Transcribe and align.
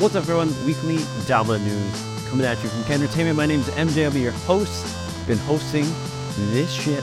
What's 0.00 0.14
up, 0.14 0.22
everyone? 0.22 0.54
Weekly 0.64 0.98
Dama 1.26 1.58
News 1.58 2.02
coming 2.28 2.46
at 2.46 2.62
you 2.62 2.68
from 2.68 2.82
Kendertainment. 2.84 3.34
My 3.34 3.46
name 3.46 3.58
is 3.58 3.68
MJ. 3.70 4.04
I'll 4.04 4.16
your 4.16 4.30
host. 4.30 5.26
Been 5.26 5.38
hosting 5.38 5.84
this 6.52 6.72
shit 6.72 7.02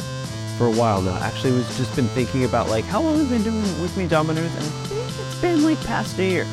for 0.57 0.67
a 0.67 0.71
while 0.71 1.01
now. 1.01 1.17
Actually, 1.17 1.51
was 1.51 1.67
just 1.75 1.93
been 1.93 2.07
thinking 2.07 2.45
about 2.45 2.69
like 2.69 2.85
how 2.85 3.01
long 3.01 3.19
I've 3.19 3.29
been 3.29 3.43
doing 3.43 3.61
Weekly 3.81 4.07
Dama 4.07 4.33
News, 4.33 4.49
and 4.55 4.63
I 4.63 4.67
think 4.69 5.27
it's 5.27 5.41
been 5.41 5.63
like 5.63 5.77
past 5.83 6.17
a 6.19 6.23
year. 6.23 6.47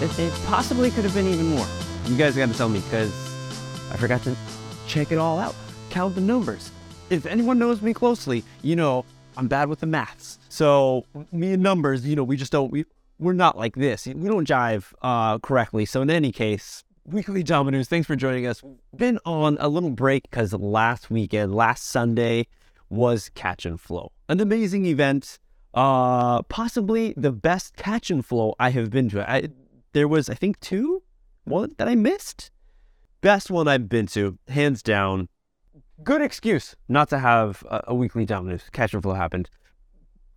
It, 0.00 0.18
it 0.18 0.32
possibly 0.46 0.90
could 0.90 1.04
have 1.04 1.14
been 1.14 1.28
even 1.28 1.46
more. 1.46 1.66
You 2.06 2.16
guys 2.16 2.34
got 2.34 2.48
to 2.48 2.54
tell 2.54 2.68
me 2.68 2.80
because 2.80 3.14
I 3.92 3.96
forgot 3.96 4.24
to 4.24 4.36
check 4.88 5.12
it 5.12 5.18
all 5.18 5.38
out, 5.38 5.54
count 5.88 6.16
the 6.16 6.20
numbers. 6.20 6.72
If 7.10 7.26
anyone 7.26 7.60
knows 7.60 7.80
me 7.80 7.94
closely, 7.94 8.42
you 8.60 8.74
know 8.74 9.04
I'm 9.36 9.46
bad 9.46 9.68
with 9.68 9.78
the 9.78 9.86
maths. 9.86 10.40
So 10.48 11.04
me 11.30 11.52
and 11.52 11.62
numbers, 11.62 12.04
you 12.04 12.16
know, 12.16 12.24
we 12.24 12.36
just 12.36 12.50
don't 12.50 12.72
we 12.72 12.86
we're 13.18 13.32
not 13.32 13.56
like 13.56 13.76
this. 13.76 14.06
We 14.06 14.28
don't 14.28 14.46
jive 14.46 14.92
uh, 15.02 15.38
correctly. 15.38 15.84
So 15.84 16.02
in 16.02 16.10
any 16.10 16.32
case, 16.32 16.84
Weekly 17.04 17.42
Dama 17.42 17.70
News, 17.70 17.88
thanks 17.88 18.06
for 18.06 18.16
joining 18.16 18.46
us. 18.46 18.62
Been 18.96 19.18
on 19.24 19.56
a 19.60 19.68
little 19.68 19.90
break 19.90 20.28
because 20.30 20.52
last 20.52 21.10
weekend, 21.10 21.54
last 21.54 21.84
Sunday, 21.84 22.46
was 22.88 23.30
Catch 23.34 23.64
and 23.66 23.80
Flow, 23.80 24.12
an 24.28 24.40
amazing 24.40 24.86
event. 24.86 25.38
Uh, 25.74 26.42
possibly 26.44 27.12
the 27.18 27.32
best 27.32 27.76
catch 27.76 28.10
and 28.10 28.24
flow 28.24 28.54
I 28.58 28.70
have 28.70 28.90
been 28.90 29.10
to. 29.10 29.30
I, 29.30 29.48
there 29.92 30.08
was, 30.08 30.30
I 30.30 30.34
think, 30.34 30.58
two, 30.60 31.02
one 31.44 31.74
that 31.76 31.86
I 31.86 31.94
missed. 31.94 32.50
Best 33.20 33.50
one 33.50 33.68
I've 33.68 33.88
been 33.88 34.06
to, 34.08 34.38
hands 34.48 34.82
down. 34.82 35.28
Good 36.02 36.22
excuse 36.22 36.76
not 36.88 37.10
to 37.10 37.18
have 37.18 37.62
a, 37.70 37.84
a 37.88 37.94
weekly 37.94 38.24
Dama 38.24 38.50
News 38.50 38.62
Catch 38.72 38.94
and 38.94 39.02
Flow 39.02 39.14
happened. 39.14 39.50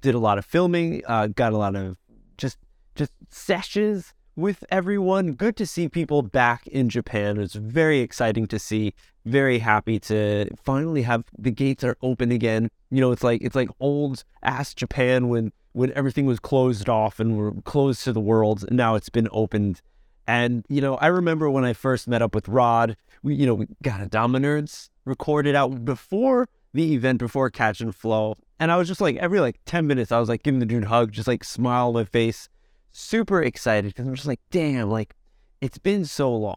Did 0.01 0.13
a 0.13 0.19
lot 0.19 0.37
of 0.37 0.45
filming. 0.45 1.03
Uh, 1.07 1.27
got 1.27 1.53
a 1.53 1.57
lot 1.57 1.75
of 1.75 1.97
just 2.37 2.57
just 2.95 3.11
sessions 3.29 4.13
with 4.39 4.63
everyone. 4.69 5.33
Good 5.33 5.55
to 5.57 5.65
see 5.65 5.89
people 5.89 6.21
back 6.21 6.65
in 6.67 6.89
Japan. 6.89 7.39
It's 7.39 7.55
very 7.55 7.99
exciting 7.99 8.47
to 8.47 8.57
see. 8.59 8.93
Very 9.25 9.59
happy 9.59 9.99
to 9.99 10.49
finally 10.63 11.03
have 11.03 11.25
the 11.37 11.51
gates 11.51 11.83
are 11.83 11.97
open 12.01 12.31
again. 12.31 12.69
You 12.89 13.01
know, 13.01 13.11
it's 13.11 13.23
like 13.23 13.41
it's 13.41 13.55
like 13.55 13.69
old 13.79 14.23
ass 14.41 14.73
Japan 14.73 15.27
when 15.27 15.51
when 15.73 15.91
everything 15.93 16.25
was 16.25 16.39
closed 16.39 16.89
off 16.89 17.19
and 17.19 17.37
we're 17.37 17.51
closed 17.61 18.03
to 18.05 18.13
the 18.13 18.19
world. 18.19 18.65
Now 18.71 18.95
it's 18.95 19.09
been 19.09 19.27
opened. 19.31 19.81
And 20.25 20.65
you 20.69 20.81
know, 20.81 20.95
I 20.95 21.07
remember 21.07 21.49
when 21.49 21.65
I 21.65 21.73
first 21.73 22.07
met 22.07 22.21
up 22.21 22.33
with 22.33 22.47
Rod. 22.47 22.95
We 23.21 23.35
you 23.35 23.45
know 23.45 23.55
we 23.55 23.67
got 23.83 24.01
a 24.01 24.05
Dama 24.05 24.39
Nerds 24.39 24.89
recorded 25.05 25.53
out 25.53 25.83
before 25.83 26.47
the 26.73 26.93
event, 26.93 27.19
before 27.19 27.49
Catch 27.49 27.81
and 27.81 27.93
Flow. 27.93 28.35
And 28.59 28.71
I 28.71 28.77
was 28.77 28.87
just 28.87 29.01
like 29.01 29.17
every 29.17 29.41
like 29.41 29.59
ten 29.65 29.85
minutes, 29.85 30.11
I 30.11 30.19
was 30.19 30.29
like 30.29 30.43
giving 30.43 30.59
the 30.59 30.65
dude 30.65 30.83
a 30.85 30.87
hug, 30.87 31.11
just 31.11 31.27
like 31.27 31.43
smile 31.43 31.89
on 31.89 31.93
my 31.93 32.03
face 32.05 32.47
super 32.91 33.41
excited 33.41 33.93
because 33.93 34.07
I'm 34.07 34.15
just 34.15 34.27
like, 34.27 34.41
damn, 34.51 34.89
like 34.89 35.15
it's 35.61 35.77
been 35.77 36.05
so 36.05 36.33
long. 36.35 36.55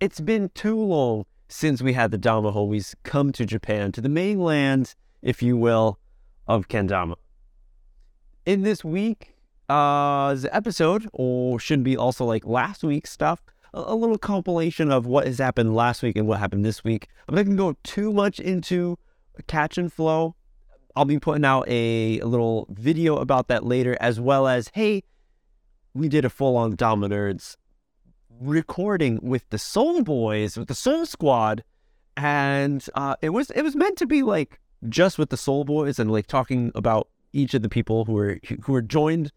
It's 0.00 0.20
been 0.20 0.50
too 0.54 0.78
long 0.78 1.24
since 1.48 1.82
we 1.82 1.92
had 1.92 2.10
the 2.10 2.18
Dama 2.18 2.52
homies 2.52 2.94
come 3.02 3.30
to 3.32 3.44
Japan, 3.44 3.92
to 3.92 4.00
the 4.00 4.08
mainland, 4.08 4.94
if 5.20 5.42
you 5.42 5.56
will, 5.56 5.98
of 6.48 6.68
Kendama. 6.68 7.16
In 8.46 8.62
this 8.62 8.84
week, 8.84 9.34
uh, 9.68 10.36
episode, 10.50 11.08
or 11.12 11.60
should 11.60 11.82
be 11.82 11.96
also 11.96 12.24
like 12.24 12.44
last 12.46 12.82
week's 12.82 13.10
stuff, 13.10 13.42
a, 13.74 13.94
little 13.94 14.18
compilation 14.18 14.90
of 14.90 15.06
what 15.06 15.26
has 15.26 15.38
happened 15.38 15.74
last 15.74 16.02
week 16.02 16.16
and 16.16 16.26
what 16.26 16.38
happened 16.38 16.64
this 16.64 16.84
week. 16.84 17.08
I'm 17.28 17.34
not 17.34 17.44
gonna 17.44 17.56
go 17.56 17.76
too 17.82 18.12
much 18.12 18.38
into 18.40 18.98
catch 19.46 19.78
and 19.78 19.92
flow. 19.92 20.34
I'll 20.94 21.06
be 21.06 21.18
putting 21.18 21.44
out 21.44 21.66
a, 21.68 22.20
a 22.20 22.26
little 22.26 22.66
video 22.70 23.16
about 23.16 23.48
that 23.48 23.64
later, 23.64 23.96
as 24.00 24.20
well 24.20 24.46
as 24.46 24.70
hey, 24.74 25.04
we 25.94 26.08
did 26.08 26.24
a 26.24 26.30
full 26.30 26.56
on 26.56 26.74
Dama 26.74 27.08
Nerds 27.08 27.56
recording 28.40 29.18
with 29.22 29.48
the 29.50 29.58
Soul 29.58 30.02
Boys, 30.02 30.56
with 30.56 30.68
the 30.68 30.74
Soul 30.74 31.06
Squad, 31.06 31.64
and 32.16 32.84
uh, 32.94 33.16
it 33.22 33.30
was 33.30 33.50
it 33.50 33.62
was 33.62 33.76
meant 33.76 33.98
to 33.98 34.06
be 34.06 34.22
like 34.22 34.60
just 34.88 35.18
with 35.18 35.30
the 35.30 35.36
Soul 35.36 35.64
Boys 35.64 35.98
and 35.98 36.10
like 36.10 36.26
talking 36.26 36.72
about 36.74 37.08
each 37.32 37.54
of 37.54 37.62
the 37.62 37.68
people 37.68 38.04
who 38.04 38.12
were 38.12 38.38
who 38.62 38.72
were 38.72 38.82
joined 38.82 39.32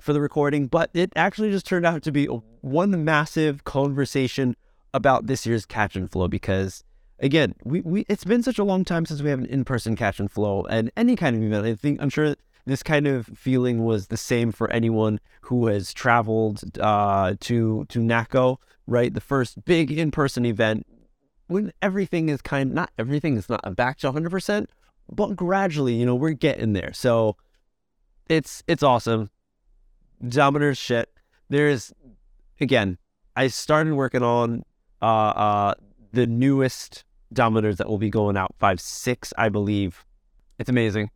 for 0.00 0.12
the 0.12 0.20
recording, 0.20 0.66
but 0.66 0.90
it 0.94 1.12
actually 1.14 1.50
just 1.50 1.66
turned 1.66 1.86
out 1.86 2.02
to 2.02 2.12
be 2.12 2.26
one 2.26 3.04
massive 3.04 3.64
conversation 3.64 4.56
about 4.92 5.26
this 5.26 5.46
year's 5.46 5.64
Catch 5.64 5.96
and 5.96 6.10
Flow 6.10 6.28
because 6.28 6.82
again, 7.20 7.54
we, 7.64 7.80
we 7.82 8.04
it's 8.08 8.24
been 8.24 8.42
such 8.42 8.58
a 8.58 8.64
long 8.64 8.84
time 8.84 9.06
since 9.06 9.22
we 9.22 9.30
have 9.30 9.38
an 9.38 9.46
in-person 9.46 9.96
Catch 9.96 10.20
and 10.20 10.30
Flow 10.30 10.64
and 10.64 10.90
any 10.96 11.16
kind 11.16 11.36
of 11.36 11.42
event. 11.42 11.66
I 11.66 11.74
think 11.74 12.02
I'm 12.02 12.10
sure 12.10 12.34
this 12.64 12.82
kind 12.82 13.06
of 13.06 13.26
feeling 13.26 13.84
was 13.84 14.06
the 14.06 14.16
same 14.16 14.52
for 14.52 14.70
anyone 14.70 15.20
who 15.42 15.66
has 15.66 15.92
traveled 15.92 16.62
uh, 16.78 17.34
to 17.40 17.84
to 17.86 17.98
NAKO, 17.98 18.58
right? 18.86 19.12
The 19.12 19.20
first 19.20 19.64
big 19.64 19.90
in-person 19.90 20.46
event 20.46 20.86
when 21.48 21.72
everything 21.82 22.28
is 22.28 22.40
kind 22.40 22.70
of, 22.70 22.74
not 22.74 22.90
everything 22.98 23.36
is 23.36 23.48
not 23.48 23.76
back 23.76 23.98
to 23.98 24.10
100%, 24.10 24.66
but 25.10 25.36
gradually, 25.36 25.94
you 25.94 26.06
know, 26.06 26.14
we're 26.14 26.30
getting 26.30 26.72
there. 26.72 26.92
So 26.92 27.36
it's 28.28 28.62
it's 28.66 28.82
awesome. 28.82 29.30
Nerds 30.22 30.78
shit. 30.78 31.10
There's 31.48 31.92
again, 32.60 32.98
I 33.36 33.48
started 33.48 33.94
working 33.94 34.22
on 34.22 34.64
uh 35.00 35.04
uh 35.04 35.74
the 36.12 36.26
newest 36.26 37.04
Nerds 37.34 37.76
that 37.78 37.88
will 37.88 37.98
be 37.98 38.10
going 38.10 38.36
out 38.36 38.54
five 38.58 38.80
six, 38.80 39.32
I 39.36 39.48
believe. 39.48 40.04
It's 40.58 40.70
amazing. 40.70 41.10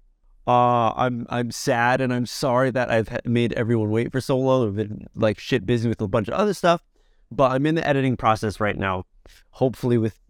Uh, 0.47 0.93
I'm 0.97 1.27
I'm 1.29 1.51
sad 1.51 2.01
and 2.01 2.13
I'm 2.13 2.27
sorry 2.27 2.71
that 2.71 2.91
I've 2.91 3.09
made 3.25 3.53
everyone 3.55 3.91
wait 3.91 4.13
for 4.13 4.21
so 4.21 4.39
long. 4.39 4.69
I've 4.69 4.77
been 4.77 5.07
like 5.15 5.39
shit 5.41 5.67
busy 5.67 5.89
with 5.89 6.01
a 6.01 6.07
bunch 6.07 6.29
of 6.29 6.35
other 6.35 6.55
stuff, 6.55 6.85
but 7.33 7.51
I'm 7.51 7.67
in 7.67 7.75
the 7.75 7.87
editing 7.87 8.17
process 8.17 8.61
right 8.61 8.79
now. 8.79 9.05
Hopefully, 9.51 9.99
with 9.99 10.21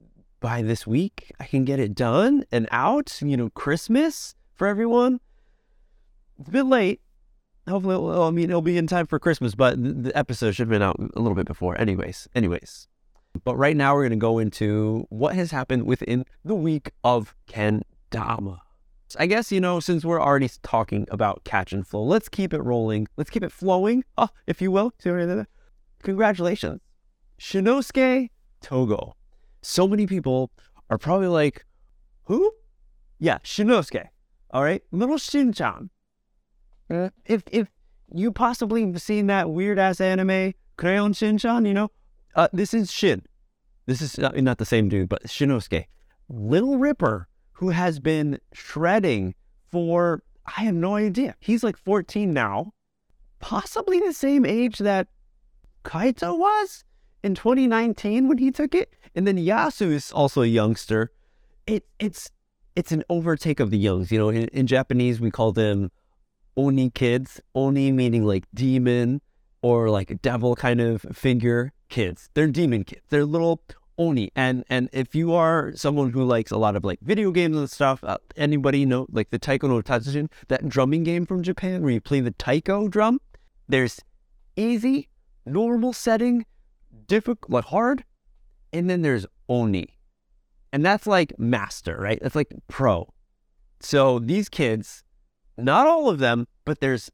by 0.40 0.62
this 0.62 0.86
week, 0.86 1.32
I 1.38 1.44
can 1.44 1.64
get 1.64 1.78
it 1.78 1.94
done 1.94 2.44
and 2.50 2.66
out. 2.70 3.20
You 3.20 3.36
know, 3.36 3.50
Christmas 3.50 4.34
for 4.54 4.66
everyone. 4.66 5.20
It's 6.38 6.48
a 6.48 6.52
bit 6.52 6.64
late. 6.64 7.00
Hopefully, 7.68 7.96
well, 7.96 8.22
I 8.22 8.30
mean, 8.30 8.48
it'll 8.48 8.62
be 8.62 8.78
in 8.78 8.86
time 8.86 9.06
for 9.06 9.18
Christmas, 9.18 9.54
but 9.54 9.82
the 9.82 10.16
episode 10.16 10.52
should 10.52 10.68
have 10.68 10.70
been 10.70 10.82
out 10.82 10.96
a 10.98 11.20
little 11.20 11.34
bit 11.34 11.46
before. 11.46 11.78
Anyways, 11.80 12.28
anyways. 12.34 12.86
But 13.44 13.56
right 13.56 13.76
now, 13.76 13.94
we're 13.94 14.02
going 14.02 14.10
to 14.10 14.16
go 14.16 14.38
into 14.38 15.06
what 15.10 15.34
has 15.34 15.50
happened 15.50 15.84
within 15.84 16.24
the 16.44 16.54
week 16.54 16.92
of 17.02 17.34
Ken 17.46 17.82
Dama. 18.10 18.62
I 19.18 19.26
guess, 19.26 19.52
you 19.52 19.60
know, 19.60 19.78
since 19.78 20.04
we're 20.04 20.20
already 20.20 20.50
talking 20.62 21.06
about 21.10 21.44
catch 21.44 21.72
and 21.72 21.86
flow, 21.86 22.02
let's 22.02 22.28
keep 22.28 22.52
it 22.52 22.60
rolling. 22.62 23.06
Let's 23.16 23.30
keep 23.30 23.44
it 23.44 23.52
flowing, 23.52 24.04
oh, 24.18 24.28
if 24.46 24.60
you 24.60 24.72
will. 24.72 24.92
Congratulations. 26.02 26.80
Shinosuke 27.38 28.30
Togo. 28.62 29.14
So 29.62 29.86
many 29.86 30.06
people 30.06 30.50
are 30.90 30.98
probably 30.98 31.28
like, 31.28 31.64
who? 32.24 32.52
Yeah, 33.18 33.38
Shinosuke. 33.38 34.06
All 34.50 34.62
right. 34.62 34.82
Little 34.90 35.16
Shinchan. 35.16 35.90
Uh, 36.88 37.10
if 37.24 37.42
if 37.50 37.68
you 38.12 38.30
possibly 38.32 38.96
seen 38.98 39.26
that 39.26 39.50
weird 39.50 39.78
ass 39.78 40.00
anime, 40.00 40.54
Crayon 40.76 41.12
Shinchan, 41.12 41.66
you 41.66 41.74
know, 41.74 41.90
uh, 42.34 42.48
this 42.52 42.72
is 42.72 42.92
Shin. 42.92 43.22
This 43.86 44.00
is 44.00 44.18
not 44.18 44.58
the 44.58 44.64
same 44.64 44.88
dude, 44.88 45.08
but 45.08 45.24
Shinosuke. 45.24 45.86
Little 46.28 46.78
Ripper 46.78 47.28
who 47.56 47.70
has 47.70 47.98
been 47.98 48.38
shredding 48.52 49.34
for, 49.70 50.22
I 50.46 50.62
have 50.62 50.74
no 50.74 50.94
idea. 50.94 51.34
He's 51.40 51.64
like 51.64 51.78
14 51.78 52.32
now, 52.32 52.72
possibly 53.40 53.98
the 53.98 54.12
same 54.12 54.44
age 54.44 54.78
that 54.78 55.08
Kaito 55.82 56.38
was 56.38 56.84
in 57.22 57.34
2019 57.34 58.28
when 58.28 58.38
he 58.38 58.50
took 58.50 58.74
it. 58.74 58.92
And 59.14 59.26
then 59.26 59.38
Yasu 59.38 59.90
is 59.90 60.12
also 60.12 60.42
a 60.42 60.46
youngster. 60.46 61.10
It, 61.66 61.86
it's 61.98 62.30
it's 62.76 62.92
an 62.92 63.02
overtake 63.08 63.58
of 63.58 63.70
the 63.70 63.78
youngs. 63.78 64.12
You 64.12 64.18
know, 64.18 64.28
in, 64.28 64.48
in 64.48 64.66
Japanese, 64.66 65.18
we 65.18 65.30
call 65.30 65.52
them 65.52 65.90
Oni 66.58 66.90
kids. 66.90 67.40
Oni 67.54 67.90
meaning 67.90 68.24
like 68.24 68.44
demon 68.52 69.22
or 69.62 69.88
like 69.88 70.20
devil 70.20 70.54
kind 70.54 70.82
of 70.82 71.00
figure 71.14 71.72
kids. 71.88 72.28
They're 72.34 72.48
demon 72.48 72.84
kids. 72.84 73.00
They're 73.08 73.24
little 73.24 73.62
Oni. 73.98 74.30
And 74.36 74.64
and 74.68 74.88
if 74.92 75.14
you 75.14 75.32
are 75.32 75.72
someone 75.74 76.10
who 76.10 76.24
likes 76.24 76.50
a 76.50 76.56
lot 76.56 76.76
of 76.76 76.84
like 76.84 77.00
video 77.00 77.30
games 77.30 77.56
and 77.56 77.70
stuff, 77.70 78.02
uh, 78.04 78.18
anybody 78.36 78.84
know 78.84 79.06
like 79.10 79.30
the 79.30 79.38
Taiko 79.38 79.68
no 79.68 79.80
Tatsujin, 79.82 80.30
that 80.48 80.68
drumming 80.68 81.04
game 81.04 81.26
from 81.26 81.42
Japan 81.42 81.82
where 81.82 81.92
you 81.92 82.00
play 82.00 82.20
the 82.20 82.32
taiko 82.32 82.88
drum, 82.88 83.20
there's 83.68 84.00
easy, 84.56 85.08
normal 85.44 85.92
setting, 85.92 86.44
difficult, 87.06 87.50
like 87.50 87.64
hard, 87.66 88.04
and 88.72 88.88
then 88.88 89.02
there's 89.02 89.26
Oni. 89.48 89.88
And 90.72 90.84
that's 90.84 91.06
like 91.06 91.38
master, 91.38 91.96
right? 91.98 92.18
That's 92.20 92.34
like 92.34 92.52
pro. 92.68 93.12
So 93.80 94.18
these 94.18 94.48
kids, 94.48 95.04
not 95.56 95.86
all 95.86 96.08
of 96.08 96.18
them, 96.18 96.48
but 96.64 96.80
there's 96.80 97.10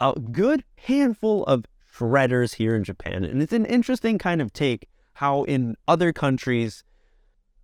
a 0.00 0.12
good 0.12 0.64
handful 0.76 1.44
of 1.44 1.64
shredders 1.94 2.54
here 2.54 2.74
in 2.74 2.84
Japan. 2.84 3.24
And 3.24 3.42
it's 3.42 3.52
an 3.52 3.66
interesting 3.66 4.18
kind 4.18 4.40
of 4.40 4.52
take 4.52 4.88
how 5.14 5.44
in 5.44 5.76
other 5.88 6.12
countries, 6.12 6.84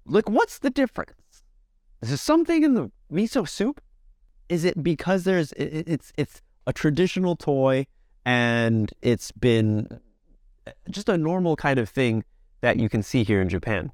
like, 0.04 0.28
what's 0.28 0.58
the 0.58 0.70
difference? 0.70 1.42
Is 2.02 2.10
there 2.10 2.18
something 2.18 2.62
in 2.62 2.74
the 2.74 2.90
miso 3.12 3.48
soup? 3.48 3.80
Is 4.48 4.64
it 4.64 4.82
because 4.82 5.24
there's 5.24 5.52
it, 5.52 5.84
it's 5.88 6.12
it's 6.16 6.42
a 6.66 6.72
traditional 6.72 7.36
toy 7.36 7.86
and 8.24 8.92
it's 9.02 9.32
been 9.32 9.88
uh, 10.66 10.72
just 10.90 11.08
a 11.08 11.16
normal 11.16 11.56
kind 11.56 11.78
of 11.78 11.88
thing 11.88 12.24
that 12.60 12.78
you 12.78 12.88
can 12.88 13.02
see 13.02 13.24
here 13.24 13.40
in 13.40 13.48
Japan. 13.48 13.92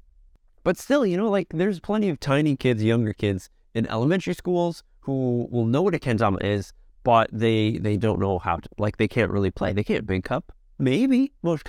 But 0.63 0.77
still, 0.77 1.05
you 1.05 1.17
know, 1.17 1.29
like 1.29 1.47
there's 1.53 1.79
plenty 1.79 2.09
of 2.09 2.19
tiny 2.19 2.55
kids, 2.55 2.83
younger 2.83 3.13
kids 3.13 3.49
in 3.73 3.87
elementary 3.87 4.33
schools 4.33 4.83
who 5.01 5.47
will 5.51 5.65
know 5.65 5.81
what 5.81 5.95
a 5.95 5.99
kendama 5.99 6.43
is, 6.43 6.73
but 7.03 7.29
they 7.31 7.77
they 7.77 7.97
don't 7.97 8.19
know 8.19 8.39
how 8.39 8.57
to 8.57 8.69
like 8.77 8.97
they 8.97 9.07
can't 9.07 9.31
really 9.31 9.51
play. 9.51 9.73
They 9.73 9.83
can't 9.83 10.05
big 10.05 10.23
cup. 10.23 10.51
Maybe 10.79 11.33
most 11.43 11.65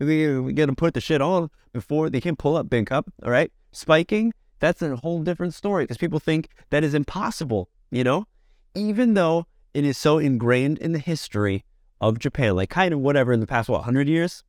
kame. 0.00 0.44
We 0.44 0.52
get 0.52 0.66
them 0.66 0.76
put 0.76 0.94
the 0.94 1.00
shit 1.00 1.20
on 1.20 1.50
before 1.72 2.10
they 2.10 2.20
can 2.20 2.36
pull 2.36 2.56
up 2.56 2.68
big 2.68 2.86
cup. 2.86 3.10
All 3.22 3.30
right, 3.30 3.52
spiking. 3.72 4.32
That's 4.58 4.82
a 4.82 4.96
whole 4.96 5.22
different 5.22 5.54
story 5.54 5.84
because 5.84 5.96
people 5.96 6.18
think 6.18 6.48
that 6.70 6.84
is 6.84 6.94
impossible. 6.94 7.68
You 7.90 8.04
know, 8.04 8.26
even 8.74 9.14
though 9.14 9.46
it 9.74 9.84
is 9.84 9.98
so 9.98 10.18
ingrained 10.18 10.78
in 10.78 10.92
the 10.92 10.98
history 10.98 11.64
of 12.00 12.18
Japan, 12.18 12.56
like 12.56 12.70
kind 12.70 12.94
of 12.94 13.00
whatever 13.00 13.32
in 13.32 13.40
the 13.40 13.46
past 13.46 13.68
what 13.68 13.82
hundred 13.82 14.08
years, 14.08 14.44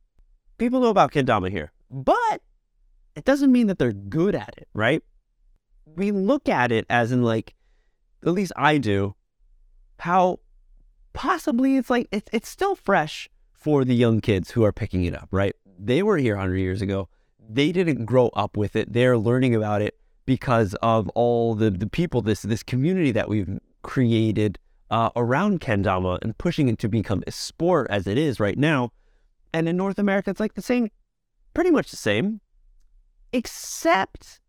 people 0.58 0.80
know 0.80 0.88
about 0.88 1.12
kendama 1.12 1.50
here, 1.50 1.72
but 1.90 2.42
it 3.14 3.24
doesn't 3.24 3.52
mean 3.52 3.66
that 3.66 3.78
they're 3.78 3.92
good 3.92 4.34
at 4.34 4.54
it, 4.56 4.68
right? 4.74 5.02
We 5.84 6.12
look 6.12 6.48
at 6.48 6.72
it 6.72 6.86
as 6.88 7.12
in 7.12 7.22
like, 7.22 7.54
at 8.24 8.32
least 8.32 8.52
I 8.56 8.78
do, 8.78 9.14
how 9.98 10.40
possibly 11.12 11.76
it's 11.76 11.90
like 11.90 12.08
it's 12.10 12.28
it's 12.32 12.48
still 12.48 12.74
fresh 12.74 13.28
for 13.62 13.84
the 13.84 13.94
young 13.94 14.20
kids 14.20 14.50
who 14.50 14.64
are 14.64 14.72
picking 14.72 15.04
it 15.04 15.14
up, 15.14 15.28
right? 15.30 15.54
They 15.78 16.02
were 16.02 16.18
here 16.18 16.34
100 16.34 16.56
years 16.56 16.82
ago. 16.82 17.08
They 17.48 17.72
didn't 17.72 18.04
grow 18.04 18.28
up 18.28 18.56
with 18.56 18.76
it. 18.76 18.92
They're 18.92 19.18
learning 19.18 19.54
about 19.54 19.82
it 19.82 19.96
because 20.24 20.74
of 20.82 21.08
all 21.10 21.54
the 21.54 21.70
the 21.70 21.88
people 21.88 22.22
this 22.22 22.42
this 22.42 22.62
community 22.62 23.10
that 23.10 23.28
we've 23.28 23.58
created 23.82 24.58
uh, 24.90 25.10
around 25.16 25.60
kendama 25.60 26.18
and 26.22 26.36
pushing 26.38 26.68
it 26.68 26.78
to 26.78 26.88
become 26.88 27.24
a 27.26 27.32
sport 27.32 27.86
as 27.90 28.06
it 28.06 28.18
is 28.18 28.38
right 28.38 28.58
now. 28.58 28.92
And 29.52 29.68
in 29.68 29.76
North 29.76 29.98
America, 29.98 30.30
it's 30.30 30.40
like 30.40 30.54
the 30.54 30.62
same, 30.62 30.90
pretty 31.54 31.70
much 31.70 31.90
the 31.90 31.96
same 31.96 32.40
except 33.32 34.41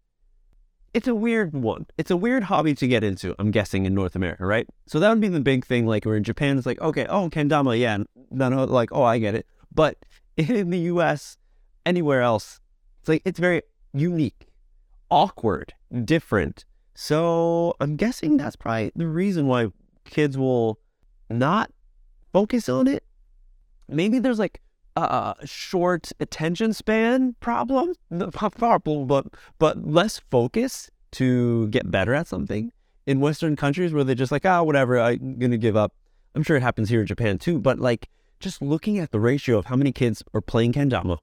it's 0.94 1.07
a 1.07 1.16
weird 1.16 1.54
one. 1.54 1.88
It's 1.98 2.12
a 2.12 2.18
weird 2.18 2.44
hobby 2.44 2.75
to 2.75 2.88
get 2.88 3.04
into, 3.04 3.36
I'm 3.40 3.51
guessing, 3.51 3.86
in 3.86 3.95
North 3.95 4.16
America, 4.16 4.45
right? 4.45 4.68
So 4.86 5.00
that 5.00 5.10
would 5.10 5.22
be 5.22 5.28
the 5.28 5.40
big 5.40 5.66
thing. 5.66 5.88
Like, 5.88 6.06
we're 6.06 6.18
in 6.18 6.24
Japan, 6.24 6.57
it's 6.57 6.68
like, 6.68 6.80
okay, 6.81 7.06
oh, 7.10 7.30
kendama, 7.30 7.80
yeah. 7.80 7.98
No, 8.30 8.50
no, 8.50 8.63
like, 8.66 8.90
oh, 8.92 9.04
I 9.04 9.18
get 9.18 9.36
it. 9.36 9.48
But 9.74 9.98
in 10.38 10.69
the 10.69 10.80
US, 10.80 11.38
anywhere 11.86 12.22
else, 12.22 12.60
it's 13.00 13.10
like, 13.10 13.22
it's 13.25 13.40
very 13.40 13.63
unique, 13.94 14.48
awkward, 15.10 15.74
different. 16.06 16.66
So 16.95 17.75
I'm 17.80 17.95
guessing 17.95 18.38
that's 18.38 18.56
probably 18.56 18.92
the 18.95 19.07
reason 19.07 19.48
why 19.48 19.68
kids 20.06 20.38
will 20.38 20.80
not 21.30 21.72
focus 22.31 22.69
on 22.69 22.88
it. 22.88 23.04
Maybe 23.88 24.19
there's 24.19 24.40
like 24.40 24.62
uh, 24.95 25.34
short 25.45 26.12
attention 26.19 26.74
span 26.74 27.36
problem, 27.40 27.94
problem, 28.31 29.07
but 29.07 29.25
but 29.60 29.86
less 29.86 30.19
focus 30.30 30.90
to 31.12 31.68
get 31.69 31.90
better 31.90 32.13
at 32.13 32.28
something. 32.28 32.72
In 33.06 33.19
Western 33.19 33.56
countries 33.56 33.92
where 33.92 34.04
they're 34.04 34.16
just 34.16 34.31
like, 34.31 34.45
ah, 34.45 34.60
oh, 34.60 34.63
whatever, 34.63 35.00
I'm 35.00 35.38
gonna 35.40 35.57
give 35.57 35.75
up. 35.75 35.94
I'm 36.36 36.44
sure 36.44 36.57
it 36.57 36.63
happens 36.63 36.90
here 36.90 37.01
in 37.01 37.07
Japan 37.07 37.38
too. 37.38 37.60
But 37.60 37.80
like, 37.80 38.10
just 38.40 38.62
looking 38.62 39.00
at 39.00 39.12
the 39.12 39.19
ratio 39.19 39.57
of 39.57 39.66
how 39.66 39.75
many 39.75 39.92
kids 39.92 40.24
are 40.34 40.42
playing 40.42 40.74
kendama, 40.74 41.18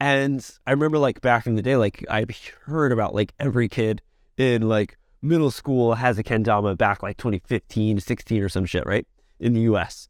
and 0.00 0.48
I 0.66 0.72
remember 0.72 0.98
like 0.98 1.20
back 1.20 1.46
in 1.46 1.56
the 1.56 1.62
day, 1.62 1.76
like 1.76 2.04
I 2.10 2.26
heard 2.64 2.92
about 2.92 3.14
like 3.14 3.32
every 3.38 3.68
kid 3.68 4.02
in 4.36 4.68
like 4.68 4.96
middle 5.22 5.50
school 5.50 5.94
has 5.94 6.18
a 6.18 6.22
kendama 6.22 6.76
back 6.76 7.02
like 7.02 7.16
2015, 7.16 8.00
16 8.00 8.42
or 8.42 8.48
some 8.48 8.64
shit, 8.64 8.86
right? 8.86 9.06
In 9.40 9.54
the 9.54 9.60
U.S 9.62 10.08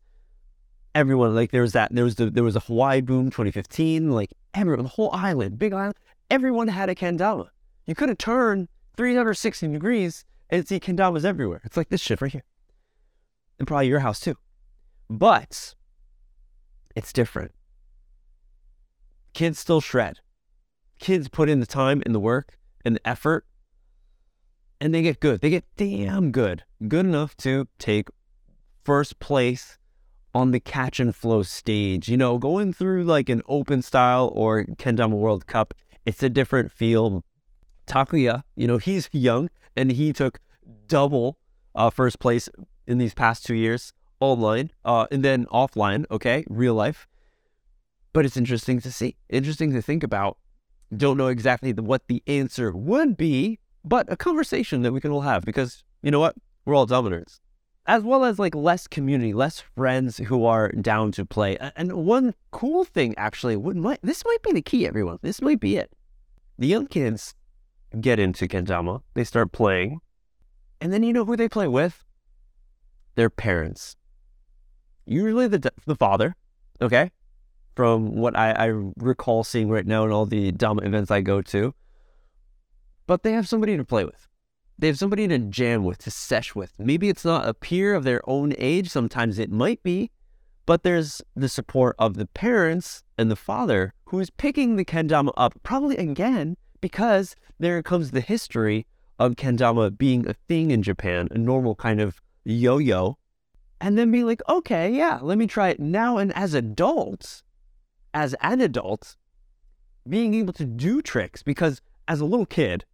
everyone 0.94 1.35
like 1.35 1.50
there 1.50 1.62
was 1.62 1.73
that 1.73 1.94
there 1.94 2.05
was 2.05 2.17
the 2.17 2.31
there 2.31 2.44
was 2.44 2.56
a 2.56 2.61
Hawaii 2.61 3.00
boom 3.00 3.27
2015 3.27 4.11
like 4.11 4.31
everyone 4.55 4.83
the 4.83 4.89
whole 4.91 5.11
island 5.12 5.59
big 5.59 5.73
island 5.73 5.94
everyone 6.31 6.69
had 6.69 6.89
a 6.89 6.94
kendama 6.94 7.49
you 7.87 7.94
could 7.94 8.09
have 8.09 8.19
turned 8.19 8.69
360 8.97 9.69
degrees 9.69 10.25
and 10.50 10.67
see 10.67 10.79
kendamas 10.79 11.25
everywhere. 11.25 11.62
It's 11.65 11.77
like 11.77 11.89
this 11.89 12.00
shit 12.00 12.21
right 12.21 12.31
here. 12.31 12.44
And 13.59 13.67
probably 13.67 13.89
your 13.89 14.00
house 14.00 14.21
too. 14.21 14.37
But 15.09 15.75
it's 16.94 17.12
different. 17.12 17.53
Kids 19.33 19.59
still 19.59 19.81
shred. 19.81 20.19
Kids 20.99 21.29
put 21.29 21.49
in 21.49 21.61
the 21.61 21.67
time 21.67 22.03
and 22.05 22.15
the 22.15 22.21
work 22.21 22.59
and 22.85 22.97
the 22.97 23.09
effort 23.09 23.47
and 24.81 24.94
they 24.94 25.03
get 25.03 25.21
good. 25.21 25.41
They 25.41 25.50
get 25.50 25.65
damn 25.77 26.33
good. 26.33 26.65
Good 26.87 27.06
enough 27.06 27.37
to 27.39 27.69
take 27.79 28.09
first 28.85 29.21
place 29.21 29.79
on 30.34 30.50
the 30.50 30.61
catch 30.61 31.00
and 31.00 31.14
flow 31.14 31.43
stage. 31.43 32.08
You 32.08 32.17
know, 32.17 32.38
going 32.38 32.73
through 32.73 33.05
like 33.05 33.29
an 33.29 33.43
open 33.46 33.82
style 33.82 34.31
or 34.34 34.64
Kendama 34.64 35.11
World 35.11 35.46
Cup, 35.46 35.75
it's 36.06 36.23
a 36.23 36.29
different 36.29 36.73
feel. 36.73 37.25
Takuya, 37.87 38.44
you 38.55 38.67
know, 38.67 38.79
he's 38.79 39.08
young 39.12 39.50
and 39.76 39.93
he 39.93 40.12
took 40.12 40.38
double 40.87 41.37
uh, 41.75 41.90
first 41.90 42.20
place 42.20 42.49
in 42.87 42.99
these 42.99 43.14
past 43.14 43.44
two 43.44 43.55
years 43.55 43.93
online 44.20 44.70
uh, 44.84 45.06
and 45.11 45.25
then 45.25 45.46
offline, 45.46 46.05
okay, 46.11 46.44
real 46.49 46.75
life. 46.75 47.08
But 48.12 48.25
it's 48.25 48.37
interesting 48.37 48.81
to 48.82 48.93
see, 48.93 49.17
interesting 49.29 49.73
to 49.73 49.82
think 49.82 50.02
about. 50.02 50.38
Don't 50.96 51.17
know 51.17 51.29
exactly 51.29 51.73
the, 51.73 51.82
what 51.82 52.06
the 52.06 52.23
answer 52.26 52.70
would 52.70 53.17
be, 53.17 53.58
but 53.84 54.11
a 54.12 54.17
conversation 54.17 54.82
that 54.82 54.93
we 54.93 55.00
can 55.00 55.11
all 55.11 55.23
have 55.23 55.44
because 55.44 55.82
you 56.02 56.11
know 56.11 56.20
what? 56.20 56.37
We're 56.64 56.75
all 56.75 56.87
dominants 56.87 57.40
as 57.87 58.02
well 58.02 58.25
as 58.25 58.38
like 58.38 58.55
less 58.55 58.87
community, 58.87 59.32
less 59.32 59.61
friends 59.61 60.19
who 60.19 60.44
are 60.44 60.69
down 60.73 61.12
to 61.12 61.25
play. 61.25 61.56
And 61.76 61.93
one 61.93 62.34
cool 62.50 62.84
thing, 62.84 63.14
actually, 63.17 63.56
would 63.56 63.76
might, 63.76 64.00
this 64.02 64.25
might 64.25 64.43
be 64.43 64.52
the 64.52 64.62
key, 64.62 64.87
everyone. 64.87 65.19
This 65.23 65.43
might 65.43 65.61
be 65.61 65.76
it. 65.76 65.93
The 66.58 66.69
young 66.69 66.87
kids 66.87 67.34
get 68.00 68.19
into 68.19 68.46
Kendama, 68.46 69.02
they 69.14 69.25
start 69.25 69.52
playing, 69.52 70.00
and 70.81 70.93
then 70.93 71.02
you 71.02 71.12
know 71.12 71.25
who 71.25 71.37
they 71.37 71.49
play 71.49 71.69
with? 71.69 72.05
Their 73.14 73.31
parents. 73.31 73.96
Usually 75.06 75.49
the 75.49 75.73
the 75.84 75.96
father, 75.96 76.37
okay? 76.81 77.11
From 77.75 78.17
what 78.17 78.37
I, 78.37 78.52
I 78.52 78.67
recall 78.96 79.44
seeing 79.44 79.69
right 79.69 79.87
now 79.87 80.05
in 80.05 80.12
all 80.12 80.26
the 80.26 80.52
Dama 80.52 80.82
events 80.82 81.11
I 81.11 81.20
go 81.20 81.43
to. 81.43 81.75
But 83.06 83.23
they 83.23 83.32
have 83.32 83.49
somebody 83.49 83.76
to 83.76 83.84
play 83.84 84.05
with. 84.05 84.29
They 84.78 84.86
have 84.88 84.98
somebody 84.98 85.28
to 85.28 85.38
jam 85.38 85.84
with, 85.84 85.98
to 85.98 86.10
sesh 86.10 86.54
with. 86.54 86.72
Maybe 86.78 87.08
it's 87.08 87.24
not 87.24 87.48
a 87.48 87.54
peer 87.54 87.94
of 87.94 88.04
their 88.04 88.20
own 88.28 88.54
age, 88.58 88.88
sometimes 88.88 89.38
it 89.38 89.50
might 89.50 89.82
be, 89.82 90.10
but 90.66 90.82
there's 90.82 91.22
the 91.36 91.48
support 91.48 91.94
of 91.98 92.14
the 92.14 92.26
parents 92.26 93.02
and 93.19 93.31
the 93.31 93.36
father 93.36 93.94
who 94.06 94.20
is 94.20 94.31
picking 94.31 94.76
the 94.76 94.84
kendama 94.84 95.32
up, 95.36 95.55
probably 95.62 95.96
again, 95.96 96.56
because 96.81 97.36
there 97.58 97.82
comes 97.82 98.10
the 98.10 98.20
history 98.20 98.86
of 99.19 99.36
kendama 99.36 99.96
being 99.96 100.29
a 100.29 100.34
thing 100.34 100.70
in 100.70 100.82
Japan, 100.82 101.29
a 101.31 101.38
normal 101.38 101.74
kind 101.74 102.00
of 102.00 102.20
yo 102.44 102.79
yo, 102.79 103.19
and 103.81 103.98
then 103.98 104.10
be 104.10 104.24
like, 104.24 104.43
okay, 104.48 104.91
yeah, 104.91 105.19
let 105.22 105.38
me 105.38 105.46
try 105.46 105.69
it 105.69 105.81
now. 105.81 106.17
And 106.17 106.32
as 106.34 106.55
adults, 106.55 107.43
as 108.14 108.34
an 108.41 108.60
adult, 108.60 109.17
being 110.08 110.34
able 110.34 110.52
to 110.55 110.64
do 110.64 111.02
tricks, 111.02 111.43
because 111.43 111.81
as 112.08 112.20
a 112.20 112.24
little 112.24 112.46
kid, 112.46 112.84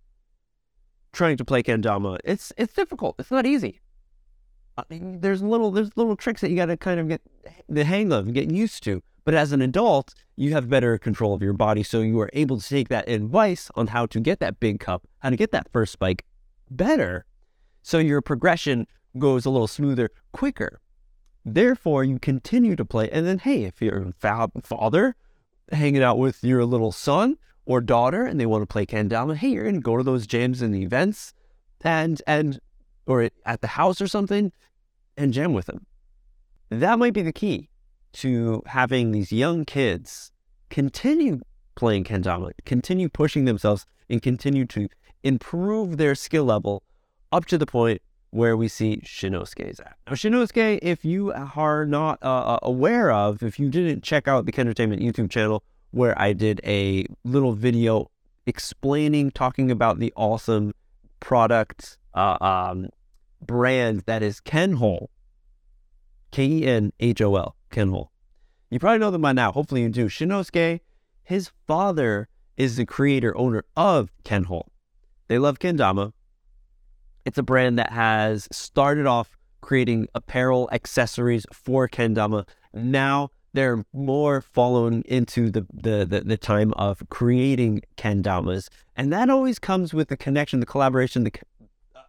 trying 1.18 1.36
to 1.36 1.44
play 1.44 1.62
kendama. 1.62 2.18
It's 2.24 2.52
it's 2.56 2.72
difficult. 2.72 3.16
It's 3.18 3.30
not 3.30 3.44
easy. 3.44 3.80
I 4.78 4.84
mean, 4.88 5.20
there's 5.20 5.42
little 5.42 5.70
there's 5.72 5.90
little 5.96 6.16
tricks 6.16 6.40
that 6.40 6.50
you 6.50 6.56
got 6.56 6.66
to 6.66 6.76
kind 6.76 7.00
of 7.00 7.08
get 7.08 7.20
the 7.68 7.84
hang 7.84 8.12
of 8.12 8.26
and 8.26 8.34
get 8.34 8.50
used 8.50 8.84
to. 8.84 9.02
But 9.24 9.34
as 9.34 9.52
an 9.52 9.60
adult, 9.60 10.14
you 10.36 10.52
have 10.52 10.70
better 10.70 10.96
control 10.96 11.34
of 11.34 11.42
your 11.42 11.52
body, 11.52 11.82
so 11.82 12.00
you 12.00 12.18
are 12.20 12.30
able 12.32 12.58
to 12.58 12.66
take 12.66 12.88
that 12.88 13.08
advice 13.08 13.70
on 13.74 13.88
how 13.88 14.06
to 14.06 14.20
get 14.20 14.38
that 14.38 14.58
big 14.60 14.80
cup, 14.80 15.06
how 15.18 15.28
to 15.28 15.36
get 15.36 15.50
that 15.50 15.66
first 15.70 15.92
spike 15.92 16.24
better, 16.70 17.26
so 17.82 17.98
your 17.98 18.22
progression 18.22 18.86
goes 19.18 19.44
a 19.44 19.50
little 19.50 19.66
smoother, 19.66 20.10
quicker. 20.32 20.80
Therefore, 21.44 22.04
you 22.04 22.18
continue 22.18 22.76
to 22.76 22.84
play, 22.84 23.10
and 23.10 23.26
then 23.26 23.38
hey, 23.40 23.64
if 23.64 23.82
you're 23.82 24.12
a 24.22 24.60
father 24.62 25.16
hanging 25.72 26.02
out 26.02 26.18
with 26.18 26.42
your 26.44 26.64
little 26.64 26.92
son, 26.92 27.36
or 27.68 27.82
daughter 27.82 28.24
and 28.24 28.40
they 28.40 28.46
want 28.46 28.62
to 28.62 28.66
play 28.66 28.86
kendama, 28.86 29.36
hey, 29.36 29.48
you're 29.48 29.62
going 29.62 29.74
to 29.74 29.80
go 29.80 29.98
to 29.98 30.02
those 30.02 30.26
jams 30.26 30.62
and 30.62 30.74
events 30.74 31.34
and, 31.82 32.22
and, 32.26 32.58
or 33.06 33.28
at 33.44 33.60
the 33.60 33.66
house 33.66 34.00
or 34.00 34.08
something 34.08 34.50
and 35.18 35.34
jam 35.34 35.52
with 35.52 35.66
them. 35.66 35.86
That 36.70 36.98
might 36.98 37.12
be 37.12 37.20
the 37.20 37.32
key 37.32 37.68
to 38.14 38.62
having 38.66 39.12
these 39.12 39.30
young 39.30 39.66
kids 39.66 40.32
continue 40.70 41.40
playing 41.76 42.04
kendama, 42.04 42.52
continue 42.64 43.10
pushing 43.10 43.44
themselves 43.44 43.84
and 44.08 44.22
continue 44.22 44.64
to 44.64 44.88
improve 45.22 45.98
their 45.98 46.14
skill 46.14 46.44
level 46.44 46.82
up 47.32 47.44
to 47.44 47.58
the 47.58 47.66
point 47.66 48.00
where 48.30 48.56
we 48.56 48.68
see 48.68 49.02
Shinosuke 49.04 49.70
is 49.70 49.80
at. 49.80 49.96
Now, 50.06 50.14
Shinosuke, 50.14 50.78
if 50.80 51.04
you 51.04 51.32
are 51.32 51.84
not 51.84 52.18
uh, 52.22 52.54
uh 52.54 52.58
aware 52.62 53.10
of, 53.10 53.42
if 53.42 53.58
you 53.58 53.68
didn't 53.68 54.02
check 54.02 54.26
out 54.26 54.46
the 54.46 54.52
Kendertainment 54.52 55.02
YouTube 55.02 55.30
channel, 55.30 55.62
where 55.90 56.18
I 56.20 56.32
did 56.32 56.60
a 56.64 57.06
little 57.24 57.52
video 57.52 58.10
explaining, 58.46 59.30
talking 59.30 59.70
about 59.70 59.98
the 59.98 60.12
awesome 60.16 60.72
product 61.20 61.98
uh, 62.14 62.36
um, 62.40 62.88
brand 63.40 64.02
that 64.06 64.22
is 64.22 64.40
Kenhol, 64.40 65.08
K 66.30 66.44
E 66.44 66.66
N 66.66 66.92
H 67.00 67.20
O 67.20 67.36
L, 67.36 67.56
Kenhol. 67.70 68.08
You 68.70 68.78
probably 68.78 68.98
know 68.98 69.10
them 69.10 69.22
by 69.22 69.32
now. 69.32 69.52
Hopefully 69.52 69.82
you 69.82 69.88
do. 69.88 70.06
Shinosuke, 70.06 70.80
his 71.22 71.50
father 71.66 72.28
is 72.56 72.76
the 72.76 72.84
creator 72.84 73.36
owner 73.36 73.64
of 73.76 74.10
Kenhol. 74.24 74.64
They 75.28 75.38
love 75.38 75.58
kendama. 75.58 76.12
It's 77.24 77.38
a 77.38 77.42
brand 77.42 77.78
that 77.78 77.92
has 77.92 78.48
started 78.50 79.06
off 79.06 79.36
creating 79.60 80.08
apparel 80.14 80.68
accessories 80.72 81.46
for 81.52 81.88
kendama. 81.88 82.46
Now 82.72 83.30
they're 83.58 83.84
more 83.92 84.40
following 84.40 85.02
into 85.06 85.50
the, 85.50 85.66
the, 85.72 86.06
the, 86.08 86.20
the, 86.20 86.36
time 86.36 86.72
of 86.74 87.02
creating 87.08 87.82
kendamas. 87.96 88.68
And 88.94 89.12
that 89.12 89.28
always 89.28 89.58
comes 89.58 89.92
with 89.92 90.08
the 90.08 90.16
connection, 90.16 90.60
the 90.60 90.66
collaboration, 90.66 91.24
the, 91.24 91.32
uh, 91.96 92.00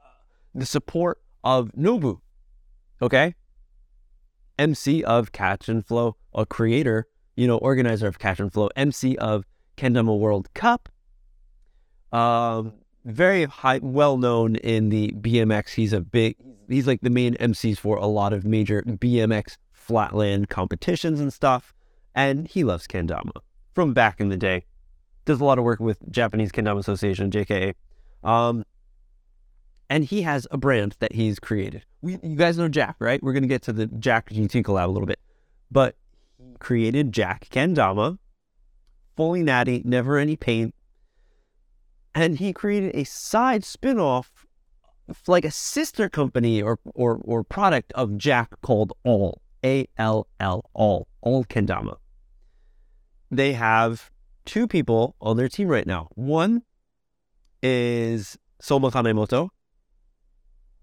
the 0.54 0.68
support 0.68 1.20
of 1.44 1.72
Nobu. 1.72 2.20
Okay? 3.02 3.34
MC 4.60 5.04
of 5.04 5.32
Catch 5.32 5.70
and 5.70 5.84
Flow, 5.84 6.18
a 6.36 6.46
creator, 6.46 7.08
you 7.36 7.48
know, 7.48 7.58
organizer 7.58 8.06
of 8.06 8.20
Catch 8.20 8.40
and 8.40 8.54
Flow, 8.54 8.70
MC 8.76 9.18
of 9.18 9.44
Kendama 9.76 10.20
World 10.20 10.54
Cup. 10.54 10.88
Um, 12.12 12.74
very 13.06 13.46
high, 13.46 13.80
well 13.82 14.18
known 14.18 14.56
in 14.58 14.90
the 14.90 15.14
BMX. 15.14 15.70
He's 15.70 15.94
a 15.94 16.02
big, 16.02 16.36
he's 16.68 16.86
like 16.86 17.02
the 17.02 17.10
main 17.10 17.34
MCs 17.36 17.80
for 17.80 17.98
a 17.98 18.06
lot 18.06 18.34
of 18.34 18.46
major 18.46 18.84
BMX 18.84 19.58
flatland 19.90 20.50
competitions 20.50 21.20
and 21.20 21.34
stuff. 21.34 21.74
And 22.14 22.48
he 22.48 22.64
loves 22.64 22.86
kendama 22.86 23.32
from 23.74 23.92
back 23.92 24.22
in 24.22 24.30
the 24.30 24.38
day. 24.38 24.66
Does 25.26 25.42
a 25.42 25.44
lot 25.44 25.58
of 25.58 25.64
work 25.64 25.80
with 25.80 25.98
Japanese 26.12 26.52
Kendama 26.52 26.78
Association, 26.78 27.32
JKA. 27.32 27.74
Um, 28.24 28.66
and 29.90 30.06
he 30.06 30.22
has 30.22 30.46
a 30.52 30.58
brand 30.58 30.96
that 31.00 31.14
he's 31.14 31.40
created. 31.40 31.86
We, 32.04 32.20
you 32.22 32.36
guys 32.36 32.60
know 32.60 32.70
Jack, 32.70 32.98
right? 33.00 33.22
We're 33.24 33.34
going 33.34 33.44
to 33.44 33.50
get 33.50 33.64
to 33.64 33.74
the 33.74 33.88
Jack 33.88 34.30
GT 34.30 34.64
collab 34.64 34.86
a 34.86 34.92
little 34.92 35.08
bit. 35.08 35.20
But 35.72 35.96
he 36.38 36.56
created 36.60 37.12
Jack 37.12 37.48
Kendama, 37.50 38.20
fully 39.18 39.42
natty, 39.42 39.82
never 39.86 40.20
any 40.20 40.36
paint. 40.36 40.76
And 42.14 42.38
he 42.38 42.54
created 42.54 42.96
a 42.96 43.06
side 43.06 43.64
spin-off 43.64 44.46
like 45.28 45.46
a 45.46 45.52
sister 45.52 46.10
company 46.10 46.62
or, 46.62 46.78
or, 46.94 47.20
or 47.24 47.44
product 47.44 47.92
of 47.94 48.18
Jack 48.18 48.62
called 48.62 48.94
All. 49.04 49.42
A 49.64 49.88
L 49.98 50.28
L 50.40 50.70
all 50.74 51.08
all 51.22 51.44
kendama. 51.46 51.98
They 53.32 53.54
have 53.54 54.10
two 54.46 54.68
people 54.68 55.16
on 55.22 55.38
their 55.38 55.50
team 55.50 55.68
right 55.68 55.86
now. 55.86 56.10
One 56.16 56.64
is 57.62 58.38
Soma 58.60 58.90
Kanemoto, 58.90 59.50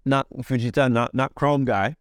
not 0.05 0.27
Fujita, 0.37 0.91
not 0.91 1.13
not 1.13 1.35
Chrome 1.35 1.65
guy. 1.65 1.95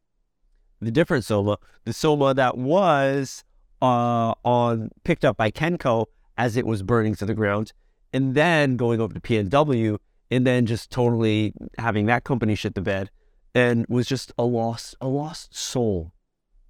The 0.81 0.91
different 0.91 1.25
Soma, 1.25 1.59
the 1.85 1.93
Soma 1.93 2.35
that 2.35 2.59
was 2.59 3.43
uh, 3.81 4.35
on 4.45 4.91
picked 5.05 5.25
up 5.25 5.37
by 5.37 5.51
Kenko 5.51 6.07
as 6.37 6.57
it 6.57 6.67
was 6.67 6.83
burning 6.83 7.15
to 7.17 7.27
the 7.27 7.35
ground, 7.35 7.73
and 8.13 8.35
then 8.35 8.77
going 8.77 9.01
over 9.01 9.15
to 9.15 9.21
PNW, 9.21 9.99
and 10.31 10.47
then 10.47 10.67
just 10.67 10.91
totally 10.91 11.55
having 11.79 12.07
that 12.07 12.25
company 12.25 12.55
shit 12.55 12.75
the 12.75 12.83
bed, 12.83 13.11
and 13.55 13.87
was 13.89 14.07
just 14.07 14.33
a 14.39 14.45
lost 14.45 14.95
a 15.01 15.09
lost 15.09 15.55
soul 15.55 16.13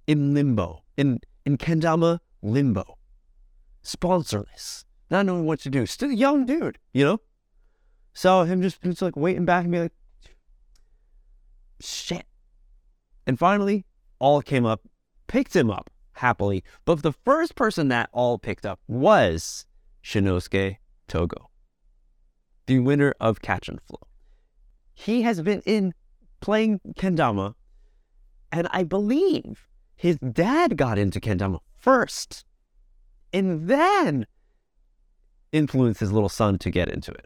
in 0.07 0.33
limbo, 0.33 0.83
in, 0.95 1.19
in 1.45 1.57
Kendama 1.57 2.19
limbo, 2.41 2.97
sponsorless, 3.83 4.85
not 5.11 5.25
knowing 5.25 5.45
what 5.45 5.59
to 5.61 5.69
do. 5.69 5.85
Still 5.85 6.09
a 6.09 6.15
young 6.15 6.45
dude, 6.45 6.79
you 6.93 7.05
know? 7.05 7.19
So 8.13 8.43
him 8.43 8.61
just, 8.61 8.81
just 8.81 9.01
like 9.01 9.15
waiting 9.15 9.45
back 9.45 9.63
and 9.63 9.71
be 9.71 9.79
like, 9.79 9.93
shit. 11.79 12.25
And 13.27 13.37
finally, 13.37 13.85
all 14.19 14.41
came 14.41 14.65
up, 14.65 14.81
picked 15.27 15.55
him 15.55 15.69
up 15.69 15.89
happily. 16.13 16.63
But 16.85 17.03
the 17.03 17.11
first 17.11 17.55
person 17.55 17.89
that 17.89 18.09
all 18.11 18.39
picked 18.39 18.65
up 18.65 18.79
was 18.87 19.65
Shinosuke 20.03 20.77
Togo, 21.07 21.49
the 22.65 22.79
winner 22.79 23.13
of 23.19 23.41
Catch 23.41 23.69
and 23.69 23.81
Flow. 23.81 23.99
He 24.93 25.21
has 25.21 25.41
been 25.41 25.61
in 25.65 25.93
playing 26.41 26.79
kendama, 26.97 27.53
and 28.51 28.67
I 28.71 28.83
believe 28.83 29.66
his 29.97 30.17
dad 30.17 30.77
got 30.77 30.97
into 30.97 31.19
kendama 31.19 31.59
first 31.75 32.45
and 33.33 33.67
then 33.67 34.25
influenced 35.51 35.99
his 35.99 36.11
little 36.11 36.29
son 36.29 36.57
to 36.59 36.71
get 36.71 36.89
into 36.89 37.11
it. 37.11 37.25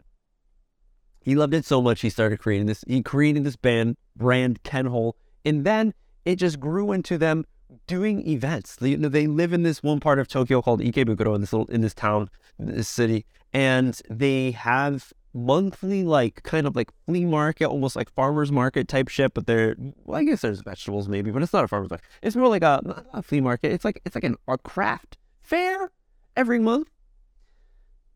He 1.20 1.36
loved 1.36 1.54
it 1.54 1.64
so 1.64 1.80
much 1.80 2.00
he 2.00 2.10
started 2.10 2.40
creating 2.40 2.66
this. 2.66 2.84
He 2.86 3.02
created 3.02 3.44
this 3.44 3.56
band 3.56 3.96
brand 4.16 4.62
Kenhol, 4.64 5.12
and 5.44 5.64
then 5.64 5.94
it 6.24 6.36
just 6.36 6.58
grew 6.58 6.92
into 6.92 7.16
them 7.16 7.44
doing 7.86 8.26
events. 8.28 8.76
They, 8.76 8.90
you 8.90 8.96
know, 8.96 9.08
they 9.08 9.26
live 9.26 9.52
in 9.52 9.62
this 9.62 9.82
one 9.82 10.00
part 10.00 10.18
of 10.18 10.28
Tokyo 10.28 10.60
called 10.62 10.80
Ikebukuro 10.80 11.34
in 11.34 11.40
this 11.40 11.52
little 11.52 11.66
in 11.66 11.80
this 11.80 11.94
town, 11.94 12.28
this 12.58 12.88
city, 12.88 13.24
and 13.52 14.00
they 14.10 14.50
have 14.52 15.12
monthly 15.34 16.04
like 16.04 16.42
kind 16.42 16.66
of 16.66 16.76
like 16.76 16.90
flea 17.06 17.24
market, 17.24 17.66
almost 17.66 17.96
like 17.96 18.10
farmers 18.10 18.52
market 18.52 18.88
type 18.88 19.08
shit. 19.08 19.34
But 19.34 19.46
they're 19.46 19.76
well, 20.04 20.20
I 20.20 20.24
guess 20.24 20.40
there's 20.40 20.60
vegetables 20.60 21.08
maybe, 21.08 21.30
but 21.30 21.42
it's 21.42 21.52
not 21.52 21.64
a 21.64 21.68
farmers 21.68 21.90
market. 21.90 22.06
It's 22.22 22.36
more 22.36 22.48
like 22.48 22.62
a, 22.62 23.04
a 23.12 23.22
flea 23.22 23.40
market. 23.40 23.72
It's 23.72 23.84
like 23.84 24.00
it's 24.04 24.14
like 24.14 24.24
an, 24.24 24.36
a 24.48 24.58
craft 24.58 25.18
fair 25.40 25.90
every 26.36 26.58
month. 26.58 26.88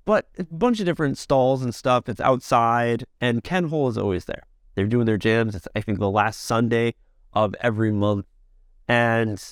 But 0.05 0.29
a 0.39 0.45
bunch 0.45 0.79
of 0.79 0.87
different 0.87 1.19
stalls 1.19 1.63
and 1.63 1.75
stuff. 1.75 2.09
It's 2.09 2.21
outside, 2.21 3.07
and 3.21 3.43
Kenhol 3.43 3.89
is 3.89 3.99
always 3.99 4.27
there. 4.27 4.45
They're 4.77 4.87
doing 4.87 5.07
their 5.07 5.19
jams. 5.19 5.55
It's 5.55 5.67
I 5.75 5.81
think 5.81 5.99
the 5.99 6.11
last 6.11 6.43
Sunday 6.43 6.95
of 7.33 7.55
every 7.61 7.91
month, 7.93 8.27
and 8.87 9.43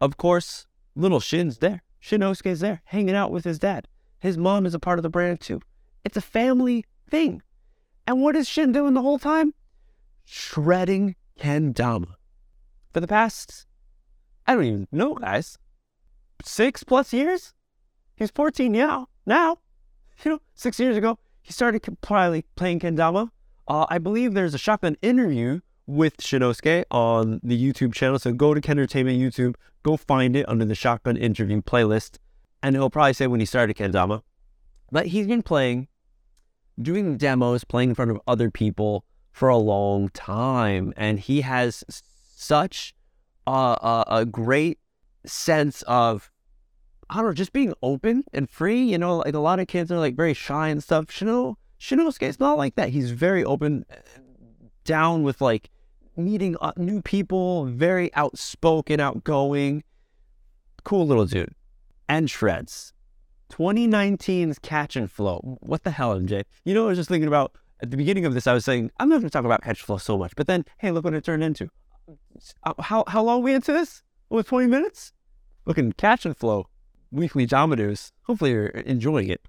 of 0.00 0.16
course, 0.16 0.66
little 0.94 1.20
Shin's 1.20 1.58
there. 1.58 1.82
Shinosuke's 2.02 2.60
there, 2.60 2.82
hanging 2.84 3.14
out 3.14 3.30
with 3.30 3.44
his 3.44 3.58
dad. 3.58 3.88
His 4.18 4.36
mom 4.36 4.66
is 4.66 4.74
a 4.74 4.78
part 4.78 4.98
of 4.98 5.02
the 5.02 5.08
brand 5.08 5.40
too. 5.40 5.60
It's 6.04 6.16
a 6.16 6.22
family 6.22 6.84
thing. 7.08 7.42
And 8.06 8.20
what 8.20 8.36
is 8.36 8.48
Shin 8.48 8.72
doing 8.72 8.94
the 8.94 9.02
whole 9.02 9.18
time? 9.18 9.54
Shredding 10.24 11.16
kendama. 11.38 12.14
For 12.92 13.00
the 13.00 13.08
past, 13.08 13.66
I 14.46 14.54
don't 14.54 14.64
even 14.64 14.88
know, 14.92 15.14
guys, 15.14 15.58
six 16.44 16.84
plus 16.84 17.12
years? 17.12 17.54
He's 18.14 18.30
14 18.30 18.70
now. 18.70 19.08
Now, 19.26 19.58
you 20.24 20.32
know, 20.32 20.40
six 20.54 20.78
years 20.78 20.96
ago, 20.96 21.18
he 21.42 21.52
started 21.52 21.82
probably 22.00 22.44
playing 22.56 22.80
kendama. 22.80 23.30
Uh, 23.66 23.86
I 23.88 23.98
believe 23.98 24.34
there's 24.34 24.54
a 24.54 24.58
shotgun 24.58 24.96
interview 25.02 25.60
with 25.86 26.16
Shinosuke 26.18 26.84
on 26.90 27.40
the 27.42 27.60
YouTube 27.60 27.94
channel. 27.94 28.18
So 28.18 28.32
go 28.32 28.54
to 28.54 28.60
Kendertainment 28.60 29.18
YouTube, 29.18 29.54
go 29.82 29.96
find 29.96 30.36
it 30.36 30.48
under 30.48 30.64
the 30.64 30.74
shotgun 30.74 31.16
interview 31.16 31.60
playlist, 31.62 32.18
and 32.62 32.76
he'll 32.76 32.90
probably 32.90 33.12
say 33.14 33.26
when 33.26 33.40
he 33.40 33.46
started 33.46 33.76
kendama. 33.76 34.22
But 34.90 35.06
he's 35.06 35.26
been 35.26 35.42
playing 35.42 35.88
doing 36.80 37.16
demos, 37.16 37.64
playing 37.64 37.90
in 37.90 37.94
front 37.94 38.10
of 38.10 38.20
other 38.26 38.50
people 38.50 39.04
for 39.32 39.48
a 39.48 39.56
long 39.56 40.08
time. 40.10 40.92
And 40.96 41.20
he 41.20 41.40
has 41.42 41.84
such 41.88 42.94
a, 43.46 43.50
a, 43.50 44.04
a 44.08 44.24
great 44.24 44.78
sense 45.26 45.82
of, 45.82 46.30
I 47.10 47.16
don't 47.16 47.26
know, 47.26 47.32
just 47.32 47.52
being 47.52 47.74
open 47.82 48.24
and 48.32 48.48
free. 48.48 48.82
You 48.82 48.98
know, 48.98 49.18
like 49.18 49.34
a 49.34 49.38
lot 49.38 49.60
of 49.60 49.66
kids 49.66 49.90
are 49.90 49.98
like 49.98 50.16
very 50.16 50.34
shy 50.34 50.68
and 50.68 50.82
stuff. 50.82 51.06
Shino, 51.06 51.56
Shinosuke's 51.80 52.40
not 52.40 52.58
like 52.58 52.76
that. 52.76 52.90
He's 52.90 53.10
very 53.10 53.44
open, 53.44 53.84
down 54.84 55.22
with 55.22 55.40
like 55.40 55.70
meeting 56.16 56.56
uh, 56.60 56.72
new 56.76 57.02
people, 57.02 57.66
very 57.66 58.14
outspoken, 58.14 59.00
outgoing, 59.00 59.82
cool 60.84 61.06
little 61.06 61.26
dude. 61.26 61.54
And 62.08 62.30
shreds. 62.30 62.92
2019's 63.54 64.58
Catch 64.58 64.96
and 64.96 65.08
Flow. 65.08 65.58
What 65.60 65.84
the 65.84 65.92
hell, 65.92 66.18
MJ? 66.18 66.42
You 66.64 66.74
know, 66.74 66.86
I 66.86 66.88
was 66.88 66.98
just 66.98 67.08
thinking 67.08 67.28
about 67.28 67.56
at 67.80 67.90
the 67.90 67.96
beginning 67.96 68.24
of 68.24 68.34
this, 68.34 68.48
I 68.48 68.52
was 68.52 68.64
saying, 68.64 68.90
I'm 68.98 69.08
not 69.08 69.16
going 69.16 69.28
to 69.28 69.30
talk 69.30 69.44
about 69.44 69.62
Catch 69.62 69.78
and 69.80 69.86
Flow 69.86 69.98
so 69.98 70.18
much, 70.18 70.32
but 70.36 70.48
then, 70.48 70.64
hey, 70.78 70.90
look 70.90 71.04
what 71.04 71.14
it 71.14 71.22
turned 71.22 71.44
into. 71.44 71.68
Uh, 72.64 72.74
how, 72.80 73.04
how 73.06 73.22
long 73.22 73.42
we 73.44 73.54
into 73.54 73.72
this? 73.72 74.02
With 74.28 74.48
20 74.48 74.66
minutes? 74.66 75.12
Looking 75.66 75.92
Catch 75.92 76.26
and 76.26 76.36
Flow, 76.36 76.66
weekly 77.12 77.46
News. 77.46 78.12
Hopefully, 78.22 78.50
you're 78.50 78.66
enjoying 78.66 79.28
it. 79.28 79.40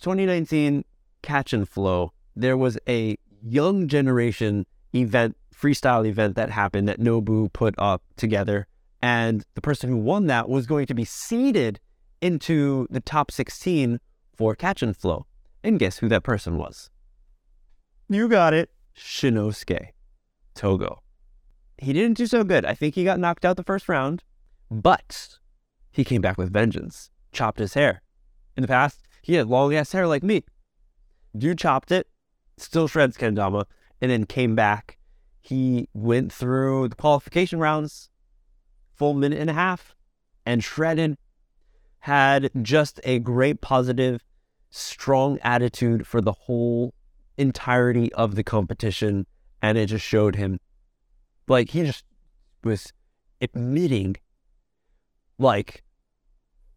2019 0.00 0.84
Catch 1.22 1.52
and 1.52 1.68
Flow, 1.68 2.12
there 2.36 2.56
was 2.56 2.78
a 2.88 3.18
young 3.42 3.88
generation 3.88 4.64
event, 4.94 5.36
freestyle 5.52 6.06
event 6.06 6.36
that 6.36 6.50
happened 6.50 6.88
that 6.88 7.00
Nobu 7.00 7.52
put 7.52 7.74
up 7.78 8.00
together. 8.16 8.68
And 9.02 9.44
the 9.54 9.60
person 9.60 9.90
who 9.90 9.96
won 9.96 10.28
that 10.28 10.48
was 10.48 10.66
going 10.66 10.86
to 10.86 10.94
be 10.94 11.04
seeded 11.04 11.80
into 12.20 12.86
the 12.90 13.00
top 13.00 13.30
16 13.30 14.00
for 14.36 14.54
catch 14.54 14.82
and 14.82 14.96
flow. 14.96 15.26
And 15.62 15.78
guess 15.78 15.98
who 15.98 16.08
that 16.08 16.22
person 16.22 16.56
was? 16.56 16.90
You 18.08 18.28
got 18.28 18.54
it. 18.54 18.70
Shinosuke 18.96 19.88
Togo. 20.54 21.02
He 21.78 21.92
didn't 21.92 22.16
do 22.16 22.26
so 22.26 22.42
good. 22.42 22.64
I 22.64 22.74
think 22.74 22.94
he 22.94 23.04
got 23.04 23.20
knocked 23.20 23.44
out 23.44 23.56
the 23.56 23.62
first 23.62 23.88
round, 23.88 24.22
but 24.70 25.38
he 25.92 26.04
came 26.04 26.20
back 26.20 26.38
with 26.38 26.52
vengeance. 26.52 27.10
Chopped 27.32 27.58
his 27.58 27.74
hair. 27.74 28.02
In 28.56 28.62
the 28.62 28.68
past, 28.68 29.06
he 29.22 29.34
had 29.34 29.46
long 29.46 29.74
ass 29.74 29.92
hair 29.92 30.06
like 30.06 30.22
me. 30.22 30.44
Dude 31.36 31.58
chopped 31.58 31.92
it, 31.92 32.08
still 32.56 32.88
shreds 32.88 33.16
kendama, 33.16 33.64
and 34.00 34.10
then 34.10 34.24
came 34.24 34.54
back. 34.54 34.98
He 35.40 35.88
went 35.92 36.32
through 36.32 36.88
the 36.88 36.96
qualification 36.96 37.60
rounds, 37.60 38.10
full 38.94 39.14
minute 39.14 39.38
and 39.38 39.50
a 39.50 39.54
half, 39.54 39.94
And 40.44 40.62
Shredden 40.62 41.16
had 42.00 42.50
just 42.62 43.00
a 43.04 43.18
great 43.18 43.60
positive, 43.60 44.22
strong 44.70 45.38
attitude 45.42 46.06
for 46.06 46.20
the 46.20 46.32
whole 46.32 46.94
entirety 47.36 48.12
of 48.14 48.34
the 48.34 48.44
competition. 48.44 49.26
And 49.60 49.76
it 49.76 49.86
just 49.86 50.04
showed 50.04 50.36
him 50.36 50.60
like 51.48 51.70
he 51.70 51.82
just 51.84 52.04
was 52.62 52.92
admitting 53.40 54.16
like 55.38 55.82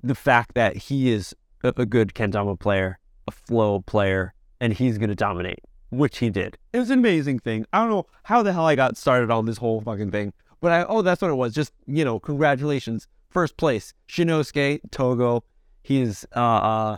the 0.04 0.16
fact 0.16 0.56
that 0.56 0.76
he 0.78 1.12
is 1.12 1.36
a, 1.64 1.86
good 1.86 2.14
kendama 2.14 2.60
player, 2.60 2.98
a 3.28 3.32
flow 3.32 3.82
player, 3.82 4.34
and 4.60 4.74
he's 4.74 4.98
gonna 4.98 5.16
dominate, 5.16 5.60
which 5.90 6.18
he 6.20 6.30
did. 6.30 6.58
It 6.74 6.80
was 6.80 6.90
an 6.90 7.00
amazing 7.00 7.40
thing. 7.40 7.66
I 7.72 7.80
don't 7.80 7.90
know 7.90 8.08
how 8.24 8.42
the 8.42 8.54
hell 8.54 8.66
I 8.66 8.76
got 8.76 8.98
started 8.98 9.30
on 9.30 9.46
this 9.46 9.58
whole 9.58 9.82
fucking 9.82 10.12
thing, 10.12 10.34
but 10.60 10.72
I 10.72 10.84
oh 10.86 11.02
that's 11.02 11.22
what 11.22 11.32
it 11.32 11.36
was. 11.36 11.54
Just 11.54 11.74
you 11.86 12.06
know, 12.06 12.20
congratulations, 12.20 13.08
first 13.32 13.58
place, 13.58 13.94
Shinosuke 14.08 14.82
Togo. 14.92 15.44
He's 15.84 16.26
uh, 16.36 16.40
uh 16.40 16.98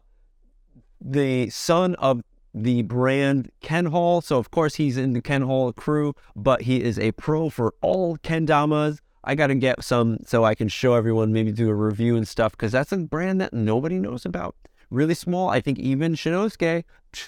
the 1.00 1.50
son 1.50 1.96
of 1.96 2.22
the 2.54 2.84
brand 2.84 3.52
Kenhol. 3.62 4.24
So 4.24 4.38
of 4.38 4.52
course 4.52 4.76
he's 4.76 4.98
in 4.98 5.14
the 5.14 5.22
Kenhol 5.22 5.76
crew, 5.76 6.14
but 6.36 6.64
he 6.64 6.82
is 6.82 7.00
a 7.00 7.12
pro 7.14 7.50
for 7.50 7.74
all 7.82 8.18
kendamas. 8.18 9.00
I 9.24 9.36
got 9.36 9.48
to 9.48 9.56
get 9.56 9.84
some 9.84 10.20
so 10.26 10.44
I 10.44 10.54
can 10.54 10.68
show 10.68 10.96
everyone, 10.96 11.32
maybe 11.32 11.52
do 11.52 11.70
a 11.70 11.74
review 11.74 12.18
and 12.18 12.28
stuff, 12.28 12.52
because 12.52 12.74
that's 12.74 12.92
a 12.92 12.98
brand 12.98 13.40
that 13.42 13.54
nobody 13.54 13.98
knows 13.98 14.26
about. 14.26 14.56
Really 14.90 15.14
small. 15.14 15.50
I 15.50 15.62
think 15.62 15.80
even 15.80 16.14
Shinosuke, 16.14 16.84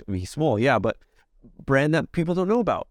he's 0.08 0.30
small, 0.30 0.60
yeah, 0.60 0.78
but 0.78 0.98
brand 1.66 1.96
that 1.96 2.12
people 2.12 2.36
don't 2.36 2.50
know 2.50 2.60
about. 2.60 2.88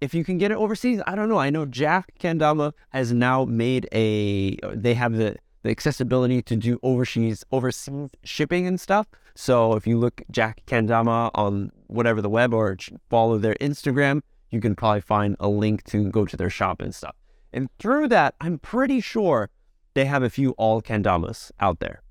If 0.00 0.14
you 0.14 0.24
can 0.24 0.38
get 0.38 0.50
it 0.50 0.56
overseas, 0.56 1.00
I 1.06 1.14
don't 1.14 1.28
know. 1.28 1.38
I 1.38 1.50
know 1.50 1.66
Jack 1.66 2.12
Kendama 2.18 2.72
has 2.90 3.12
now 3.12 3.44
made 3.44 3.88
a, 3.92 4.56
they 4.74 4.94
have 4.94 5.14
the, 5.14 5.36
the 5.66 5.72
accessibility 5.72 6.40
to 6.42 6.56
do 6.56 6.78
overseas 6.82 7.44
overseas 7.50 8.10
shipping 8.24 8.66
and 8.66 8.80
stuff. 8.80 9.06
So 9.34 9.74
if 9.74 9.86
you 9.86 9.98
look 9.98 10.22
Jack 10.30 10.62
Kendama 10.66 11.30
on 11.34 11.70
whatever 11.88 12.22
the 12.22 12.30
web 12.30 12.54
or 12.54 12.76
follow 13.10 13.36
their 13.36 13.56
Instagram, 13.60 14.22
you 14.50 14.60
can 14.60 14.74
probably 14.74 15.00
find 15.00 15.36
a 15.40 15.48
link 15.48 15.82
to 15.84 16.08
go 16.10 16.24
to 16.24 16.36
their 16.36 16.50
shop 16.50 16.80
and 16.80 16.94
stuff. 16.94 17.16
And 17.52 17.68
through 17.78 18.08
that, 18.08 18.34
I'm 18.40 18.58
pretty 18.58 19.00
sure 19.00 19.50
they 19.94 20.04
have 20.04 20.22
a 20.22 20.30
few 20.30 20.50
all 20.52 20.80
kendamas 20.80 21.50
out 21.58 21.80
there. 21.80 22.02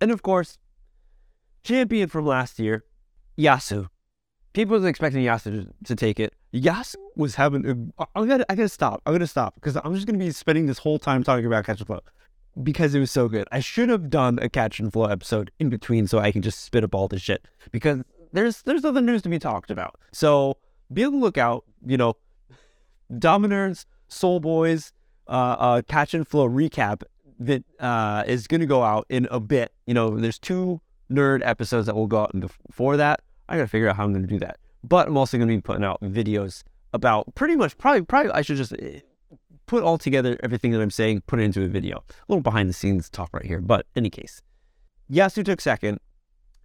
And 0.00 0.10
of 0.10 0.22
course, 0.22 0.58
champion 1.64 2.08
from 2.08 2.24
last 2.24 2.58
year, 2.58 2.84
Yasu. 3.36 3.88
People 4.52 4.76
was 4.76 4.84
expecting 4.84 5.24
Yasu 5.24 5.70
to, 5.84 5.94
take 5.94 6.18
it. 6.18 6.34
Yasu 6.52 6.96
was 7.16 7.34
having. 7.34 7.92
A, 7.98 8.04
I 8.18 8.26
gotta, 8.26 8.46
I 8.50 8.54
gotta 8.54 8.68
stop. 8.68 9.02
I'm 9.06 9.14
gonna 9.14 9.26
stop 9.26 9.54
because 9.56 9.76
I'm 9.76 9.94
just 9.94 10.06
gonna 10.06 10.18
be 10.18 10.30
spending 10.30 10.66
this 10.66 10.78
whole 10.78 10.98
time 10.98 11.22
talking 11.22 11.46
about 11.46 11.64
catch 11.64 11.82
flow 11.82 12.00
because 12.62 12.94
it 12.94 13.00
was 13.00 13.10
so 13.10 13.28
good. 13.28 13.46
I 13.52 13.60
should 13.60 13.88
have 13.88 14.10
done 14.10 14.38
a 14.40 14.48
catch 14.48 14.80
and 14.80 14.92
flow 14.92 15.06
episode 15.06 15.50
in 15.58 15.68
between 15.68 16.06
so 16.06 16.18
I 16.18 16.32
can 16.32 16.42
just 16.42 16.60
spit 16.64 16.84
up 16.84 16.94
all 16.94 17.08
this 17.08 17.22
shit 17.22 17.46
because 17.70 18.02
there's 18.32 18.62
there's 18.62 18.84
other 18.84 19.00
news 19.00 19.22
to 19.22 19.28
be 19.28 19.38
talked 19.38 19.70
about. 19.70 19.98
So 20.12 20.56
be 20.92 21.04
on 21.04 21.12
the 21.12 21.18
lookout. 21.18 21.64
You 21.86 21.96
know, 21.96 22.16
Dominers, 23.18 23.86
Soul 24.08 24.40
Boys, 24.40 24.92
uh, 25.28 25.56
uh, 25.58 25.82
catch 25.82 26.14
and 26.14 26.26
flow 26.26 26.48
recap 26.48 27.02
that 27.38 27.64
uh, 27.78 28.24
is 28.26 28.46
going 28.46 28.60
to 28.60 28.66
go 28.66 28.82
out 28.82 29.06
in 29.08 29.26
a 29.30 29.40
bit. 29.40 29.72
You 29.86 29.94
know, 29.94 30.10
there's 30.18 30.38
two 30.38 30.80
nerd 31.10 31.40
episodes 31.44 31.86
that 31.86 31.94
will 31.94 32.06
go 32.06 32.20
out 32.20 32.38
before 32.68 32.96
that. 32.96 33.22
I 33.48 33.56
got 33.56 33.62
to 33.62 33.68
figure 33.68 33.88
out 33.88 33.96
how 33.96 34.04
I'm 34.04 34.12
going 34.12 34.26
to 34.26 34.28
do 34.28 34.38
that. 34.40 34.58
But 34.84 35.08
I'm 35.08 35.16
also 35.16 35.36
going 35.36 35.48
to 35.48 35.54
be 35.54 35.60
putting 35.60 35.84
out 35.84 36.00
videos 36.02 36.62
about 36.92 37.34
pretty 37.34 37.56
much 37.56 37.78
probably 37.78 38.02
probably 38.02 38.32
I 38.32 38.42
should 38.42 38.56
just 38.56 38.72
eh, 38.80 39.00
put 39.70 39.84
all 39.84 39.98
together 39.98 40.36
everything 40.42 40.72
that 40.72 40.80
I'm 40.80 40.90
saying, 40.90 41.22
put 41.28 41.38
it 41.38 41.44
into 41.44 41.62
a 41.62 41.68
video. 41.68 41.98
A 41.98 42.12
little 42.26 42.42
behind 42.42 42.68
the 42.68 42.72
scenes 42.72 43.08
talk 43.08 43.30
right 43.32 43.46
here. 43.46 43.60
But 43.60 43.86
any 43.94 44.10
case, 44.10 44.42
Yasu 45.08 45.44
took 45.44 45.60
second. 45.60 46.00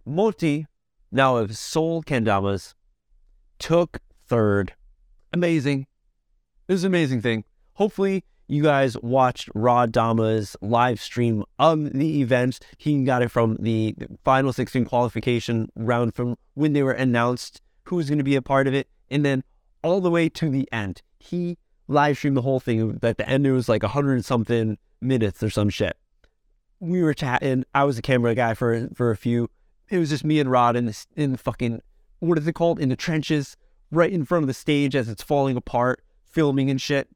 Moti, 0.04 0.66
now 1.12 1.36
of 1.36 1.56
Soul 1.56 2.02
Kendamas, 2.02 2.74
took 3.60 4.00
third. 4.26 4.74
Amazing. 5.32 5.86
It 6.66 6.72
was 6.72 6.82
an 6.82 6.88
amazing 6.88 7.22
thing. 7.22 7.44
Hopefully, 7.74 8.24
you 8.48 8.64
guys 8.64 8.98
watched 8.98 9.50
Rod 9.54 9.92
Dama's 9.92 10.56
live 10.60 11.00
stream 11.00 11.44
of 11.60 11.92
the 11.92 12.20
event. 12.20 12.58
He 12.76 13.04
got 13.04 13.22
it 13.22 13.30
from 13.30 13.56
the 13.60 13.94
final 14.24 14.52
16 14.52 14.84
qualification 14.84 15.68
round 15.76 16.12
from 16.16 16.36
when 16.54 16.72
they 16.72 16.82
were 16.82 16.90
announced 16.90 17.60
who's 17.84 18.08
going 18.08 18.18
to 18.18 18.24
be 18.24 18.34
a 18.34 18.42
part 18.42 18.66
of 18.66 18.74
it. 18.74 18.88
And 19.08 19.24
then 19.24 19.44
all 19.84 20.00
the 20.00 20.10
way 20.10 20.28
to 20.28 20.50
the 20.50 20.68
end. 20.72 21.02
He 21.20 21.56
live 21.88 22.16
streamed 22.16 22.36
the 22.36 22.42
whole 22.42 22.60
thing. 22.60 22.98
At 23.02 23.18
the 23.18 23.28
end, 23.28 23.46
it 23.46 23.52
was 23.52 23.68
like 23.68 23.82
a 23.82 23.86
100 23.86 24.24
something 24.24 24.78
minutes 25.00 25.42
or 25.42 25.50
some 25.50 25.68
shit. 25.68 25.96
We 26.80 27.02
were 27.02 27.14
chatting. 27.14 27.64
I 27.74 27.84
was 27.84 27.98
a 27.98 28.02
camera 28.02 28.34
guy 28.34 28.54
for 28.54 28.88
for 28.94 29.10
a 29.10 29.16
few. 29.16 29.48
It 29.88 29.98
was 29.98 30.10
just 30.10 30.24
me 30.24 30.40
and 30.40 30.50
Rod 30.50 30.76
in 30.76 30.86
the, 30.86 31.06
in 31.14 31.32
the 31.32 31.38
fucking, 31.38 31.80
what 32.18 32.38
is 32.38 32.46
it 32.46 32.54
called? 32.54 32.80
In 32.80 32.88
the 32.88 32.96
trenches, 32.96 33.56
right 33.90 34.12
in 34.12 34.24
front 34.24 34.42
of 34.42 34.48
the 34.48 34.54
stage 34.54 34.96
as 34.96 35.08
it's 35.08 35.22
falling 35.22 35.56
apart 35.56 36.02
filming 36.24 36.68
and 36.70 36.80
shit. 36.80 37.08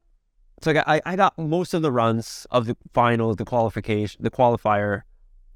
So 0.61 0.71
I 0.71 0.73
got, 0.73 0.87
I, 0.87 1.01
I 1.05 1.15
got 1.15 1.37
most 1.37 1.73
of 1.73 1.81
the 1.81 1.91
runs 1.91 2.47
of 2.49 2.65
the 2.65 2.75
finals, 2.93 3.35
the 3.35 3.45
qualification, 3.45 4.23
the 4.23 4.31
qualifier 4.31 5.03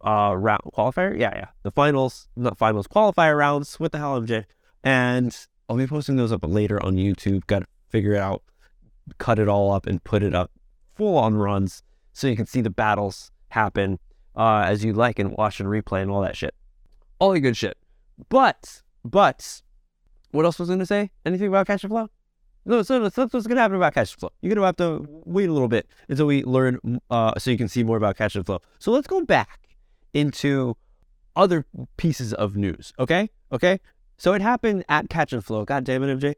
uh 0.06 0.36
round 0.38 0.62
qualifier. 0.75 1.17
Yeah, 1.17 1.32
yeah. 1.36 1.47
The 1.63 1.71
finals, 1.71 2.28
not 2.36 2.58
finals, 2.58 2.88
qualifier 2.88 3.38
rounds. 3.38 3.80
What 3.80 3.91
the 3.91 3.97
hell, 3.97 4.21
MJ? 4.21 4.45
And 4.84 5.36
I'll 5.67 5.78
be 5.78 5.88
posting 5.88 6.15
those 6.15 6.32
up 6.32 6.41
later 6.43 6.84
on 6.84 6.95
YouTube. 6.95 7.47
Got 7.47 7.60
to 7.60 7.65
figure 7.89 8.13
it 8.13 8.19
out, 8.19 8.43
cut 9.18 9.39
it 9.39 9.48
all 9.48 9.72
up, 9.72 9.86
and 9.86 10.04
put 10.04 10.24
it 10.24 10.34
up 10.34 10.52
full 10.96 11.18
on 11.18 11.36
runs 11.36 11.84
so 12.13 12.28
you 12.28 12.36
can 12.36 12.46
see 12.46 12.62
the 12.62 12.70
battles 12.70 13.32
happen 13.50 14.00
uh, 14.36 14.63
as 14.65 14.84
you 14.84 14.94
like 14.94 15.20
and 15.20 15.32
watch 15.32 15.60
and 15.60 15.70
replay 15.70 16.02
and 16.02 16.12
all 16.12 16.22
that 16.22 16.38
shit. 16.38 16.54
All 17.20 17.32
the 17.32 17.39
good 17.39 17.58
shit. 17.58 17.78
But, 18.30 18.82
but, 19.04 19.62
what 20.32 20.46
else 20.46 20.60
was 20.60 20.70
I 20.70 20.74
going 20.74 20.80
to 20.80 20.86
say? 20.86 21.12
Anything 21.26 21.48
about 21.48 21.68
Catch 21.68 21.84
and 21.84 21.91
Flow? 21.91 22.10
No, 22.65 22.82
so 22.82 23.00
that's, 23.00 23.15
what's 23.15 23.46
going 23.46 23.58
to 23.58 23.62
happen 23.62 23.78
about 23.78 23.94
catch 23.94 24.13
and 24.13 24.20
flow. 24.20 24.32
You're 24.41 24.56
going 24.56 24.62
to 24.62 24.65
have 24.65 24.78
to 24.78 25.08
wait 25.26 25.50
a 25.50 25.54
little 25.54 25.68
bit 25.68 25.88
until 26.10 26.26
we 26.26 26.44
learn, 26.44 27.00
uh, 27.12 27.38
so 27.38 27.52
you 27.52 27.58
can 27.58 27.68
see 27.68 27.84
more 27.84 27.96
about 27.96 28.18
catch 28.18 28.36
and 28.36 28.44
flow. 28.44 28.60
So 28.80 28.91
let's 28.91 29.06
go 29.08 29.24
back 29.24 29.70
into 30.13 30.76
other 31.36 31.65
pieces 31.98 32.34
of 32.34 32.56
news. 32.56 32.91
Okay, 32.98 33.30
okay. 33.52 33.80
So 34.18 34.34
it 34.34 34.41
happened 34.41 34.84
at 34.89 35.10
Catch 35.10 35.34
and 35.34 35.44
Flow. 35.44 35.65
God 35.65 35.84
damn 35.84 36.02
it, 36.02 36.20
MJ. 36.20 36.36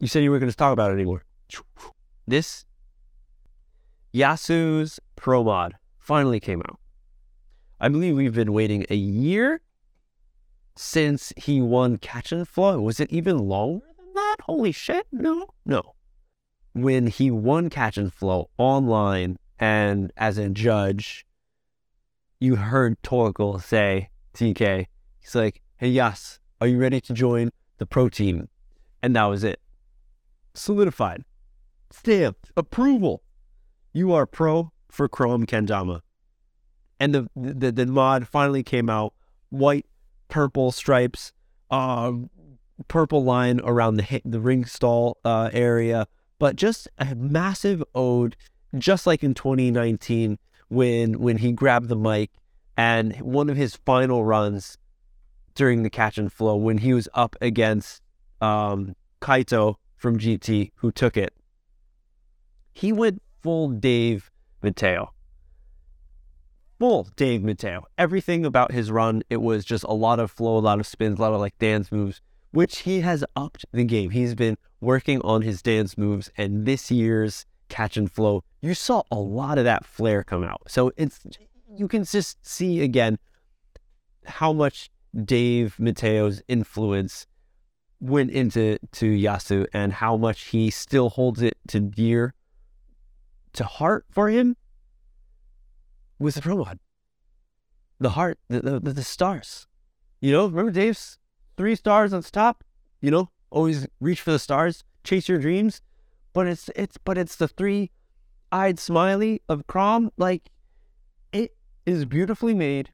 You 0.00 0.08
said 0.08 0.22
you 0.22 0.30
weren't 0.30 0.40
going 0.40 0.50
to 0.50 0.56
talk 0.56 0.72
about 0.72 0.90
it 0.90 0.94
anymore. 0.94 1.22
This 2.26 2.64
Yasu's 4.14 5.00
Pro 5.16 5.44
Mod 5.44 5.74
finally 5.98 6.40
came 6.40 6.60
out. 6.60 6.78
I 7.80 7.88
believe 7.88 8.16
we've 8.16 8.34
been 8.34 8.52
waiting 8.52 8.86
a 8.88 8.94
year 8.94 9.60
since 10.76 11.32
he 11.36 11.60
won 11.60 11.98
Catch 11.98 12.32
and 12.32 12.48
Flow. 12.48 12.80
Was 12.80 13.00
it 13.00 13.10
even 13.10 13.38
longer? 13.38 13.84
Than 13.98 14.14
that? 14.14 14.36
Holy 14.42 14.72
shit. 14.72 15.06
No, 15.12 15.48
no. 15.66 15.94
When 16.72 17.08
he 17.08 17.30
won 17.30 17.70
Catch 17.70 17.98
and 17.98 18.12
Flow 18.12 18.50
online 18.56 19.38
and 19.58 20.12
as 20.16 20.38
a 20.38 20.48
judge, 20.48 21.26
you 22.40 22.56
heard 22.56 23.00
Torgal 23.02 23.62
say, 23.62 24.10
TK, 24.34 24.86
he's 25.18 25.34
like, 25.34 25.60
hey, 25.76 25.88
Yas, 25.88 26.38
are 26.60 26.66
you 26.66 26.78
ready 26.78 27.00
to 27.00 27.12
join 27.12 27.50
the 27.78 27.86
pro 27.86 28.08
team? 28.08 28.48
And 29.02 29.14
that 29.16 29.24
was 29.24 29.44
it. 29.44 29.60
Solidified. 30.54 31.24
Stamped. 31.94 32.50
Approval. 32.56 33.22
You 33.92 34.12
are 34.12 34.26
pro 34.26 34.72
for 34.90 35.08
Chrome 35.08 35.46
Kendama. 35.46 36.00
And 36.98 37.14
the, 37.14 37.28
the, 37.36 37.72
the 37.72 37.86
mod 37.86 38.28
finally 38.28 38.62
came 38.62 38.90
out. 38.90 39.14
White, 39.50 39.86
purple 40.28 40.72
stripes, 40.72 41.32
um, 41.70 42.30
purple 42.88 43.22
line 43.22 43.60
around 43.62 43.96
the 43.96 44.20
the 44.24 44.40
ring 44.40 44.64
stall 44.64 45.18
uh, 45.24 45.50
area, 45.52 46.06
but 46.38 46.56
just 46.56 46.88
a 46.98 47.14
massive 47.14 47.82
ode, 47.94 48.36
just 48.76 49.06
like 49.06 49.22
in 49.22 49.34
2019 49.34 50.38
when 50.68 51.20
when 51.20 51.38
he 51.38 51.52
grabbed 51.52 51.88
the 51.88 51.96
mic 51.96 52.30
and 52.76 53.14
one 53.20 53.48
of 53.48 53.56
his 53.56 53.76
final 53.76 54.24
runs 54.24 54.76
during 55.54 55.84
the 55.84 55.90
catch 55.90 56.18
and 56.18 56.32
flow 56.32 56.56
when 56.56 56.78
he 56.78 56.92
was 56.92 57.08
up 57.14 57.36
against 57.40 58.02
um, 58.40 58.96
Kaito 59.20 59.76
from 59.96 60.18
GT 60.18 60.72
who 60.76 60.90
took 60.90 61.16
it. 61.16 61.32
He 62.74 62.92
went 62.92 63.22
full 63.42 63.70
Dave 63.70 64.30
Mateo. 64.62 65.12
Full 66.78 67.08
Dave 67.16 67.42
Mateo. 67.42 67.86
Everything 67.96 68.44
about 68.44 68.72
his 68.72 68.90
run, 68.90 69.22
it 69.30 69.40
was 69.40 69.64
just 69.64 69.84
a 69.84 69.94
lot 69.94 70.20
of 70.20 70.30
flow, 70.30 70.58
a 70.58 70.60
lot 70.60 70.80
of 70.80 70.86
spins, 70.86 71.18
a 71.18 71.22
lot 71.22 71.32
of 71.32 71.40
like 71.40 71.58
dance 71.58 71.90
moves 71.90 72.20
which 72.54 72.80
he 72.80 73.00
has 73.00 73.24
upped 73.34 73.66
the 73.72 73.84
game. 73.84 74.10
He's 74.10 74.36
been 74.36 74.56
working 74.80 75.20
on 75.22 75.42
his 75.42 75.60
dance 75.60 75.98
moves, 75.98 76.30
and 76.38 76.64
this 76.64 76.88
year's 76.88 77.44
catch 77.68 77.96
and 77.96 78.10
flow, 78.10 78.44
you 78.62 78.74
saw 78.74 79.02
a 79.10 79.16
lot 79.16 79.58
of 79.58 79.64
that 79.64 79.84
flair 79.84 80.22
come 80.22 80.44
out. 80.44 80.62
So 80.68 80.92
it's 80.96 81.20
you 81.76 81.88
can 81.88 82.04
just 82.04 82.46
see 82.46 82.80
again 82.80 83.18
how 84.24 84.52
much 84.52 84.88
Dave 85.24 85.80
Mateo's 85.80 86.42
influence 86.46 87.26
went 87.98 88.30
into 88.30 88.78
to 88.92 89.06
Yasu 89.06 89.66
and 89.72 89.92
how 89.92 90.16
much 90.16 90.44
he 90.46 90.70
still 90.70 91.10
holds 91.10 91.42
it 91.42 91.56
to 91.68 91.80
dear 91.80 92.34
to 93.54 93.64
heart 93.64 94.06
for 94.10 94.28
him. 94.28 94.56
with 96.18 96.34
the 96.34 96.42
pro 96.42 96.56
mod. 96.56 96.78
The 97.98 98.10
heart, 98.10 98.38
the, 98.48 98.80
the, 98.80 98.92
the 98.92 99.02
stars. 99.02 99.66
You 100.20 100.32
know, 100.32 100.46
remember 100.46 100.70
Dave's 100.70 101.18
three 101.56 101.74
stars 101.74 102.12
on 102.12 102.22
top? 102.22 102.64
You 103.00 103.10
know, 103.10 103.30
always 103.50 103.86
reach 104.00 104.20
for 104.20 104.32
the 104.32 104.38
stars, 104.38 104.84
chase 105.04 105.28
your 105.28 105.38
dreams. 105.38 105.80
But 106.32 106.46
it's 106.48 106.68
it's 106.74 106.98
but 106.98 107.16
it's 107.16 107.36
the 107.36 107.46
three 107.46 107.90
eyed 108.50 108.78
smiley 108.78 109.42
of 109.48 109.66
Chrome. 109.66 110.10
Like 110.16 110.50
it 111.32 111.56
is 111.86 112.04
beautifully 112.04 112.54
made. 112.54 112.90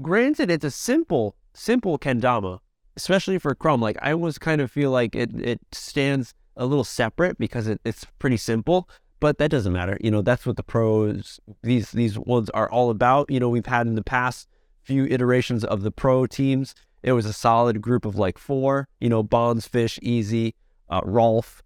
Granted, 0.00 0.50
it's 0.50 0.64
a 0.64 0.70
simple, 0.70 1.34
simple 1.54 1.98
kendama, 1.98 2.60
especially 2.96 3.38
for 3.38 3.54
Chrome. 3.56 3.80
Like 3.80 3.98
I 4.00 4.12
always 4.12 4.38
kind 4.38 4.60
of 4.60 4.70
feel 4.70 4.92
like 4.92 5.16
it 5.16 5.30
it 5.40 5.60
stands 5.72 6.34
a 6.56 6.66
little 6.66 6.84
separate 6.84 7.38
because 7.38 7.66
it, 7.66 7.80
it's 7.84 8.06
pretty 8.18 8.36
simple 8.36 8.88
but 9.20 9.38
that 9.38 9.50
doesn't 9.50 9.72
matter. 9.72 9.98
You 10.00 10.10
know, 10.10 10.22
that's 10.22 10.46
what 10.46 10.56
the 10.56 10.62
pros 10.62 11.40
these 11.62 11.92
these 11.92 12.18
ones 12.18 12.50
are 12.50 12.70
all 12.70 12.90
about. 12.90 13.30
You 13.30 13.40
know, 13.40 13.48
we've 13.48 13.66
had 13.66 13.86
in 13.86 13.94
the 13.94 14.04
past 14.04 14.48
few 14.82 15.06
iterations 15.06 15.64
of 15.64 15.82
the 15.82 15.90
pro 15.90 16.26
teams. 16.26 16.74
It 17.02 17.12
was 17.12 17.26
a 17.26 17.32
solid 17.32 17.80
group 17.80 18.04
of 18.04 18.16
like 18.16 18.38
four. 18.38 18.88
You 19.00 19.08
know, 19.08 19.22
Bonds, 19.22 19.66
Fish, 19.66 19.98
Easy, 20.02 20.54
uh, 20.88 21.00
Rolf, 21.04 21.62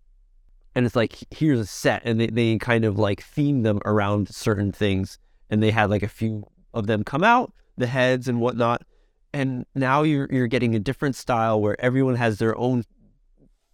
and 0.75 0.87
it's 0.87 0.97
like 0.97 1.17
here's 1.31 1.61
a 1.61 1.67
set, 1.67 2.03
and 2.05 2.21
they 2.21 2.29
they 2.29 2.59
kind 2.59 2.85
of 2.85 2.99
like 2.99 3.23
theme 3.23 3.63
them 3.63 3.81
around 3.85 4.29
certain 4.29 4.73
things, 4.73 5.19
and 5.51 5.63
they 5.63 5.71
had 5.71 5.91
like 5.91 6.03
a 6.03 6.09
few 6.09 6.47
of 6.75 6.87
them 6.87 7.05
come 7.05 7.25
out, 7.25 7.53
the 7.77 7.87
heads 7.87 8.29
and 8.29 8.41
whatnot. 8.41 8.83
And 9.35 9.65
now 9.75 10.03
you're 10.03 10.29
you're 10.31 10.47
getting 10.47 10.75
a 10.75 10.79
different 10.81 11.17
style 11.17 11.61
where 11.61 11.81
everyone 11.81 12.17
has 12.17 12.39
their 12.39 12.57
own 12.59 12.85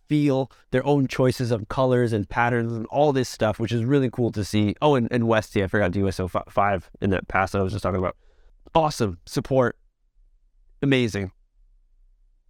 feel, 0.09 0.51
their 0.71 0.85
own 0.87 1.07
choices 1.07 1.51
of 1.51 1.69
colors 1.69 2.13
and 2.13 2.29
patterns 2.29 2.73
and 2.73 2.87
all 2.87 3.13
this 3.13 3.29
stuff, 3.29 3.59
which 3.59 3.73
is 3.73 3.85
really 3.85 4.11
cool 4.11 4.33
to 4.33 4.45
see. 4.45 4.75
Oh, 4.81 4.95
and, 4.95 5.09
and 5.11 5.29
Westy, 5.29 5.63
I 5.63 5.67
forgot 5.67 5.95
USO 5.95 6.29
5 6.29 6.91
in 7.01 7.11
that 7.11 7.29
pass 7.29 7.53
that 7.53 7.59
I 7.59 7.63
was 7.63 7.73
just 7.73 7.83
talking 7.83 7.99
about. 7.99 8.17
Awesome 8.75 9.19
support. 9.27 9.77
Amazing. 10.83 11.33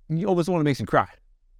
You 0.08 0.26
almost 0.26 0.48
want 0.48 0.60
to 0.60 0.64
make 0.64 0.78
me 0.80 0.86
cry. 0.86 1.08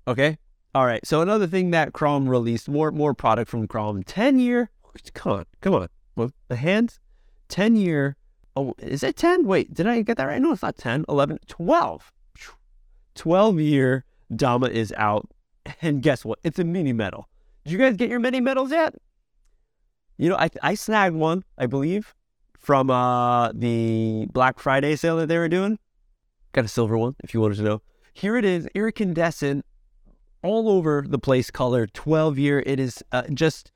Okay? 0.06 0.38
All 0.74 0.87
right. 0.87 1.04
So 1.06 1.20
another 1.20 1.46
thing 1.46 1.70
that 1.72 1.92
Chrome 1.92 2.28
released, 2.28 2.68
more 2.68 2.90
more 2.90 3.14
product 3.14 3.50
from 3.50 3.66
Chrome. 3.66 4.02
10 4.02 4.38
year. 4.38 4.70
Come 5.14 5.32
on. 5.32 5.44
Come 5.61 5.74
on. 5.74 5.88
Well, 6.16 6.32
the 6.48 6.56
hands. 6.56 7.00
10 7.48 7.76
year. 7.76 8.16
Oh, 8.56 8.74
is 8.78 9.02
it 9.02 9.16
10? 9.16 9.46
Wait, 9.46 9.72
did 9.72 9.87
I 9.87 10.02
get 10.02 10.16
that 10.16 10.24
right? 10.24 10.40
No, 10.42 10.52
it's 10.52 10.62
not 10.62 10.76
10, 10.76 11.04
11, 11.08 11.38
12. 11.46 12.12
12 13.14 13.61
year 13.61 14.04
Dama 14.34 14.66
is 14.68 14.92
out 14.96 15.28
and 15.83 16.02
guess 16.02 16.24
what? 16.24 16.38
It's 16.42 16.59
a 16.59 16.64
mini 16.64 16.92
medal. 16.92 17.28
Did 17.64 17.72
you 17.72 17.78
guys 17.78 17.96
get 17.96 18.11
your 18.11 18.20
mini 18.20 18.40
medals 18.40 18.70
yet? 18.70 18.94
You 20.16 20.31
know, 20.31 20.37
I, 20.37 20.50
I 20.62 20.74
snagged 20.74 21.14
one, 21.14 21.44
I 21.57 21.66
believe, 21.66 22.14
from 22.59 22.90
uh, 22.90 23.52
the 23.52 24.26
Black 24.33 24.59
Friday 24.59 24.96
sale 24.96 25.16
that 25.18 25.28
they 25.28 25.38
were 25.38 25.48
doing. 25.48 25.78
Got 26.52 26.64
a 26.64 26.68
silver 26.68 26.98
one, 26.98 27.14
if 27.22 27.35
you 27.35 27.40
wanted 27.40 27.59
to 27.59 27.62
know. 27.62 27.83
Here 28.12 28.37
it 28.37 28.44
is, 28.44 28.66
iridescent, 28.74 29.64
all 30.42 30.68
over 30.68 31.04
the 31.07 31.18
place 31.18 31.50
color, 31.50 31.87
12 31.87 32.38
year. 32.38 32.62
It 32.66 32.81
is 32.81 33.02
uh, 33.12 33.22
just 33.33 33.70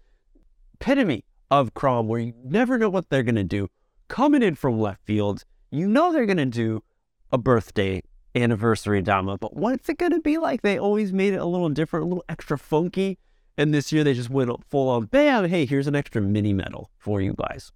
epitome 0.75 1.25
of 1.51 1.75
Chrome, 1.75 2.09
where 2.09 2.21
you 2.21 2.33
never 2.43 2.79
know 2.79 2.89
what 2.89 3.09
they're 3.09 3.23
going 3.23 3.37
to 3.37 3.45
do. 3.45 3.69
Coming 4.09 4.43
in 4.43 4.57
from 4.57 4.81
left 4.81 5.05
field, 5.05 5.45
you 5.71 5.87
know 5.87 6.13
they're 6.13 6.27
going 6.27 6.39
to 6.39 6.47
do 6.47 6.83
a 7.31 7.39
birthday 7.39 8.03
anniversary 8.35 9.03
Dama. 9.03 9.39
But 9.39 9.57
what's 9.57 9.89
it 9.89 9.99
going 9.99 10.13
to 10.13 10.21
be 10.21 10.39
like? 10.39 10.63
They 10.63 10.79
always 10.79 11.13
made 11.13 11.35
it 11.35 11.39
a 11.39 11.47
little 11.47 11.69
different, 11.69 12.05
a 12.05 12.09
little 12.09 12.25
extra 12.29 12.59
funky. 12.59 13.19
And 13.59 13.75
this 13.75 13.93
year 13.93 14.03
they 14.03 14.15
just 14.15 14.31
went 14.31 14.51
full 14.65 14.89
on, 14.89 15.07
bam, 15.07 15.49
hey, 15.49 15.67
here's 15.67 15.87
an 15.87 15.95
extra 15.95 16.23
mini 16.23 16.53
medal 16.53 16.91
for 16.99 17.21
you 17.21 17.35
guys. 17.35 17.71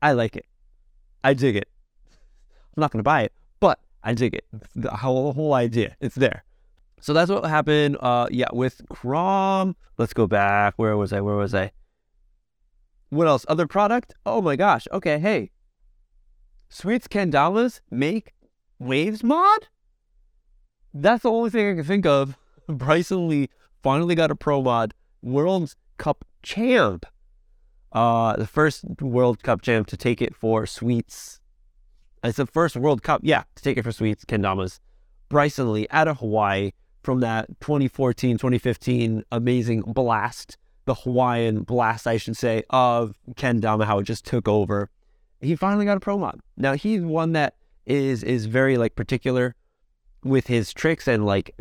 I 0.00 0.12
like 0.12 0.36
it. 0.36 0.46
I 1.24 1.34
dig 1.34 1.56
it. 1.56 1.68
I'm 2.76 2.80
not 2.80 2.92
going 2.92 3.00
to 3.00 3.04
buy 3.04 3.22
it, 3.22 3.32
but 3.58 3.80
I 4.04 4.14
dig 4.14 4.34
it. 4.34 4.44
The 4.74 4.90
whole, 4.90 5.32
whole 5.32 5.54
idea, 5.54 5.96
it's 6.00 6.14
there. 6.14 6.44
So 7.00 7.12
that's 7.12 7.30
what 7.30 7.44
happened. 7.44 7.96
Uh, 8.00 8.28
yeah, 8.30 8.48
with 8.52 8.82
Chrome. 8.88 9.74
Let's 9.98 10.12
go 10.12 10.26
back. 10.26 10.74
Where 10.76 10.96
was 10.96 11.12
I? 11.12 11.20
Where 11.20 11.36
was 11.36 11.54
I? 11.54 11.72
What 13.10 13.26
else? 13.26 13.46
Other 13.48 13.66
product? 13.66 14.14
Oh 14.24 14.40
my 14.40 14.56
gosh. 14.56 14.86
Okay, 14.92 15.18
hey. 15.18 15.50
Sweets 16.68 17.08
Kendamas 17.08 17.80
make 17.90 18.34
Waves 18.78 19.22
mod? 19.22 19.68
That's 20.92 21.22
the 21.22 21.30
only 21.30 21.50
thing 21.50 21.70
I 21.70 21.74
can 21.74 21.84
think 21.84 22.06
of. 22.06 22.36
Bryson 22.68 23.28
Lee 23.28 23.48
finally 23.82 24.14
got 24.14 24.30
a 24.30 24.36
pro 24.36 24.62
mod. 24.62 24.94
World 25.22 25.74
Cup 25.98 26.24
champ. 26.42 27.06
Uh, 27.92 28.36
the 28.36 28.46
first 28.46 28.84
World 29.00 29.42
Cup 29.42 29.62
champ 29.62 29.86
to 29.88 29.96
take 29.96 30.20
it 30.20 30.34
for 30.34 30.66
Sweets. 30.66 31.40
It's 32.22 32.36
the 32.36 32.46
first 32.46 32.76
World 32.76 33.02
Cup, 33.02 33.20
yeah, 33.24 33.44
to 33.54 33.62
take 33.62 33.78
it 33.78 33.82
for 33.82 33.92
Sweets, 33.92 34.24
Kendamas. 34.24 34.80
Bryson 35.28 35.72
Lee 35.72 35.86
out 35.90 36.08
of 36.08 36.18
Hawaii 36.18 36.72
from 37.02 37.20
that 37.20 37.48
2014 37.60 38.36
2015 38.36 39.22
amazing 39.30 39.82
blast, 39.82 40.56
the 40.86 40.94
Hawaiian 40.94 41.62
blast, 41.62 42.06
I 42.06 42.16
should 42.16 42.36
say, 42.36 42.64
of 42.70 43.14
Kendama, 43.34 43.84
how 43.84 44.00
it 44.00 44.04
just 44.04 44.24
took 44.24 44.48
over. 44.48 44.90
He 45.40 45.54
finally 45.56 45.84
got 45.84 45.96
a 45.96 46.00
pro 46.00 46.18
mod. 46.18 46.40
Now, 46.56 46.74
he's 46.74 47.02
one 47.02 47.32
that 47.32 47.54
is 47.86 48.22
is 48.22 48.46
very 48.46 48.76
like 48.76 48.94
particular 48.94 49.54
with 50.24 50.46
his 50.48 50.72
tricks 50.72 51.06
and 51.06 51.24
like 51.24 51.54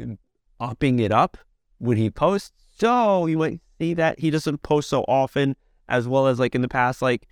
upping 0.59 0.99
it 0.99 1.11
up 1.11 1.37
when 1.77 1.97
he 1.97 2.09
posts. 2.09 2.51
So 2.77 3.25
you 3.25 3.37
might 3.37 3.61
see 3.79 3.93
that 3.93 4.19
he 4.19 4.29
doesn't 4.29 4.63
post 4.63 4.89
so 4.89 5.03
often 5.03 5.55
as 5.87 6.07
well 6.07 6.27
as 6.27 6.39
like 6.39 6.55
in 6.55 6.61
the 6.61 6.67
past 6.67 7.01
like 7.01 7.27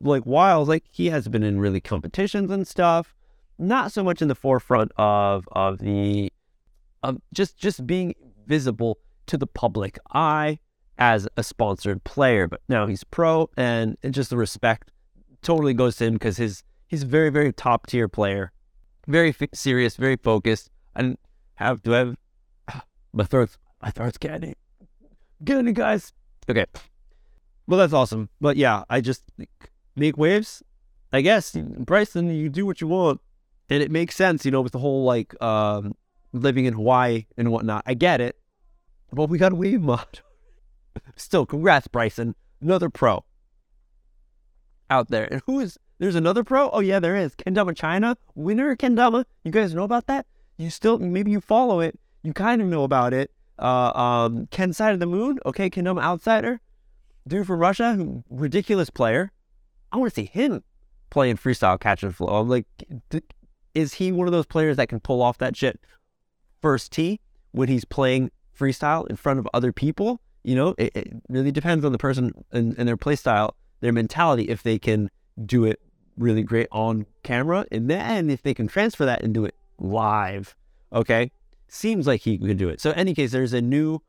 like 0.00 0.24
whiles. 0.24 0.68
Like 0.68 0.84
he 0.90 1.10
has 1.10 1.28
been 1.28 1.42
in 1.42 1.60
really 1.60 1.80
competitions 1.80 2.50
and 2.50 2.66
stuff. 2.66 3.14
Not 3.58 3.92
so 3.92 4.04
much 4.04 4.22
in 4.22 4.28
the 4.28 4.34
forefront 4.34 4.92
of 4.96 5.48
of 5.52 5.78
the 5.78 6.32
of 7.02 7.20
just 7.32 7.58
just 7.58 7.86
being 7.86 8.14
visible 8.46 8.98
to 9.26 9.36
the 9.36 9.46
public 9.46 9.98
eye 10.12 10.58
as 10.98 11.28
a 11.36 11.42
sponsored 11.42 12.02
player. 12.04 12.48
But 12.48 12.60
now 12.68 12.86
he's 12.86 13.04
pro 13.04 13.50
and, 13.56 13.96
and 14.02 14.14
just 14.14 14.30
the 14.30 14.36
respect 14.36 14.90
totally 15.42 15.74
goes 15.74 15.96
to 15.96 16.06
him 16.06 16.14
because 16.14 16.36
his 16.36 16.62
he's 16.88 17.04
a 17.04 17.06
very, 17.06 17.30
very 17.30 17.52
top 17.52 17.86
tier 17.86 18.08
player. 18.08 18.50
Very 19.06 19.28
f- 19.28 19.48
serious, 19.54 19.96
very 19.96 20.16
focused. 20.16 20.70
And 20.96 21.16
have 21.54 21.80
I 21.86 21.98
have 21.98 22.16
my 23.12 23.24
throat's 23.24 23.56
my 23.80 23.90
throat's 23.90 24.18
getting 24.18 24.54
getting 25.44 25.72
guys. 25.74 26.12
Okay. 26.50 26.66
Well 27.66 27.78
that's 27.78 27.92
awesome. 27.92 28.30
But 28.40 28.56
yeah, 28.56 28.82
I 28.90 29.00
just 29.00 29.22
make 29.94 30.16
waves. 30.16 30.62
I 31.12 31.20
guess 31.20 31.56
Bryson, 31.56 32.30
you 32.30 32.48
do 32.48 32.66
what 32.66 32.80
you 32.80 32.88
want. 32.88 33.20
And 33.70 33.82
it 33.82 33.90
makes 33.90 34.16
sense, 34.16 34.44
you 34.44 34.50
know, 34.50 34.62
with 34.62 34.72
the 34.72 34.78
whole 34.78 35.04
like 35.04 35.40
um 35.42 35.94
living 36.32 36.64
in 36.64 36.74
Hawaii 36.74 37.26
and 37.36 37.52
whatnot. 37.52 37.84
I 37.86 37.94
get 37.94 38.20
it. 38.20 38.36
But 39.12 39.30
we 39.30 39.38
got 39.38 39.52
a 39.52 39.54
wave 39.54 39.80
mod. 39.80 40.20
Still, 41.16 41.46
congrats, 41.46 41.86
Bryson. 41.86 42.34
Another 42.60 42.90
pro 42.90 43.24
out 44.90 45.08
there. 45.08 45.24
And 45.30 45.42
who 45.46 45.60
is 45.60 45.78
there's 45.98 46.14
another 46.14 46.44
pro? 46.44 46.70
Oh 46.70 46.80
yeah, 46.80 47.00
there 47.00 47.16
is. 47.16 47.34
Kendama 47.34 47.76
China, 47.76 48.16
winner 48.34 48.76
Kendama. 48.76 49.24
You 49.44 49.50
guys 49.50 49.74
know 49.74 49.82
about 49.82 50.06
that? 50.06 50.26
You 50.56 50.70
still 50.70 50.98
maybe 50.98 51.30
you 51.30 51.40
follow 51.40 51.80
it. 51.80 51.98
You 52.22 52.32
kind 52.32 52.62
of 52.62 52.68
know 52.68 52.84
about 52.84 53.12
it. 53.12 53.30
Uh, 53.58 53.90
um, 53.98 54.46
Ken 54.50 54.72
Side 54.72 54.94
of 54.94 55.00
the 55.00 55.06
Moon. 55.06 55.38
Okay, 55.44 55.68
Kendama 55.68 56.02
Outsider. 56.02 56.60
Dude 57.26 57.46
from 57.46 57.58
Russia, 57.58 58.22
ridiculous 58.30 58.90
player. 58.90 59.32
I 59.92 59.96
want 59.96 60.12
to 60.12 60.20
see 60.20 60.26
him 60.26 60.62
playing 61.10 61.36
freestyle 61.36 61.78
catch 61.78 62.02
and 62.02 62.14
flow. 62.14 62.28
I'm 62.28 62.48
like, 62.48 62.66
is 63.74 63.94
he 63.94 64.12
one 64.12 64.28
of 64.28 64.32
those 64.32 64.46
players 64.46 64.76
that 64.76 64.88
can 64.88 65.00
pull 65.00 65.20
off 65.20 65.38
that 65.38 65.56
shit 65.56 65.80
first 66.62 66.92
tee 66.92 67.20
when 67.52 67.68
he's 67.68 67.84
playing 67.84 68.30
freestyle 68.58 69.06
in 69.08 69.16
front 69.16 69.38
of 69.38 69.48
other 69.52 69.72
people? 69.72 70.20
You 70.44 70.54
know, 70.54 70.74
it, 70.78 70.92
it 70.94 71.12
really 71.28 71.52
depends 71.52 71.84
on 71.84 71.92
the 71.92 71.98
person 71.98 72.32
and, 72.52 72.74
and 72.78 72.88
their 72.88 72.96
play 72.96 73.16
style, 73.16 73.56
their 73.80 73.92
mentality, 73.92 74.44
if 74.44 74.62
they 74.62 74.78
can 74.78 75.10
do 75.44 75.64
it 75.64 75.80
really 76.18 76.42
great 76.42 76.68
on 76.72 77.06
camera. 77.22 77.64
And 77.70 77.88
then 77.90 78.30
if 78.30 78.42
they 78.42 78.54
can 78.54 78.66
transfer 78.66 79.04
that 79.04 79.22
and 79.22 79.32
do 79.32 79.44
it 79.44 79.54
live, 79.78 80.54
okay, 80.92 81.30
seems 81.68 82.06
like 82.06 82.22
he 82.22 82.38
could 82.38 82.58
do 82.58 82.68
it. 82.68 82.80
So, 82.80 82.90
in 82.90 82.96
any 82.98 83.14
case, 83.14 83.32
there's 83.32 83.52
a 83.52 83.60
new, 83.60 84.00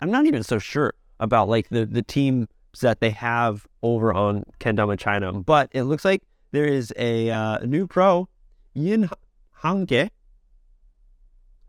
I'm 0.00 0.10
not 0.10 0.26
even 0.26 0.42
so 0.42 0.58
sure 0.58 0.94
about 1.20 1.48
like 1.48 1.68
the, 1.68 1.86
the 1.86 2.02
teams 2.02 2.48
that 2.80 3.00
they 3.00 3.10
have 3.10 3.66
over 3.82 4.12
on 4.12 4.44
Kendama 4.60 4.98
China, 4.98 5.32
but 5.32 5.68
it 5.72 5.84
looks 5.84 6.04
like 6.04 6.22
there 6.52 6.66
is 6.66 6.92
a, 6.96 7.30
uh, 7.30 7.58
new 7.60 7.86
pro, 7.86 8.28
Yin 8.74 9.10
Hangke. 9.62 10.10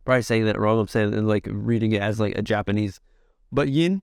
Probably 0.06 0.22
saying 0.22 0.46
that 0.46 0.60
wrong. 0.60 0.80
I'm 0.80 0.88
saying 0.88 1.26
like 1.26 1.48
reading 1.50 1.92
it 1.92 2.02
as 2.02 2.20
like 2.20 2.38
a 2.38 2.42
Japanese, 2.42 3.00
but 3.52 3.70
Yin, 3.70 4.02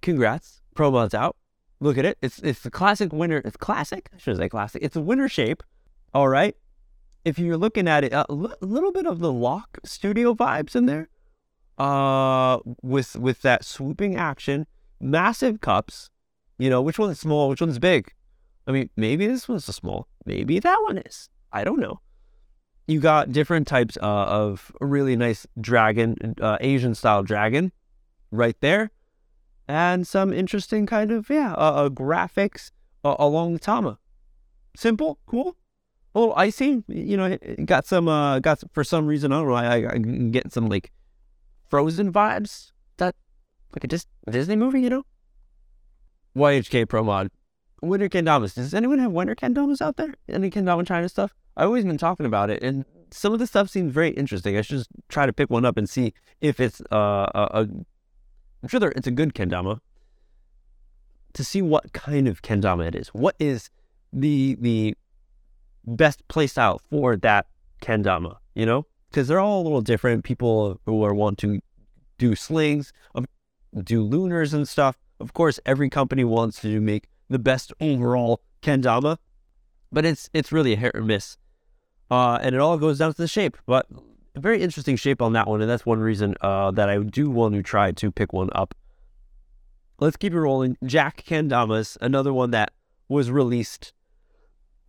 congrats, 0.00 0.62
pro 0.74 0.90
mod's 0.90 1.14
out. 1.14 1.36
Look 1.80 1.96
at 1.96 2.04
it. 2.04 2.18
It's 2.20 2.38
it's 2.40 2.60
the 2.60 2.70
classic 2.70 3.12
winter. 3.12 3.40
It's 3.44 3.56
classic. 3.56 4.10
I 4.14 4.18
should 4.18 4.36
say 4.36 4.48
classic. 4.48 4.82
It's 4.82 4.96
a 4.96 5.00
winter 5.00 5.28
shape. 5.28 5.62
All 6.12 6.28
right. 6.28 6.54
If 7.24 7.38
you're 7.38 7.56
looking 7.56 7.88
at 7.88 8.04
it, 8.04 8.12
a 8.12 8.26
l- 8.28 8.54
little 8.60 8.92
bit 8.92 9.06
of 9.06 9.18
the 9.18 9.32
Lock 9.32 9.78
Studio 9.84 10.34
vibes 10.34 10.76
in 10.76 10.86
there. 10.86 11.08
Uh, 11.78 12.58
with 12.82 13.16
with 13.16 13.40
that 13.42 13.64
swooping 13.64 14.16
action, 14.16 14.66
massive 15.00 15.62
cups. 15.62 16.10
You 16.58 16.68
know 16.68 16.82
which 16.82 16.98
one's 16.98 17.18
small, 17.18 17.48
which 17.48 17.62
one's 17.62 17.78
big. 17.78 18.12
I 18.66 18.72
mean, 18.72 18.90
maybe 18.96 19.26
this 19.26 19.48
one's 19.48 19.66
a 19.68 19.72
small. 19.72 20.06
Maybe 20.26 20.58
that 20.58 20.78
one 20.82 20.98
is. 20.98 21.30
I 21.52 21.64
don't 21.64 21.80
know. 21.80 22.00
You 22.86 23.00
got 23.00 23.32
different 23.32 23.66
types 23.66 23.96
uh, 23.96 24.06
of 24.06 24.70
really 24.80 25.16
nice 25.16 25.46
dragon, 25.60 26.34
uh, 26.40 26.58
Asian 26.60 26.94
style 26.94 27.22
dragon, 27.22 27.72
right 28.30 28.56
there, 28.60 28.90
and 29.70 30.04
some 30.04 30.32
interesting 30.32 30.84
kind 30.84 31.12
of 31.12 31.30
yeah 31.30 31.52
uh, 31.52 31.86
uh 31.86 31.88
graphics 31.88 32.72
uh, 33.04 33.14
along 33.18 33.52
the 33.52 33.60
Tama. 33.60 33.98
Simple, 34.76 35.18
cool, 35.26 35.56
a 36.14 36.18
little 36.18 36.34
icy. 36.34 36.82
You 36.88 37.16
know, 37.16 37.38
got 37.64 37.86
some 37.86 38.08
uh 38.08 38.40
got 38.40 38.58
some, 38.58 38.70
for 38.72 38.82
some 38.82 39.06
reason 39.06 39.32
I 39.32 39.36
don't 39.36 39.48
know. 39.48 39.54
I, 39.54 39.94
I, 39.94 39.98
get 40.30 40.52
some 40.52 40.68
like 40.68 40.90
Frozen 41.68 42.12
vibes. 42.12 42.72
That 42.96 43.14
like 43.74 43.84
a 43.84 43.86
Dis- 43.86 44.06
Disney 44.28 44.56
movie, 44.56 44.82
you 44.82 44.90
know. 44.90 45.04
YHK 46.36 46.88
Pro 46.88 47.04
Mod. 47.04 47.30
Winter 47.80 48.08
Kendamas. 48.08 48.54
Does 48.54 48.74
anyone 48.74 48.98
have 48.98 49.12
winter 49.12 49.34
kendamas 49.34 49.80
out 49.80 49.96
there? 49.96 50.14
Any 50.28 50.50
kendama 50.50 50.86
China 50.86 51.08
stuff? 51.08 51.34
I've 51.56 51.66
always 51.66 51.84
been 51.84 51.98
talking 51.98 52.26
about 52.26 52.50
it, 52.50 52.62
and 52.62 52.84
some 53.10 53.32
of 53.32 53.38
the 53.38 53.46
stuff 53.46 53.70
seems 53.70 53.92
very 53.92 54.10
interesting. 54.10 54.56
I 54.56 54.62
should 54.62 54.78
just 54.78 54.90
try 55.08 55.26
to 55.26 55.32
pick 55.32 55.48
one 55.48 55.64
up 55.64 55.76
and 55.76 55.88
see 55.88 56.12
if 56.40 56.60
it's 56.60 56.80
uh, 56.92 57.26
a, 57.34 57.62
a 57.62 57.68
I'm 58.62 58.68
sure 58.68 58.80
there, 58.80 58.92
it's 58.94 59.06
a 59.06 59.10
good 59.10 59.34
kendama. 59.34 59.80
To 61.34 61.44
see 61.44 61.62
what 61.62 61.92
kind 61.92 62.26
of 62.26 62.42
kendama 62.42 62.86
it 62.88 62.94
is. 62.94 63.08
What 63.08 63.36
is 63.38 63.70
the 64.12 64.56
the 64.60 64.96
best 65.86 66.26
playstyle 66.28 66.80
for 66.90 67.16
that 67.18 67.46
kendama? 67.80 68.36
You 68.54 68.66
know, 68.66 68.86
because 69.10 69.28
they're 69.28 69.40
all 69.40 69.62
a 69.62 69.64
little 69.64 69.80
different. 69.80 70.24
People 70.24 70.80
who 70.86 71.04
are 71.04 71.14
want 71.14 71.38
to 71.38 71.60
do 72.18 72.34
slings, 72.34 72.92
do 73.84 74.02
lunars 74.02 74.52
and 74.52 74.68
stuff. 74.68 74.98
Of 75.20 75.32
course, 75.34 75.60
every 75.64 75.88
company 75.88 76.24
wants 76.24 76.60
to 76.62 76.80
make 76.80 77.08
the 77.28 77.38
best 77.38 77.72
overall 77.80 78.42
kendama, 78.62 79.18
but 79.92 80.04
it's 80.04 80.28
it's 80.32 80.50
really 80.50 80.72
a 80.72 80.76
hit 80.76 80.92
or 80.94 81.02
miss, 81.02 81.38
uh, 82.10 82.38
and 82.42 82.54
it 82.54 82.60
all 82.60 82.78
goes 82.78 82.98
down 82.98 83.12
to 83.12 83.16
the 83.16 83.28
shape. 83.28 83.56
But 83.66 83.86
a 84.34 84.40
very 84.40 84.62
interesting 84.62 84.96
shape 84.96 85.20
on 85.20 85.32
that 85.32 85.48
one, 85.48 85.60
and 85.60 85.70
that's 85.70 85.86
one 85.86 86.00
reason 86.00 86.34
uh, 86.40 86.70
that 86.72 86.88
I 86.88 86.98
do 86.98 87.30
want 87.30 87.54
to 87.54 87.62
try 87.62 87.92
to 87.92 88.10
pick 88.12 88.32
one 88.32 88.50
up. 88.54 88.74
Let's 89.98 90.16
keep 90.16 90.32
it 90.32 90.40
rolling. 90.40 90.76
Jack 90.84 91.24
Kendamas, 91.26 91.96
another 92.00 92.32
one 92.32 92.52
that 92.52 92.72
was 93.08 93.30
released. 93.30 93.92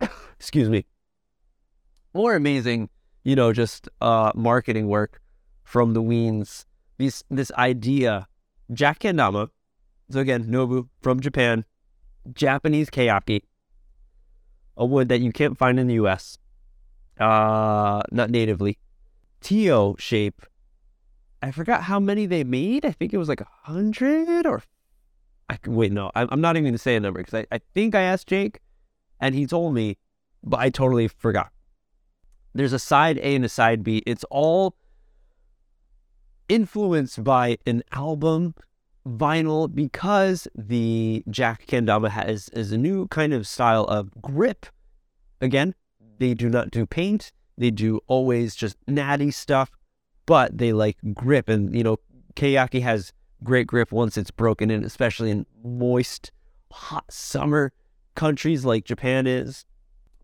excuse 0.38 0.70
me. 0.70 0.86
More 2.14 2.34
amazing, 2.34 2.88
you 3.24 3.36
know, 3.36 3.52
just 3.52 3.88
uh, 4.00 4.32
marketing 4.34 4.88
work 4.88 5.20
from 5.64 5.94
the 5.94 6.02
Weens. 6.02 6.66
This 6.98 7.24
this 7.30 7.50
idea, 7.52 8.28
Jack 8.72 9.00
Kendama. 9.00 9.48
So 10.10 10.20
again, 10.20 10.44
Nobu 10.44 10.88
from 11.00 11.20
Japan, 11.20 11.64
Japanese 12.32 12.90
keyaki, 12.90 13.42
a 14.76 14.84
wood 14.84 15.08
that 15.08 15.20
you 15.20 15.32
can't 15.32 15.56
find 15.56 15.80
in 15.80 15.86
the 15.86 15.94
U.S. 15.94 16.38
Uh, 17.18 18.02
not 18.10 18.30
natively. 18.30 18.78
Tio 19.42 19.96
shape. 19.98 20.42
I 21.42 21.50
forgot 21.50 21.82
how 21.82 21.98
many 21.98 22.26
they 22.26 22.44
made. 22.44 22.84
I 22.86 22.92
think 22.92 23.12
it 23.12 23.18
was 23.18 23.28
like 23.28 23.40
a 23.40 23.48
hundred 23.62 24.46
or. 24.46 24.62
I 25.48 25.56
can 25.56 25.74
wait, 25.74 25.92
no, 25.92 26.10
I'm, 26.14 26.40
not 26.40 26.56
even 26.56 26.64
going 26.64 26.72
to 26.72 26.78
say 26.78 26.96
a 26.96 27.00
number 27.00 27.20
because 27.20 27.34
I, 27.34 27.46
I 27.54 27.60
think 27.74 27.94
I 27.94 28.02
asked 28.02 28.28
Jake, 28.28 28.60
and 29.20 29.34
he 29.34 29.46
told 29.46 29.74
me, 29.74 29.98
but 30.42 30.60
I 30.60 30.70
totally 30.70 31.08
forgot. 31.08 31.50
There's 32.54 32.72
a 32.72 32.78
side 32.78 33.18
A 33.18 33.34
and 33.34 33.44
a 33.44 33.48
side 33.48 33.82
B. 33.82 34.02
It's 34.06 34.24
all 34.30 34.76
influenced 36.48 37.22
by 37.22 37.58
an 37.66 37.82
album 37.92 38.54
vinyl 39.06 39.72
because 39.74 40.46
the 40.54 41.24
Jack 41.28 41.66
Kendama 41.66 42.10
has 42.10 42.48
is 42.50 42.72
a 42.72 42.78
new 42.78 43.08
kind 43.08 43.32
of 43.32 43.46
style 43.46 43.84
of 43.84 44.10
grip. 44.22 44.66
Again, 45.40 45.74
they 46.18 46.34
do 46.34 46.48
not 46.48 46.70
do 46.70 46.86
paint. 46.86 47.32
They 47.58 47.70
do 47.70 48.00
always 48.06 48.54
just 48.54 48.76
natty 48.86 49.30
stuff, 49.30 49.70
but 50.26 50.56
they 50.56 50.72
like 50.72 50.96
grip. 51.14 51.48
And, 51.48 51.74
you 51.74 51.82
know, 51.82 51.98
Keyaki 52.34 52.82
has 52.82 53.12
great 53.42 53.66
grip 53.66 53.92
once 53.92 54.16
it's 54.16 54.30
broken 54.30 54.70
in, 54.70 54.84
especially 54.84 55.30
in 55.30 55.46
moist, 55.62 56.32
hot 56.70 57.04
summer 57.10 57.72
countries 58.14 58.64
like 58.64 58.84
Japan 58.84 59.26
is. 59.26 59.64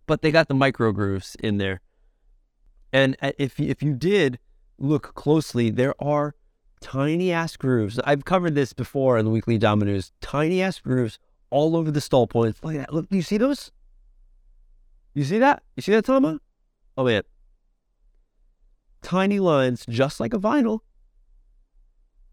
But 0.07 0.23
they 0.23 0.31
got 0.31 0.49
the 0.49 0.55
micro 0.55 0.93
grooves 0.93 1.37
in 1.41 1.59
there. 1.59 1.81
And 2.93 3.17
uh, 3.21 3.33
if, 3.39 3.61
if 3.61 3.83
you 3.83 3.95
did 3.95 4.39
look 4.79 5.15
closely, 5.15 5.71
there 5.71 5.95
are 6.03 6.35
tiny 6.81 7.33
ass 7.33 7.57
grooves. 7.57 7.99
I've 8.05 8.25
covered 8.25 8.55
this 8.55 8.73
before 8.73 9.19
in 9.19 9.27
the 9.27 9.31
weekly 9.31 9.59
Dama 9.59 9.85
News. 9.85 10.13
Tiny 10.21 10.63
ass 10.63 10.79
grooves 10.79 11.19
all 11.51 11.77
over 11.77 11.91
the 11.91 12.01
stall 12.01 12.27
points. 12.27 12.61
Look 12.63 12.75
at 12.75 12.79
that. 12.79 12.95
Look, 12.95 13.09
do 13.11 13.17
you 13.17 13.23
see 13.23 13.37
those? 13.37 13.71
You 15.15 15.25
see 15.25 15.39
that? 15.39 15.63
You 15.77 15.83
see 15.83 15.93
that, 15.93 16.05
Tama? 16.05 16.41
Oh 16.99 17.05
man. 17.05 17.23
Tiny 19.03 19.39
lines, 19.39 19.87
just 19.89 20.19
like 20.19 20.35
a 20.35 20.39
vinyl. 20.39 20.81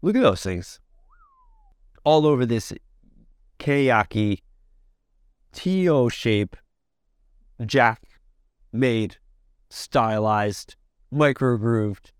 Look 0.02 0.16
at 0.16 0.22
those 0.22 0.42
things. 0.42 0.80
All 2.02 2.26
over 2.26 2.44
this 2.44 2.72
Keyaki 3.60 4.40
TO 5.52 6.10
shape, 6.10 6.56
jack 7.64 8.02
made, 8.72 9.18
stylized, 9.70 10.74
micro 11.12 11.56
grooved 11.56 12.12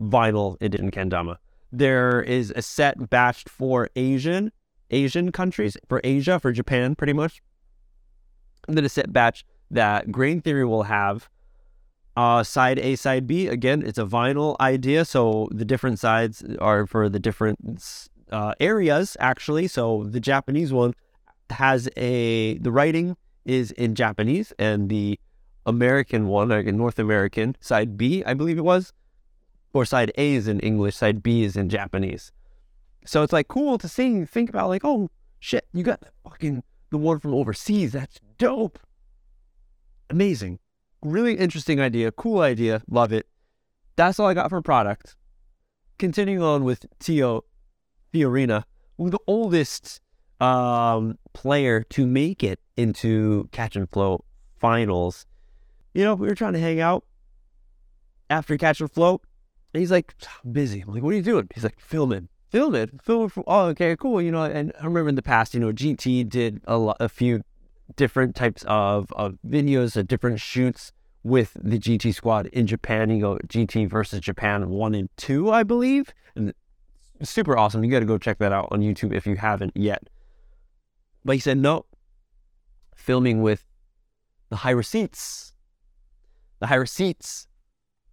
vinyl 0.00 0.56
edition 0.62 0.90
kendama. 0.90 1.36
There 1.70 2.22
is 2.22 2.54
a 2.56 2.62
set 2.62 2.98
batched 2.98 3.50
for 3.50 3.90
Asian 3.96 4.50
Asian 4.90 5.30
countries, 5.30 5.76
for 5.88 6.00
Asia, 6.02 6.40
for 6.40 6.52
Japan, 6.52 6.94
pretty 6.94 7.12
much. 7.12 7.42
And 8.66 8.78
then 8.78 8.84
a 8.86 8.88
set 8.88 9.12
batch 9.12 9.44
that 9.70 10.10
Grain 10.10 10.40
Theory 10.40 10.64
will 10.64 10.84
have. 10.84 11.28
Uh, 12.14 12.42
side 12.42 12.78
A, 12.78 12.94
side 12.96 13.26
B. 13.26 13.46
Again, 13.46 13.82
it's 13.82 13.98
a 13.98 14.04
vinyl 14.04 14.56
idea, 14.60 15.04
so 15.04 15.48
the 15.50 15.64
different 15.64 15.98
sides 15.98 16.44
are 16.60 16.86
for 16.86 17.08
the 17.08 17.18
different 17.18 18.08
uh, 18.30 18.52
areas, 18.60 19.16
actually. 19.18 19.66
So 19.66 20.04
the 20.04 20.20
Japanese 20.20 20.72
one 20.74 20.92
has 21.48 21.88
a 21.96 22.58
the 22.58 22.70
writing 22.70 23.16
is 23.46 23.70
in 23.72 23.94
Japanese, 23.94 24.52
and 24.58 24.90
the 24.90 25.18
American 25.64 26.28
one, 26.28 26.50
like 26.50 26.66
North 26.66 26.98
American 26.98 27.56
side 27.60 27.96
B, 27.96 28.22
I 28.24 28.34
believe 28.34 28.58
it 28.58 28.64
was, 28.64 28.92
or 29.72 29.84
side 29.84 30.12
A 30.18 30.34
is 30.34 30.48
in 30.48 30.60
English, 30.60 30.96
side 30.96 31.22
B 31.22 31.44
is 31.44 31.56
in 31.56 31.68
Japanese. 31.68 32.30
So 33.06 33.22
it's 33.22 33.32
like 33.32 33.48
cool 33.48 33.78
to 33.78 33.88
see, 33.88 34.24
think 34.24 34.50
about 34.50 34.68
like, 34.68 34.84
oh 34.84 35.08
shit, 35.40 35.66
you 35.72 35.82
got 35.82 36.00
the 36.00 36.08
fucking 36.24 36.62
the 36.90 36.98
one 36.98 37.20
from 37.20 37.34
overseas. 37.34 37.92
That's 37.92 38.20
dope. 38.38 38.78
Amazing. 40.10 40.58
Really 41.02 41.34
interesting 41.34 41.80
idea. 41.80 42.12
Cool 42.12 42.40
idea. 42.40 42.82
Love 42.88 43.12
it. 43.12 43.26
That's 43.96 44.18
all 44.20 44.28
I 44.28 44.34
got 44.34 44.50
for 44.50 44.62
product. 44.62 45.16
Continuing 45.98 46.42
on 46.42 46.64
with 46.64 46.86
Tio 46.98 47.44
Fiorina, 48.12 48.64
the 48.98 49.18
oldest 49.26 50.00
um, 50.40 51.18
player 51.32 51.82
to 51.90 52.06
make 52.06 52.42
it 52.42 52.60
into 52.76 53.48
Catch 53.52 53.76
and 53.76 53.88
Flow 53.88 54.24
finals. 54.58 55.26
You 55.94 56.04
know, 56.04 56.14
we 56.14 56.26
were 56.26 56.34
trying 56.34 56.54
to 56.54 56.58
hang 56.58 56.80
out 56.80 57.04
after 58.30 58.56
Catch 58.56 58.80
and 58.80 58.90
Flow. 58.90 59.20
And 59.74 59.80
he's 59.80 59.90
like, 59.90 60.14
busy. 60.50 60.82
I'm 60.82 60.92
like, 60.92 61.02
what 61.02 61.14
are 61.14 61.16
you 61.16 61.22
doing? 61.22 61.48
He's 61.54 61.64
like, 61.64 61.80
filming. 61.80 62.28
Filming? 62.50 63.00
Filming 63.02 63.28
for, 63.28 63.44
oh, 63.46 63.66
okay, 63.66 63.96
cool. 63.96 64.20
You 64.20 64.30
know, 64.30 64.44
and 64.44 64.72
I 64.80 64.84
remember 64.84 65.08
in 65.08 65.14
the 65.14 65.22
past, 65.22 65.54
you 65.54 65.60
know, 65.60 65.72
GT 65.72 66.28
did 66.28 66.60
a, 66.66 66.94
a 67.00 67.08
few 67.08 67.42
different 67.96 68.34
types 68.34 68.64
of, 68.66 69.12
of 69.12 69.36
videos, 69.46 69.96
of 69.96 70.08
different 70.08 70.40
shoots 70.40 70.92
with 71.22 71.56
the 71.60 71.78
GT 71.78 72.14
squad 72.14 72.46
in 72.46 72.66
Japan. 72.66 73.10
You 73.10 73.20
go 73.20 73.38
GT 73.46 73.88
versus 73.88 74.20
Japan 74.20 74.68
one 74.70 74.94
and 74.94 75.08
two, 75.16 75.50
I 75.50 75.62
believe. 75.62 76.12
And 76.34 76.52
super 77.22 77.56
awesome. 77.56 77.84
You 77.84 77.90
got 77.90 78.00
to 78.00 78.06
go 78.06 78.18
check 78.18 78.38
that 78.38 78.52
out 78.52 78.68
on 78.70 78.80
YouTube 78.80 79.14
if 79.14 79.26
you 79.26 79.36
haven't 79.36 79.72
yet. 79.76 80.08
But 81.24 81.34
he 81.34 81.40
said, 81.40 81.58
no, 81.58 81.86
filming 82.96 83.42
with 83.42 83.64
the 84.48 84.56
high 84.56 84.70
receipts. 84.70 85.52
The 86.58 86.66
high 86.66 86.76
receipts 86.76 87.46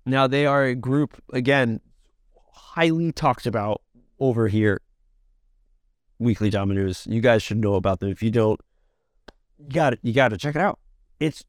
now 0.09 0.27
they 0.27 0.45
are 0.45 0.65
a 0.65 0.75
group 0.75 1.21
again 1.33 1.81
highly 2.51 3.11
talked 3.11 3.45
about 3.45 3.81
over 4.19 4.47
here. 4.47 4.81
Weekly 6.17 6.49
Dama 6.49 6.73
News. 6.73 7.07
You 7.09 7.21
guys 7.21 7.41
should 7.41 7.57
know 7.59 7.75
about 7.75 7.99
them. 7.99 8.09
If 8.09 8.21
you 8.21 8.31
don't, 8.31 8.59
you 9.59 9.69
got 9.69 9.97
You 10.01 10.13
got 10.13 10.29
to 10.29 10.37
check 10.37 10.55
it 10.55 10.61
out. 10.61 10.79
It's 11.19 11.43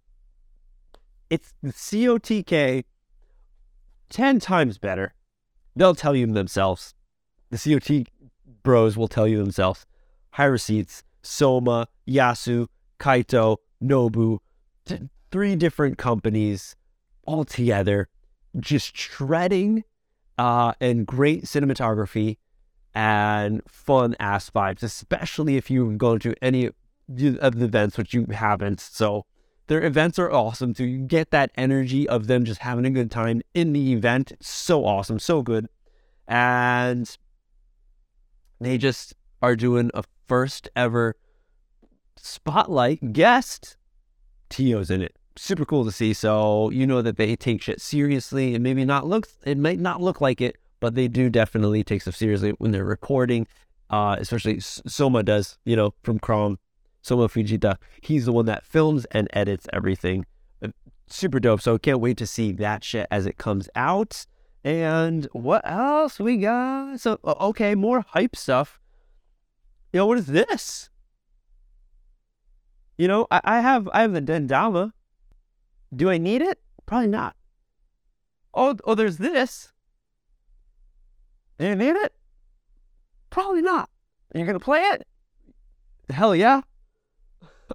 it's 1.29 1.55
the 1.63 1.73
COTK 1.73 2.85
ten 4.09 4.41
times 4.41 4.79
better. 4.79 5.15
They'll 5.77 5.95
tell 5.95 6.17
you 6.17 6.27
themselves. 6.27 6.95
The 7.51 7.59
COT 7.59 8.09
bros 8.63 8.97
will 8.97 9.09
tell 9.09 9.29
you 9.29 9.39
themselves. 9.39 9.87
High 10.33 10.45
receipts, 10.45 11.03
Soma, 11.23 11.89
Yasu, 12.07 12.67
Kaito, 12.99 13.59
Nobu, 13.83 14.39
t- 14.85 15.09
three 15.31 15.57
different 15.57 15.99
companies 15.99 16.77
all 17.25 17.45
together 17.45 18.09
just 18.59 18.97
shredding 18.97 19.85
uh, 20.39 20.73
and 20.81 21.07
great 21.07 21.45
cinematography 21.45 22.39
and 22.95 23.63
fun 23.69 24.17
ass 24.19 24.51
vibes, 24.51 24.83
especially 24.83 25.57
if 25.57 25.71
you 25.71 25.93
go 25.93 26.19
to 26.19 26.35
any 26.43 26.71
of 27.41 27.59
the 27.59 27.65
events, 27.65 27.99
which 27.99 28.15
you 28.15 28.27
haven't. 28.31 28.81
So 28.81 29.27
their 29.67 29.85
events 29.85 30.19
are 30.19 30.31
awesome 30.31 30.75
too. 30.75 30.85
You 30.85 30.99
get 30.99 31.31
that 31.31 31.53
energy 31.57 32.09
of 32.09 32.27
them 32.27 32.45
just 32.45 32.61
having 32.61 32.85
a 32.85 32.91
good 32.91 33.11
time 33.11 33.43
in 33.55 33.73
the 33.73 33.93
event. 33.93 34.33
It's 34.33 34.49
so 34.49 34.85
awesome, 34.85 35.19
so 35.19 35.43
good. 35.43 35.69
And 36.27 37.17
they 38.61 38.79
just 38.79 39.15
are 39.43 39.57
doing 39.57 39.91
a 39.95 40.03
first 40.27 40.69
ever 40.75 41.17
spotlight 42.17 43.13
guest. 43.13 43.77
Tio's 44.49 44.91
in 44.91 45.03
it. 45.03 45.15
Super 45.37 45.65
cool 45.65 45.85
to 45.85 45.93
see. 45.93 46.13
So 46.13 46.71
you 46.71 46.87
know 46.87 47.01
that 47.03 47.17
they 47.17 47.37
take 47.37 47.63
shit 47.63 47.81
seriously. 47.81 48.55
and 48.55 48.63
maybe 48.63 48.85
not 48.85 49.07
look 49.07 49.29
it 49.45 49.57
might 49.57 49.79
not 49.79 50.01
look 50.01 50.21
like 50.21 50.41
it, 50.41 50.57
but 50.81 50.95
they 50.95 51.09
do 51.09 51.31
definitely 51.31 51.85
take 51.85 52.03
stuff 52.03 52.17
seriously 52.17 52.51
when 52.59 52.73
they're 52.73 52.85
recording. 52.85 53.47
Uh, 53.89 54.17
especially 54.19 54.61
Soma 54.61 55.23
does, 55.23 55.59
you 55.65 55.77
know, 55.77 55.95
from 56.03 56.19
Chrome. 56.19 56.59
Soma 57.03 57.29
Fujita. 57.29 57.77
He's 58.01 58.27
the 58.27 58.33
one 58.33 58.47
that 58.47 58.65
films 58.65 59.07
and 59.07 59.29
edits 59.33 59.67
everything. 59.73 60.27
Uh, 60.63 60.69
super 61.07 61.41
dope. 61.41 61.61
So 61.61 61.79
can't 61.79 62.01
wait 62.01 62.17
to 62.19 62.27
see 62.27 62.53
that 62.53 62.85
shit 62.85 63.07
as 63.11 63.27
it 63.27 63.39
comes 63.39 63.69
out. 63.75 64.27
And 64.63 65.27
what 65.33 65.63
else 65.65 66.19
we 66.19 66.37
got? 66.37 67.01
So 67.01 67.19
okay, 67.25 67.75
more 67.75 68.05
hype 68.09 68.37
stuff. 68.37 68.79
Yo, 69.93 70.07
what 70.07 70.19
is 70.19 70.27
this? 70.27 70.91
You 72.99 73.09
know, 73.09 73.27
I, 73.31 73.41
I 73.45 73.61
have 73.61 73.89
I 73.93 74.03
have 74.03 74.13
the 74.13 74.21
Dendama. 74.21 74.93
Do 75.95 76.11
I 76.11 76.19
need 76.19 76.43
it? 76.43 76.61
Probably 76.85 77.09
not. 77.09 77.35
Oh, 78.53 78.77
oh, 78.85 78.95
there's 78.95 79.17
this. 79.17 79.73
Do 81.59 81.67
you 81.67 81.77
need 81.77 81.97
it? 81.97 82.13
Probably 83.31 83.63
not. 83.63 83.89
You're 84.35 84.47
gonna 84.47 84.61
play 84.61 84.81
it? 84.81 85.07
Hell 86.11 86.37
yeah. 86.37 86.61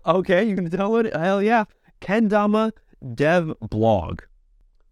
Okay, 0.06 0.44
you 0.44 0.56
can 0.56 0.70
download 0.70 1.06
it? 1.06 1.16
Hell 1.16 1.42
yeah. 1.42 1.66
Kendama 2.02 2.72
Dev 3.14 3.54
Blog. 3.62 4.22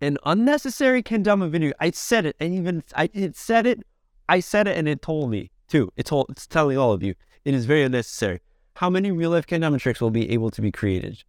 An 0.01 0.17
unnecessary 0.25 1.01
Kendama 1.03 1.49
video. 1.49 1.73
I 1.79 1.91
said 1.91 2.25
it, 2.25 2.35
and 2.39 2.53
even 2.53 2.83
I 2.95 3.09
it 3.13 3.35
said 3.35 3.65
it. 3.65 3.83
I 4.27 4.39
said 4.39 4.67
it, 4.67 4.77
and 4.77 4.87
it 4.87 5.01
told 5.01 5.29
me 5.29 5.51
too. 5.67 5.91
It 5.95 6.05
told 6.05 6.27
it's 6.29 6.47
telling 6.47 6.77
all 6.77 6.91
of 6.91 7.03
you. 7.03 7.15
It 7.45 7.53
is 7.53 7.65
very 7.65 7.83
unnecessary. 7.83 8.39
How 8.75 8.89
many 8.89 9.11
real 9.11 9.31
life 9.31 9.47
Kendama 9.47 9.79
tricks 9.79 10.01
will 10.01 10.11
be 10.11 10.29
able 10.31 10.49
to 10.51 10.61
be 10.61 10.71
created? 10.71 11.23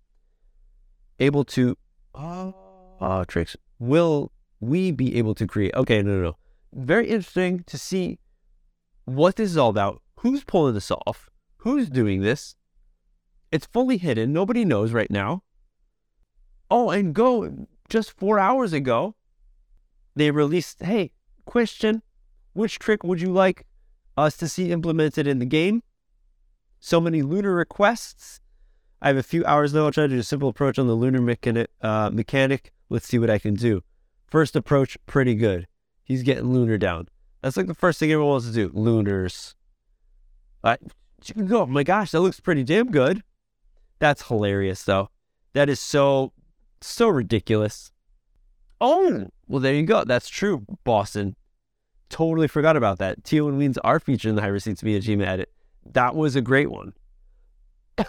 Able 1.21 1.45
to 1.45 1.77
uh, 2.15 2.53
uh 3.01 3.25
tricks. 3.27 3.57
Will 3.79 4.33
we 4.61 4.91
be 4.91 5.17
able 5.17 5.35
to 5.35 5.47
create? 5.47 5.75
Okay, 5.75 6.03
no, 6.03 6.17
no, 6.17 6.23
no. 6.23 6.37
Very 6.73 7.09
interesting 7.09 7.65
to 7.67 7.79
see 7.79 8.19
what 9.05 9.37
this 9.37 9.51
is 9.51 9.57
all 9.57 9.71
about. 9.71 10.03
Who's 10.21 10.43
pulling 10.43 10.75
this 10.75 10.91
off? 10.91 11.29
Who's 11.59 11.89
doing 11.89 12.23
this? 12.23 12.57
It's 13.55 13.67
fully 13.67 13.99
hidden. 13.99 14.33
Nobody 14.33 14.65
knows 14.65 14.91
right 14.91 15.09
now. 15.09 15.45
Oh, 16.69 16.91
and 16.91 17.15
go 17.15 17.69
just 17.89 18.11
four 18.11 18.41
hours 18.41 18.73
ago, 18.73 19.15
they 20.17 20.33
released, 20.33 20.83
hey, 20.83 21.13
question, 21.45 22.03
which 22.53 22.81
trick 22.81 23.05
would 23.05 23.21
you 23.21 23.31
like 23.31 23.65
us 24.17 24.37
to 24.39 24.49
see 24.49 24.73
implemented 24.73 25.29
in 25.29 25.39
the 25.39 25.47
game? 25.47 25.85
So 26.81 27.01
many 27.01 27.23
lunar 27.23 27.55
requests. 27.55 28.41
I 29.01 29.07
have 29.07 29.17
a 29.17 29.23
few 29.23 29.45
hours 29.45 29.71
though. 29.71 29.85
I'll 29.85 29.93
try 29.93 30.09
to 30.09 30.15
do 30.15 30.19
a 30.19 30.25
simple 30.25 30.49
approach 30.49 30.77
on 30.77 30.89
the 30.89 30.95
lunar 30.95 31.21
mechanic. 31.21 31.71
Uh, 31.81 32.11
mechanic. 32.13 32.73
Let's 32.89 33.07
see 33.07 33.21
what 33.21 33.31
I 33.31 33.39
can 33.39 33.55
do. 33.55 33.85
First 34.27 34.57
approach, 34.57 34.99
pretty 35.07 35.37
good. 35.37 35.69
He's 36.03 36.25
getting 36.25 36.53
lunar 36.53 36.77
down. 36.77 37.07
That's 37.41 37.57
like 37.57 37.69
the 37.69 37.75
first 37.75 38.01
thing 38.01 38.11
everyone 38.11 38.33
wants 38.33 38.49
to 38.49 38.53
do. 38.53 38.73
Lunars. 38.75 39.55
I, 40.65 40.77
oh 41.51 41.67
my 41.67 41.85
gosh, 41.85 42.11
that 42.11 42.21
looks 42.21 42.41
pretty 42.41 42.65
damn 42.65 42.91
good. 42.91 43.23
That's 43.99 44.27
hilarious, 44.27 44.83
though. 44.85 45.11
That 45.53 45.69
is 45.69 45.81
so, 45.81 46.33
so 46.81 47.09
ridiculous. 47.09 47.91
Oh, 48.81 49.29
well, 49.47 49.61
there 49.61 49.75
you 49.75 49.85
go. 49.85 50.05
That's 50.05 50.29
true, 50.29 50.65
Boston. 50.85 51.37
Totally 52.11 52.49
forgot 52.49 52.77
about 52.77 52.99
that. 52.99 53.25
Tio 53.25 53.49
and 53.49 53.61
Weens 53.61 53.79
are 53.85 54.01
featured 54.01 54.31
in 54.31 54.37
the 54.37 54.43
High 54.43 54.49
Receipts 54.49 54.83
Miyajima 54.83 55.27
edit. 55.27 55.51
That 55.93 56.15
was 56.15 56.37
a 56.37 56.41
great 56.41 56.71
one. 56.71 56.93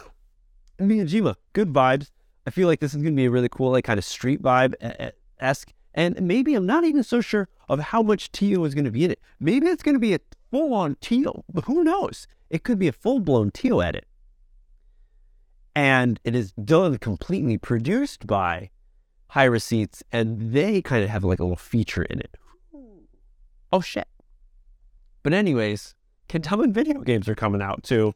Miyajima, 0.79 1.35
good 1.53 1.71
vibes. 1.71 2.11
I 2.47 2.49
feel 2.49 2.67
like 2.67 2.79
this 2.79 2.93
is 2.93 3.01
going 3.01 3.13
to 3.13 3.19
be 3.19 3.25
a 3.25 3.31
really 3.31 3.49
cool, 3.49 3.71
like, 3.71 3.85
kind 3.85 3.97
of 3.97 4.05
street 4.05 4.41
vibe 4.41 4.73
esque. 5.39 5.71
And 5.93 6.19
maybe 6.21 6.55
I'm 6.55 6.65
not 6.65 6.83
even 6.83 7.03
so 7.03 7.21
sure 7.21 7.47
of 7.69 7.79
how 7.79 8.01
much 8.01 8.31
Tio 8.31 8.63
is 8.65 8.73
going 8.73 8.85
to 8.85 8.91
be 8.91 9.05
in 9.05 9.11
it. 9.11 9.19
Maybe 9.39 9.67
it's 9.67 9.81
going 9.81 9.95
to 9.95 9.99
be 9.99 10.13
a 10.13 10.19
full 10.51 10.73
on 10.73 10.97
but 11.51 11.63
who 11.65 11.83
knows? 11.83 12.27
It 12.49 12.63
could 12.63 12.77
be 12.77 12.87
a 12.87 12.91
full 12.91 13.19
blown 13.19 13.51
Tio 13.51 13.79
edit 13.79 14.05
and 15.75 16.19
it 16.23 16.33
is 16.35 16.53
done 16.53 16.97
completely 16.97 17.57
produced 17.57 18.25
by 18.25 18.69
High 19.29 19.45
Receipts, 19.45 20.01
and 20.11 20.53
they 20.53 20.81
kind 20.81 21.03
of 21.03 21.09
have 21.09 21.23
like 21.23 21.39
a 21.39 21.43
little 21.43 21.57
feature 21.57 22.03
in 22.03 22.19
it. 22.19 22.37
Oh 23.73 23.81
shit! 23.81 24.07
But 25.23 25.33
anyways, 25.33 25.93
Kendama 26.29 26.71
video 26.71 27.01
games 27.01 27.27
are 27.27 27.35
coming 27.35 27.61
out 27.61 27.83
too. 27.83 28.13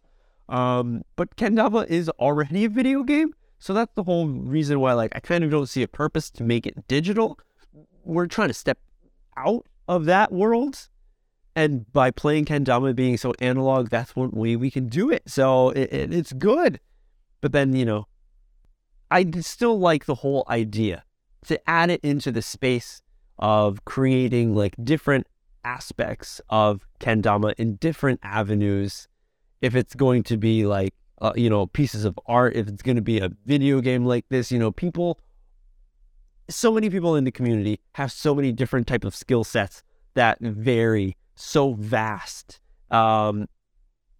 Um, 0.48 1.04
but 1.16 1.36
Kendama 1.36 1.86
is 1.88 2.10
already 2.10 2.66
a 2.66 2.70
video 2.70 3.04
game, 3.04 3.36
so 3.60 3.74
that's 3.74 3.94
the 3.96 4.04
whole 4.04 4.28
reason 4.28 4.80
why 4.80 4.94
like 4.94 5.12
I 5.16 5.20
kind 5.20 5.44
of 5.44 5.52
don't 5.52 5.68
see 5.68 5.84
a 5.84 5.88
purpose 5.88 6.30
to 6.32 6.44
make 6.44 6.66
it 6.66 6.88
digital. 6.88 7.38
We're 8.04 8.28
trying 8.28 8.48
to 8.48 8.54
step 8.54 8.80
out 9.38 9.68
of 9.88 10.06
that 10.06 10.32
world 10.32 10.88
and 11.56 11.92
by 11.92 12.12
playing 12.12 12.46
kendama 12.46 12.96
being 12.96 13.18
so 13.18 13.34
analog 13.40 13.90
that's 13.90 14.16
one 14.16 14.30
way 14.32 14.56
we 14.56 14.70
can 14.70 14.88
do 14.88 15.10
it 15.10 15.24
so 15.26 15.70
it, 15.72 15.92
it, 15.92 16.14
it's 16.14 16.32
good 16.34 16.80
but 17.42 17.52
then, 17.52 17.76
you 17.76 17.86
know, 17.86 18.08
I 19.12 19.30
still 19.42 19.80
like 19.80 20.06
the 20.06 20.16
whole 20.16 20.46
idea 20.50 21.04
to 21.46 21.70
add 21.70 21.90
it 21.90 22.02
into 22.04 22.32
the 22.32 22.42
space 22.42 23.02
of 23.38 23.86
creating 23.86 24.54
like 24.54 24.76
different 24.84 25.28
aspects 25.64 26.42
of 26.50 26.86
kendama 27.00 27.54
in 27.58 27.76
different 27.76 28.20
avenues. 28.24 29.08
If 29.62 29.76
it's 29.76 29.96
going 29.96 30.24
to 30.24 30.38
be 30.38 30.66
like, 30.66 30.94
uh, 31.22 31.34
you 31.36 31.50
know, 31.50 31.68
pieces 31.68 32.06
of 32.06 32.18
art, 32.28 32.56
if 32.56 32.68
it's 32.68 32.82
going 32.82 32.96
to 32.96 33.02
be 33.02 33.20
a 33.20 33.30
video 33.46 33.82
game 33.82 34.06
like 34.06 34.26
this, 34.30 34.52
you 34.52 34.60
know, 34.60 34.72
people, 34.72 35.20
so 36.50 36.72
many 36.72 36.90
people 36.90 37.16
in 37.16 37.24
the 37.24 37.32
community 37.32 37.80
have 37.94 38.12
so 38.12 38.34
many 38.34 38.52
different 38.52 38.88
type 38.88 39.04
of 39.04 39.16
skill 39.16 39.44
sets 39.44 39.84
that 40.14 40.40
vary 40.40 41.18
so 41.36 41.74
vast. 41.74 42.60
Um, 42.92 43.48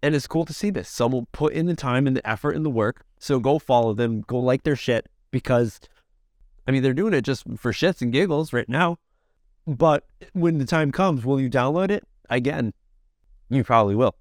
and 0.02 0.16
it's 0.16 0.28
cool 0.28 0.46
to 0.46 0.54
see 0.54 0.70
this. 0.70 0.90
Someone 0.90 1.28
put 1.32 1.54
in 1.54 1.66
the 1.66 1.76
time 1.76 2.08
and 2.08 2.16
the 2.16 2.28
effort 2.28 2.56
and 2.56 2.66
the 2.66 2.70
work. 2.70 3.06
So 3.18 3.40
go 3.40 3.60
follow 3.60 3.94
them, 3.94 4.22
go 4.22 4.40
like 4.40 4.64
their 4.64 4.76
shit 4.76 5.08
because, 5.32 5.80
I 6.68 6.72
mean, 6.72 6.84
they're 6.84 6.94
doing 6.94 7.14
it 7.14 7.22
just 7.22 7.44
for 7.58 7.72
shits 7.72 8.02
and 8.02 8.12
giggles 8.12 8.54
right 8.54 8.70
now. 8.70 8.98
But 9.68 10.06
when 10.34 10.58
the 10.58 10.66
time 10.66 10.92
comes, 10.92 11.26
will 11.26 11.40
you 11.40 11.50
download 11.50 11.92
it? 11.92 12.04
Again, 12.30 12.74
you 13.50 13.64
probably 13.64 13.96
will. 13.96 14.16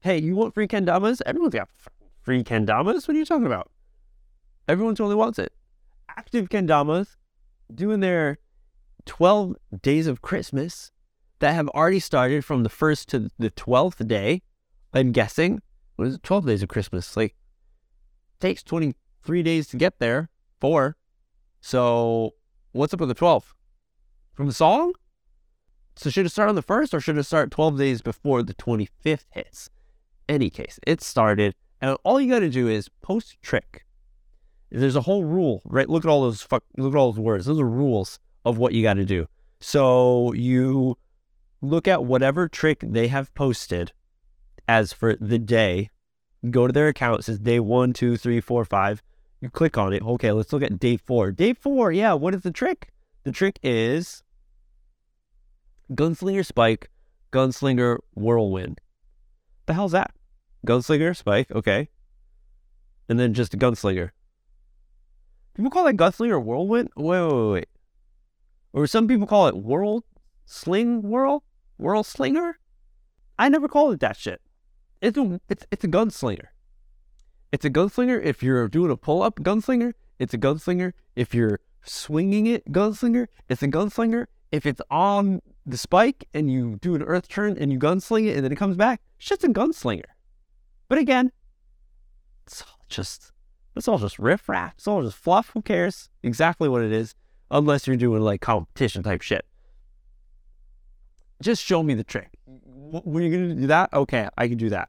Hey, 0.00 0.20
you 0.20 0.36
want 0.36 0.54
free 0.54 0.68
kendamas? 0.68 1.20
Everyone's 1.26 1.54
got 1.54 1.68
free 2.22 2.44
kendamas. 2.44 3.06
What 3.06 3.14
are 3.14 3.18
you 3.18 3.24
talking 3.24 3.46
about? 3.46 3.70
Everyone 4.68 4.94
totally 4.94 5.16
wants 5.16 5.38
it. 5.38 5.52
Active 6.08 6.48
kendamas 6.48 7.16
doing 7.74 8.00
their 8.00 8.38
12 9.06 9.56
days 9.82 10.06
of 10.06 10.22
Christmas 10.22 10.92
that 11.40 11.54
have 11.54 11.68
already 11.70 12.00
started 12.00 12.44
from 12.44 12.62
the 12.62 12.68
first 12.68 13.08
to 13.08 13.30
the 13.38 13.50
12th 13.50 14.06
day 14.06 14.42
I'm 14.92 15.12
guessing. 15.12 15.60
What 15.96 16.08
is 16.08 16.14
it? 16.16 16.22
12 16.22 16.46
days 16.46 16.62
of 16.62 16.68
Christmas. 16.68 17.16
Like, 17.16 17.34
takes 18.40 18.62
23 18.62 19.42
days 19.42 19.68
to 19.68 19.76
get 19.76 19.98
there. 19.98 20.28
Four. 20.60 20.96
So, 21.60 22.34
what's 22.72 22.94
up 22.94 23.00
with 23.00 23.08
the 23.08 23.14
12th? 23.14 23.52
From 24.32 24.46
the 24.46 24.52
song? 24.52 24.94
So, 25.96 26.10
should 26.10 26.26
it 26.26 26.30
start 26.30 26.48
on 26.48 26.54
the 26.54 26.62
first 26.62 26.94
or 26.94 27.00
should 27.00 27.18
it 27.18 27.24
start 27.24 27.50
12 27.50 27.78
days 27.78 28.02
before 28.02 28.42
the 28.42 28.54
25th 28.54 29.26
hits? 29.30 29.70
Any 30.28 30.50
case, 30.50 30.78
it 30.86 31.02
started. 31.02 31.54
And 31.80 31.96
all 32.04 32.20
you 32.20 32.30
got 32.30 32.40
to 32.40 32.50
do 32.50 32.68
is 32.68 32.88
post 33.02 33.40
trick. 33.42 33.84
There's 34.70 34.96
a 34.96 35.02
whole 35.02 35.24
rule, 35.24 35.62
right? 35.64 35.88
Look 35.88 36.04
at 36.04 36.08
all 36.08 36.22
those 36.22 36.42
fuck, 36.42 36.62
look 36.76 36.94
at 36.94 36.96
all 36.96 37.12
those 37.12 37.20
words. 37.20 37.46
Those 37.46 37.60
are 37.60 37.68
rules 37.68 38.20
of 38.44 38.58
what 38.58 38.72
you 38.72 38.82
got 38.82 38.94
to 38.94 39.04
do. 39.04 39.26
So 39.60 40.32
you 40.32 40.96
look 41.60 41.88
at 41.88 42.04
whatever 42.04 42.48
trick 42.48 42.78
they 42.82 43.08
have 43.08 43.34
posted 43.34 43.92
as 44.70 44.92
for 44.92 45.16
the 45.16 45.38
day, 45.38 45.90
go 46.48 46.68
to 46.68 46.72
their 46.72 46.86
account. 46.86 47.18
It 47.18 47.22
says 47.24 47.40
day 47.40 47.58
one, 47.58 47.92
two, 47.92 48.16
three, 48.16 48.40
four, 48.40 48.64
five. 48.64 49.02
You 49.40 49.50
click 49.50 49.76
on 49.76 49.92
it. 49.92 50.00
Okay, 50.00 50.30
let's 50.30 50.52
look 50.52 50.62
at 50.62 50.78
day 50.78 50.96
four. 50.96 51.32
Day 51.32 51.54
four, 51.54 51.90
yeah, 51.90 52.12
what 52.12 52.34
is 52.34 52.42
the 52.42 52.52
trick? 52.52 52.92
The 53.24 53.32
trick 53.32 53.58
is 53.64 54.22
Gunslinger 55.92 56.46
Spike, 56.46 56.88
Gunslinger 57.32 57.98
Whirlwind. 58.14 58.80
The 59.66 59.74
hell's 59.74 59.90
that? 59.90 60.12
Gunslinger 60.64 61.16
Spike, 61.16 61.50
okay. 61.50 61.88
And 63.08 63.18
then 63.18 63.34
just 63.34 63.54
a 63.54 63.56
Gunslinger. 63.56 64.10
People 65.54 65.72
call 65.72 65.84
that 65.84 65.96
Gunslinger 65.96 66.40
Whirlwind? 66.40 66.90
Wait, 66.96 67.20
wait, 67.20 67.32
wait, 67.32 67.52
wait. 67.52 67.68
Or 68.72 68.86
some 68.86 69.08
people 69.08 69.26
call 69.26 69.48
it 69.48 69.56
Whirl 69.56 70.04
Sling 70.46 71.02
Whirl? 71.02 71.42
Whirl 71.76 72.04
Slinger? 72.04 72.60
I 73.36 73.48
never 73.48 73.66
called 73.66 73.94
it 73.94 74.00
that 74.00 74.16
shit. 74.16 74.40
It's 75.00 75.16
a 75.16 75.40
it's 75.48 75.66
it's 75.70 75.84
a 75.84 75.88
gunslinger. 75.88 76.48
It's 77.52 77.64
a 77.64 77.70
gunslinger 77.70 78.22
if 78.22 78.42
you're 78.42 78.68
doing 78.68 78.90
a 78.90 78.96
pull 78.96 79.22
up 79.22 79.36
gunslinger. 79.40 79.94
It's 80.18 80.34
a 80.34 80.38
gunslinger 80.38 80.92
if 81.16 81.34
you're 81.34 81.60
swinging 81.82 82.46
it 82.46 82.70
gunslinger. 82.70 83.26
It's 83.48 83.62
a 83.62 83.68
gunslinger 83.68 84.26
if 84.52 84.66
it's 84.66 84.80
on 84.90 85.40
the 85.64 85.76
spike 85.76 86.28
and 86.34 86.50
you 86.50 86.76
do 86.76 86.94
an 86.94 87.02
earth 87.02 87.28
turn 87.28 87.56
and 87.58 87.72
you 87.72 87.78
gunsling 87.78 88.26
it 88.26 88.36
and 88.36 88.44
then 88.44 88.52
it 88.52 88.56
comes 88.56 88.76
back. 88.76 89.00
Shit's 89.18 89.44
a 89.44 89.48
gunslinger. 89.48 90.04
But 90.88 90.98
again, 90.98 91.32
it's 92.46 92.62
all 92.62 92.80
just 92.88 93.32
it's 93.76 93.88
all 93.88 93.98
just 93.98 94.18
riff 94.18 94.48
raff. 94.48 94.74
It's 94.76 94.86
all 94.86 95.02
just 95.02 95.16
fluff. 95.16 95.50
Who 95.54 95.62
cares 95.62 96.10
exactly 96.22 96.68
what 96.68 96.82
it 96.82 96.92
is? 96.92 97.14
Unless 97.50 97.86
you're 97.86 97.96
doing 97.96 98.22
like 98.22 98.40
competition 98.40 99.02
type 99.02 99.22
shit. 99.22 99.46
Just 101.42 101.64
show 101.64 101.82
me 101.82 101.94
the 101.94 102.04
trick. 102.04 102.30
When 102.70 103.22
you're 103.22 103.32
gonna 103.32 103.54
do 103.54 103.66
that, 103.68 103.92
okay, 103.92 104.28
I 104.36 104.48
can 104.48 104.58
do 104.58 104.70
that. 104.70 104.88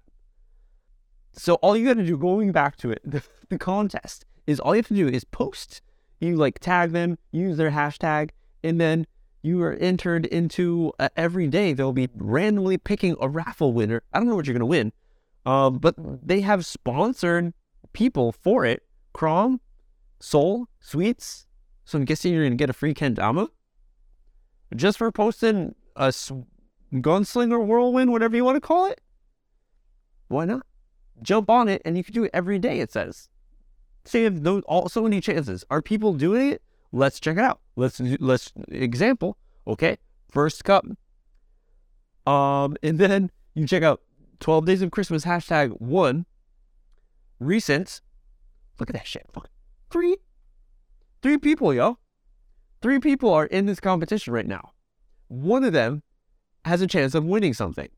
So 1.33 1.55
all 1.55 1.77
you 1.77 1.85
gotta 1.85 2.05
do, 2.05 2.17
going 2.17 2.51
back 2.51 2.77
to 2.77 2.91
it, 2.91 3.01
the, 3.05 3.23
the 3.49 3.57
contest 3.57 4.25
is 4.47 4.59
all 4.59 4.75
you 4.75 4.79
have 4.79 4.87
to 4.87 4.95
do 4.95 5.07
is 5.07 5.23
post. 5.23 5.81
You 6.19 6.35
like 6.35 6.59
tag 6.59 6.91
them, 6.91 7.17
use 7.31 7.57
their 7.57 7.71
hashtag, 7.71 8.29
and 8.63 8.79
then 8.79 9.07
you 9.41 9.61
are 9.63 9.73
entered 9.73 10.27
into 10.27 10.93
uh, 10.99 11.09
every 11.15 11.47
day. 11.47 11.73
They'll 11.73 11.93
be 11.93 12.09
randomly 12.15 12.77
picking 12.77 13.15
a 13.19 13.27
raffle 13.27 13.73
winner. 13.73 14.03
I 14.13 14.19
don't 14.19 14.27
know 14.27 14.35
what 14.35 14.45
you're 14.45 14.53
gonna 14.53 14.65
win, 14.65 14.93
um, 15.45 15.79
but 15.79 15.95
they 15.97 16.41
have 16.41 16.65
sponsored 16.65 17.53
people 17.93 18.31
for 18.31 18.65
it. 18.65 18.83
Chrome, 19.13 19.59
Soul, 20.19 20.67
Sweets. 20.79 21.47
So 21.85 21.97
I'm 21.97 22.05
guessing 22.05 22.33
you're 22.33 22.45
gonna 22.45 22.55
get 22.55 22.69
a 22.69 22.73
free 22.73 22.93
kendama 22.93 23.49
just 24.75 24.97
for 24.97 25.11
posting 25.11 25.75
a 25.95 26.11
gunslinger 26.93 27.63
whirlwind, 27.65 28.11
whatever 28.11 28.35
you 28.35 28.43
want 28.43 28.57
to 28.57 28.61
call 28.61 28.87
it. 28.87 29.01
Why 30.27 30.45
not? 30.45 30.65
Jump 31.21 31.49
on 31.49 31.67
it, 31.67 31.81
and 31.85 31.97
you 31.97 32.03
can 32.03 32.13
do 32.13 32.23
it 32.23 32.31
every 32.33 32.59
day. 32.59 32.79
It 32.79 32.91
says. 32.91 33.29
Say 34.05 34.25
if 34.25 34.35
those 34.35 34.63
all 34.65 34.89
so 34.89 35.03
many 35.03 35.21
chances. 35.21 35.63
Are 35.69 35.81
people 35.81 36.13
doing 36.13 36.53
it? 36.53 36.61
Let's 36.91 37.19
check 37.19 37.37
it 37.37 37.43
out. 37.43 37.59
Let's 37.75 37.99
let's 37.99 38.51
example. 38.69 39.37
Okay, 39.67 39.97
first 40.29 40.63
cup. 40.63 40.85
Um, 42.25 42.75
and 42.83 42.97
then 42.97 43.31
you 43.53 43.67
check 43.67 43.83
out 43.83 44.01
12 44.39 44.65
Days 44.65 44.81
of 44.81 44.91
Christmas 44.91 45.25
hashtag 45.25 45.79
one. 45.79 46.25
Recent. 47.39 48.01
Look 48.79 48.89
at 48.89 48.95
that 48.95 49.07
shit. 49.07 49.27
Three. 49.89 50.17
Three 51.21 51.37
people, 51.37 51.73
yo. 51.73 51.97
Three 52.81 52.99
people 52.99 53.31
are 53.31 53.45
in 53.45 53.67
this 53.67 53.79
competition 53.79 54.33
right 54.33 54.47
now. 54.47 54.71
One 55.27 55.63
of 55.63 55.73
them 55.73 56.01
has 56.65 56.81
a 56.81 56.87
chance 56.87 57.15
of 57.15 57.25
winning 57.25 57.53
something. 57.53 57.89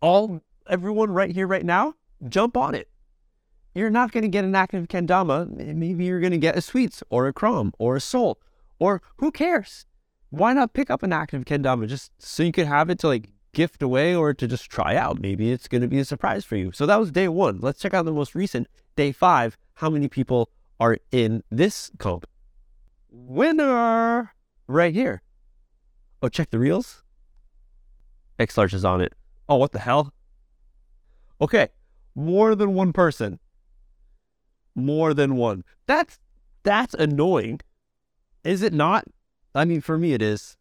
All 0.00 0.40
everyone 0.68 1.10
right 1.10 1.30
here, 1.30 1.46
right 1.46 1.64
now, 1.64 1.94
jump 2.28 2.56
on 2.56 2.74
it. 2.74 2.88
You're 3.74 3.90
not 3.90 4.12
going 4.12 4.22
to 4.22 4.28
get 4.28 4.44
an 4.44 4.54
active 4.54 4.88
kendama. 4.88 5.48
Maybe 5.74 6.04
you're 6.04 6.20
going 6.20 6.32
to 6.32 6.38
get 6.38 6.56
a 6.56 6.60
sweets 6.60 7.02
or 7.10 7.26
a 7.26 7.32
chrome 7.32 7.72
or 7.78 7.96
a 7.96 8.00
soul 8.00 8.40
or 8.78 9.02
who 9.18 9.30
cares? 9.30 9.86
Why 10.30 10.52
not 10.52 10.72
pick 10.72 10.90
up 10.90 11.02
an 11.02 11.12
active 11.12 11.44
kendama 11.44 11.86
just 11.86 12.10
so 12.18 12.42
you 12.42 12.52
could 12.52 12.66
have 12.66 12.90
it 12.90 12.98
to 13.00 13.08
like 13.08 13.30
gift 13.52 13.82
away 13.82 14.14
or 14.14 14.34
to 14.34 14.46
just 14.46 14.70
try 14.70 14.96
out? 14.96 15.20
Maybe 15.20 15.52
it's 15.52 15.68
going 15.68 15.82
to 15.82 15.88
be 15.88 15.98
a 15.98 16.04
surprise 16.04 16.44
for 16.44 16.56
you. 16.56 16.72
So 16.72 16.86
that 16.86 17.00
was 17.00 17.10
day 17.10 17.28
one. 17.28 17.60
Let's 17.60 17.80
check 17.80 17.94
out 17.94 18.04
the 18.04 18.12
most 18.12 18.34
recent 18.34 18.68
day 18.96 19.12
five. 19.12 19.56
How 19.74 19.90
many 19.90 20.08
people 20.08 20.50
are 20.80 20.98
in 21.10 21.42
this 21.50 21.90
comp? 21.98 22.26
Winner 23.08 24.34
right 24.66 24.92
here. 24.94 25.22
Oh, 26.22 26.28
check 26.28 26.50
the 26.50 26.58
reels. 26.58 27.02
X 28.38 28.56
large 28.56 28.74
is 28.74 28.84
on 28.84 29.00
it. 29.00 29.14
Oh, 29.48 29.56
what 29.56 29.72
the 29.72 29.78
hell? 29.78 30.12
Okay, 31.40 31.68
more 32.14 32.54
than 32.54 32.74
one 32.74 32.92
person. 32.92 33.38
More 34.74 35.14
than 35.14 35.36
one. 35.36 35.64
That's 35.86 36.18
that's 36.62 36.94
annoying. 36.94 37.60
Is 38.44 38.62
it 38.62 38.72
not? 38.72 39.04
I 39.54 39.64
mean, 39.64 39.80
for 39.80 39.98
me, 39.98 40.12
it 40.12 40.22
is. 40.22 40.56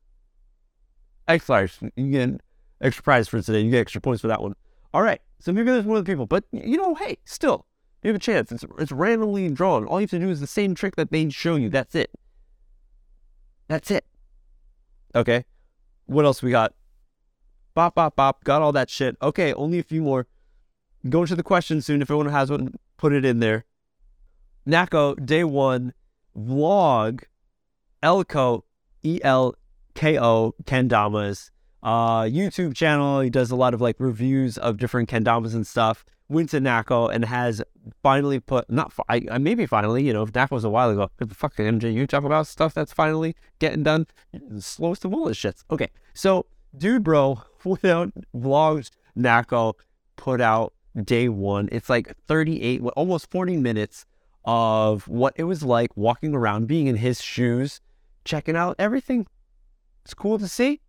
X 1.27 1.49
large. 1.49 1.77
You 1.95 2.11
get 2.11 2.41
extra 2.81 3.03
prize 3.03 3.27
for 3.27 3.41
today. 3.41 3.61
You 3.61 3.71
get 3.71 3.79
extra 3.79 4.01
points 4.01 4.21
for 4.21 4.27
that 4.27 4.41
one. 4.41 4.55
All 4.93 5.01
right. 5.01 5.21
So 5.39 5.51
maybe 5.51 5.71
there's 5.71 5.85
more 5.85 5.97
the 5.97 6.03
people, 6.03 6.25
but 6.25 6.45
you 6.51 6.77
know, 6.77 6.95
hey, 6.95 7.17
still, 7.25 7.65
you 8.01 8.09
have 8.09 8.15
a 8.15 8.19
chance. 8.19 8.51
It's 8.51 8.65
it's 8.79 8.91
randomly 8.91 9.49
drawn. 9.49 9.85
All 9.85 9.99
you 9.99 10.05
have 10.05 10.11
to 10.11 10.19
do 10.19 10.29
is 10.29 10.39
the 10.39 10.47
same 10.47 10.75
trick 10.75 10.95
that 10.95 11.11
they 11.11 11.29
show 11.29 11.55
you. 11.55 11.69
That's 11.69 11.95
it. 11.95 12.11
That's 13.67 13.91
it. 13.91 14.05
Okay. 15.15 15.45
What 16.05 16.25
else 16.25 16.43
we 16.43 16.51
got? 16.51 16.73
Bop, 17.73 17.95
bop, 17.95 18.15
bop. 18.15 18.43
Got 18.43 18.61
all 18.61 18.71
that 18.73 18.89
shit. 18.89 19.17
Okay, 19.21 19.53
only 19.53 19.79
a 19.79 19.83
few 19.83 20.01
more. 20.01 20.27
Go 21.09 21.25
to 21.25 21.35
the 21.35 21.43
questions 21.43 21.85
soon. 21.85 22.01
If 22.01 22.09
anyone 22.09 22.27
has 22.27 22.49
one, 22.49 22.75
put 22.97 23.13
it 23.13 23.25
in 23.25 23.39
there. 23.39 23.65
Nako, 24.67 25.23
day 25.23 25.43
one, 25.43 25.93
vlog, 26.37 27.23
Elko, 28.01 28.65
E 29.03 29.19
L 29.23 29.55
K 29.93 30.17
O, 30.19 30.55
Kendamas, 30.63 31.51
uh, 31.83 32.21
YouTube 32.21 32.75
channel. 32.75 33.21
He 33.21 33.29
does 33.29 33.51
a 33.51 33.55
lot 33.55 33.73
of 33.73 33.81
like 33.81 33.97
reviews 33.99 34.57
of 34.57 34.77
different 34.77 35.09
Kendamas 35.09 35.53
and 35.53 35.65
stuff. 35.65 36.05
Went 36.27 36.49
to 36.49 36.59
Nako 36.59 37.13
and 37.13 37.23
has 37.25 37.61
finally 38.01 38.39
put, 38.39 38.69
not, 38.69 38.91
I, 39.07 39.19
maybe 39.37 39.65
finally, 39.67 40.03
you 40.03 40.11
know, 40.11 40.23
if 40.23 40.31
Nako 40.31 40.51
was 40.51 40.63
a 40.63 40.69
while 40.69 40.89
ago, 40.89 41.09
fucking 41.29 41.79
MJ, 41.79 41.93
you 41.93 42.07
talk 42.07 42.23
about 42.23 42.47
stuff 42.47 42.73
that's 42.73 42.91
finally 42.91 43.35
getting 43.59 43.83
done. 43.83 44.07
Slowest 44.59 45.05
of 45.05 45.13
all 45.13 45.25
this 45.25 45.37
shits. 45.37 45.63
Okay, 45.69 45.89
so 46.13 46.47
dude, 46.75 47.03
bro, 47.03 47.41
without 47.63 48.11
vlogs, 48.35 48.89
Nako 49.17 49.73
put 50.15 50.41
out 50.41 50.73
day 51.03 51.29
one. 51.29 51.69
It's 51.71 51.89
like 51.89 52.15
38, 52.27 52.81
almost 52.95 53.29
40 53.29 53.57
minutes 53.57 54.05
of 54.45 55.07
what 55.07 55.33
it 55.37 55.43
was 55.43 55.63
like 55.63 55.95
walking 55.95 56.33
around, 56.33 56.67
being 56.67 56.87
in 56.87 56.97
his 56.97 57.21
shoes, 57.21 57.81
checking 58.23 58.55
out 58.55 58.75
everything. 58.79 59.27
It's 60.03 60.13
cool 60.13 60.37
to 60.37 60.47
see, 60.47 60.81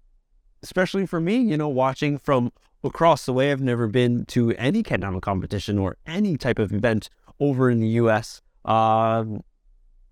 especially 0.62 1.06
for 1.06 1.20
me, 1.20 1.38
you 1.38 1.56
know, 1.56 1.68
watching 1.68 2.18
from 2.18 2.52
across 2.84 3.26
the 3.26 3.32
way. 3.32 3.52
I've 3.52 3.60
never 3.60 3.86
been 3.86 4.24
to 4.26 4.52
any 4.52 4.82
kendama 4.82 5.20
competition 5.20 5.78
or 5.78 5.96
any 6.06 6.36
type 6.36 6.58
of 6.58 6.72
event 6.72 7.08
over 7.40 7.70
in 7.70 7.80
the 7.80 7.88
US. 7.88 8.42
Um, 8.64 9.42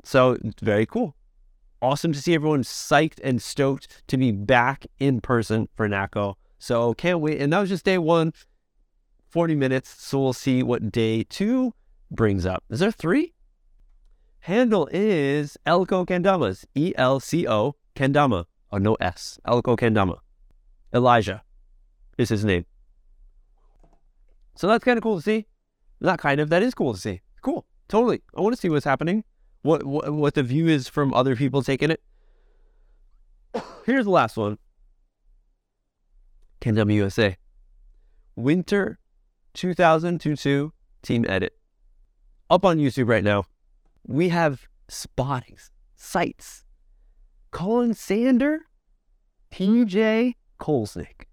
so 0.05 0.39
very 0.61 0.87
cool. 0.87 1.17
Awesome 1.81 2.13
to 2.13 2.21
see 2.21 2.35
everyone 2.35 2.63
psyched 2.63 3.21
and 3.23 3.43
stoked 3.43 4.03
to 4.09 4.17
be 4.17 4.33
back 4.33 4.87
in 4.99 5.21
person 5.21 5.69
for 5.75 5.89
Nako. 5.89 6.35
So 6.59 6.95
can't 6.95 7.21
wait. 7.21 7.41
And 7.41 7.53
that 7.53 7.61
was 7.61 7.69
just 7.69 7.85
day 7.85 7.99
one, 7.99 8.33
40 9.29 9.55
minutes. 9.55 9.95
So 10.03 10.19
we'll 10.21 10.33
see 10.33 10.63
what 10.63 10.91
day 10.91 11.25
two 11.25 11.75
brings 12.11 12.47
up. 12.47 12.65
Is 12.71 12.81
there 12.81 12.91
three? 12.91 13.35
Handle 14.41 14.89
is 14.93 15.57
Elko 15.67 16.05
Kendamas. 16.05 16.65
E 16.75 16.93
L 16.97 17.21
C 17.21 17.47
O 17.47 17.77
Kendama. 17.95 18.45
Oh, 18.71 18.79
no 18.79 18.95
S. 18.95 19.39
Elko 19.47 19.77
Kendama. 19.77 20.19
Elijah 20.93 21.44
is 22.19 22.29
his 22.29 22.45
name. 22.45 22.65
So 24.57 24.69
that's 24.69 24.85
kind 24.85 24.97
of 24.97 25.03
cool 25.03 25.17
to 25.17 25.23
see. 25.23 25.47
Not 26.01 26.19
kind 26.19 26.41
of, 26.41 26.49
that 26.51 26.63
is 26.63 26.75
cool 26.75 26.95
to 26.95 27.01
see. 27.01 27.21
Cool. 27.43 27.67
Totally. 27.89 28.23
I 28.37 28.41
want 28.41 28.55
to 28.55 28.61
see 28.61 28.69
what's 28.69 28.85
happening. 28.85 29.25
What, 29.63 29.85
what 29.85 30.13
what 30.13 30.35
the 30.35 30.43
view 30.43 30.69
is 30.69 30.89
from 30.89 31.15
other 31.15 31.35
people 31.37 31.63
taking 31.63 31.91
it. 31.91 32.03
Here's 33.87 34.05
the 34.05 34.11
last 34.11 34.37
one. 34.37 34.59
Kendama 36.61 36.95
USA. 36.95 37.37
Winter 38.37 38.99
2022 39.55 40.73
team 41.03 41.25
edit. 41.29 41.57
Up 42.51 42.65
on 42.65 42.79
YouTube 42.79 43.09
right 43.09 43.25
now. 43.25 43.45
We 44.07 44.29
have 44.31 44.67
spottings, 44.89 45.71
sights. 45.97 46.65
Colin 47.51 47.95
Sander, 47.95 48.61
TJ 49.51 50.35
Kolesnik. 50.61 51.27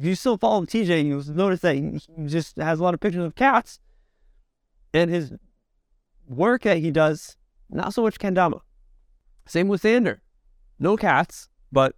If 0.00 0.06
you 0.06 0.14
still 0.14 0.38
follow 0.38 0.64
TJ, 0.64 1.04
you'll 1.04 1.22
notice 1.34 1.60
that 1.60 1.74
he 1.74 2.00
just 2.24 2.56
has 2.56 2.80
a 2.80 2.82
lot 2.82 2.94
of 2.94 3.00
pictures 3.00 3.22
of 3.22 3.34
cats. 3.34 3.80
And 4.94 5.10
his 5.10 5.34
work 6.26 6.62
that 6.62 6.78
he 6.78 6.90
does, 6.90 7.36
not 7.68 7.92
so 7.92 8.00
much 8.00 8.18
kendama. 8.18 8.62
Same 9.44 9.68
with 9.68 9.82
Sander. 9.82 10.22
No 10.78 10.96
cats, 10.96 11.50
but 11.70 11.96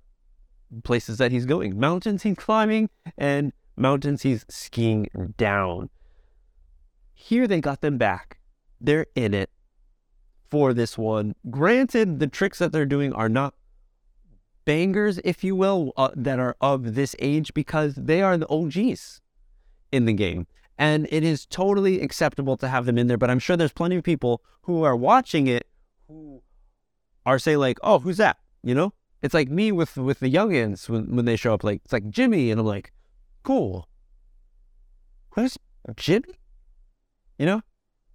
places 0.82 1.18
that 1.18 1.30
he's 1.30 1.46
going. 1.46 1.78
Mountains 1.78 2.24
he's 2.24 2.36
climbing 2.36 2.90
and 3.16 3.52
mountains 3.76 4.22
he's 4.22 4.44
skiing 4.48 5.06
down. 5.36 5.88
Here 7.14 7.46
they 7.46 7.60
got 7.60 7.82
them 7.82 7.98
back. 7.98 8.40
They're 8.80 9.06
in 9.14 9.32
it 9.32 9.48
for 10.50 10.74
this 10.74 10.98
one. 10.98 11.36
Granted, 11.50 12.18
the 12.18 12.26
tricks 12.26 12.58
that 12.58 12.72
they're 12.72 12.84
doing 12.84 13.12
are 13.12 13.28
not 13.28 13.54
bangers, 14.64 15.18
if 15.24 15.42
you 15.44 15.56
will, 15.56 15.92
uh, 15.96 16.10
that 16.14 16.38
are 16.38 16.56
of 16.60 16.94
this 16.94 17.14
age 17.18 17.54
because 17.54 17.94
they 17.94 18.22
are 18.22 18.36
the 18.36 18.48
OGs 18.48 19.20
in 19.90 20.04
the 20.04 20.12
game. 20.12 20.46
And 20.78 21.06
it 21.10 21.22
is 21.22 21.46
totally 21.46 22.00
acceptable 22.00 22.56
to 22.56 22.68
have 22.68 22.86
them 22.86 22.98
in 22.98 23.06
there. 23.06 23.18
But 23.18 23.30
I'm 23.30 23.38
sure 23.38 23.56
there's 23.56 23.72
plenty 23.72 23.96
of 23.96 24.02
people 24.02 24.42
who 24.62 24.82
are 24.82 24.96
watching 24.96 25.46
it 25.46 25.66
who 26.08 26.42
are 27.24 27.38
saying, 27.38 27.58
like, 27.58 27.78
oh, 27.82 27.98
who's 27.98 28.16
that? 28.16 28.38
You 28.62 28.74
know? 28.74 28.92
It's 29.22 29.34
like 29.34 29.48
me 29.48 29.70
with 29.70 29.96
with 29.96 30.18
the 30.18 30.30
youngins 30.30 30.88
when, 30.88 31.14
when 31.14 31.24
they 31.24 31.36
show 31.36 31.54
up, 31.54 31.62
like 31.62 31.80
it's 31.84 31.92
like 31.92 32.10
Jimmy, 32.10 32.50
and 32.50 32.60
I'm 32.60 32.66
like, 32.66 32.92
cool. 33.44 33.88
Where's 35.30 35.56
Jimmy? 35.94 36.40
You 37.38 37.46
know, 37.46 37.62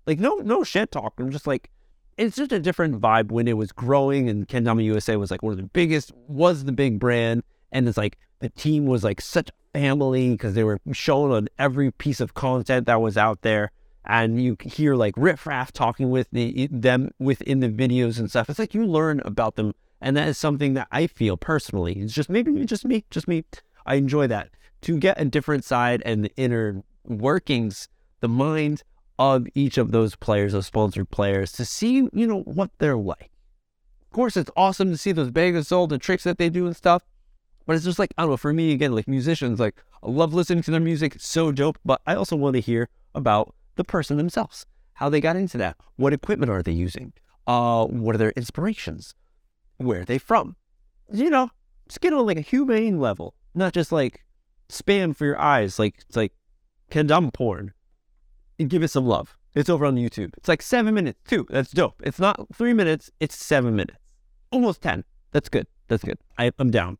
like 0.05 0.19
no 0.19 0.35
no 0.35 0.65
shit 0.65 0.91
talk. 0.91 1.13
I'm 1.17 1.31
just 1.31 1.47
like, 1.47 1.71
it's 2.17 2.35
just 2.35 2.51
a 2.51 2.59
different 2.59 2.99
vibe 2.99 3.31
when 3.31 3.47
it 3.47 3.57
was 3.57 3.71
growing 3.71 4.29
and 4.29 4.47
Kendama 4.47 4.83
USA 4.83 5.15
was 5.15 5.31
like 5.31 5.43
one 5.43 5.51
of 5.51 5.57
the 5.57 5.63
biggest, 5.63 6.11
was 6.27 6.65
the 6.65 6.71
big 6.71 6.99
brand, 6.99 7.43
and 7.71 7.87
it's 7.87 7.97
like 7.97 8.17
the 8.39 8.49
team 8.49 8.85
was 8.85 9.03
like 9.03 9.21
such 9.21 9.49
family 9.73 10.31
because 10.31 10.53
they 10.53 10.63
were 10.63 10.79
shown 10.91 11.31
on 11.31 11.47
every 11.59 11.91
piece 11.91 12.19
of 12.19 12.33
content 12.33 12.87
that 12.87 13.01
was 13.01 13.17
out 13.17 13.41
there. 13.41 13.71
And 14.05 14.41
you 14.41 14.55
hear 14.61 14.95
like 14.95 15.13
Riff 15.17 15.45
Raff 15.45 15.73
talking 15.73 16.09
with 16.09 16.29
the, 16.31 16.67
them 16.71 17.11
within 17.19 17.59
the 17.59 17.69
videos 17.69 18.19
and 18.19 18.29
stuff. 18.29 18.49
It's 18.49 18.57
like 18.57 18.73
you 18.73 18.85
learn 18.85 19.21
about 19.25 19.55
them 19.55 19.73
and 20.01 20.15
that 20.15 20.27
is 20.27 20.37
something 20.37 20.73
that 20.75 20.87
I 20.91 21.07
feel 21.07 21.37
personally. 21.37 21.93
It's 21.93 22.13
just 22.13 22.29
maybe 22.29 22.65
just 22.65 22.85
me, 22.85 23.05
just 23.09 23.27
me. 23.27 23.45
I 23.85 23.95
enjoy 23.95 24.27
that 24.27 24.49
to 24.81 24.97
get 24.97 25.19
a 25.19 25.25
different 25.25 25.63
side 25.63 26.01
and 26.05 26.23
the 26.23 26.31
inner 26.37 26.83
workings, 27.03 27.89
the 28.19 28.27
mind 28.27 28.83
of 29.19 29.47
each 29.55 29.77
of 29.77 29.91
those 29.91 30.15
players, 30.15 30.53
those 30.53 30.67
sponsored 30.67 31.09
players, 31.09 31.51
to 31.53 31.65
see, 31.65 32.07
you 32.13 32.27
know, 32.27 32.41
what 32.41 32.71
they're 32.77 32.97
like. 32.97 33.31
Of 34.03 34.11
course, 34.11 34.37
it's 34.37 34.51
awesome 34.55 34.91
to 34.91 34.97
see 34.97 35.11
those 35.11 35.31
bags 35.31 35.67
sold, 35.67 35.89
the 35.89 35.97
tricks 35.97 36.23
that 36.23 36.37
they 36.37 36.49
do 36.49 36.65
and 36.65 36.75
stuff. 36.75 37.03
But 37.65 37.75
it's 37.75 37.85
just 37.85 37.99
like, 37.99 38.13
I 38.17 38.23
don't 38.23 38.31
know, 38.31 38.37
for 38.37 38.53
me, 38.53 38.71
again, 38.71 38.93
like 38.93 39.07
musicians, 39.07 39.59
like 39.59 39.75
I 40.01 40.09
love 40.09 40.33
listening 40.33 40.63
to 40.63 40.71
their 40.71 40.79
music. 40.79 41.17
So 41.19 41.51
dope. 41.51 41.77
But 41.83 42.01
I 42.05 42.15
also 42.15 42.35
want 42.35 42.55
to 42.55 42.61
hear 42.61 42.89
about 43.13 43.53
the 43.75 43.83
person 43.83 44.17
themselves, 44.17 44.65
how 44.93 45.09
they 45.09 45.19
got 45.19 45.35
into 45.35 45.57
that. 45.57 45.75
What 45.97 46.13
equipment 46.13 46.51
are 46.51 46.63
they 46.63 46.71
using? 46.71 47.13
Uh, 47.45 47.85
what 47.85 48.15
are 48.15 48.17
their 48.17 48.31
inspirations? 48.31 49.13
where 49.77 50.01
are 50.01 50.05
they 50.05 50.17
from? 50.17 50.55
You 51.11 51.29
know, 51.29 51.49
just 51.87 52.01
get 52.01 52.13
on 52.13 52.25
like 52.25 52.37
a 52.37 52.41
humane 52.41 52.99
level, 52.99 53.35
not 53.53 53.73
just 53.73 53.91
like 53.91 54.25
spam 54.69 55.15
for 55.15 55.25
your 55.25 55.39
eyes, 55.39 55.79
like 55.79 55.95
it's 56.07 56.17
like 56.17 56.33
condom 56.89 57.31
porn. 57.31 57.73
And 58.59 58.69
give 58.69 58.83
it 58.83 58.89
some 58.89 59.05
love. 59.05 59.37
It's 59.55 59.69
over 59.69 59.85
on 59.85 59.95
YouTube. 59.95 60.33
It's 60.37 60.47
like 60.47 60.61
seven 60.61 60.93
minutes 60.93 61.19
too. 61.27 61.45
That's 61.49 61.71
dope. 61.71 62.01
It's 62.03 62.19
not 62.19 62.47
three 62.53 62.73
minutes. 62.73 63.09
It's 63.19 63.35
seven 63.35 63.75
minutes, 63.75 63.97
almost 64.51 64.81
ten. 64.81 65.03
That's 65.31 65.49
good. 65.49 65.67
That's 65.87 66.03
good. 66.03 66.17
I, 66.37 66.51
I'm 66.59 66.69
down. 66.69 66.97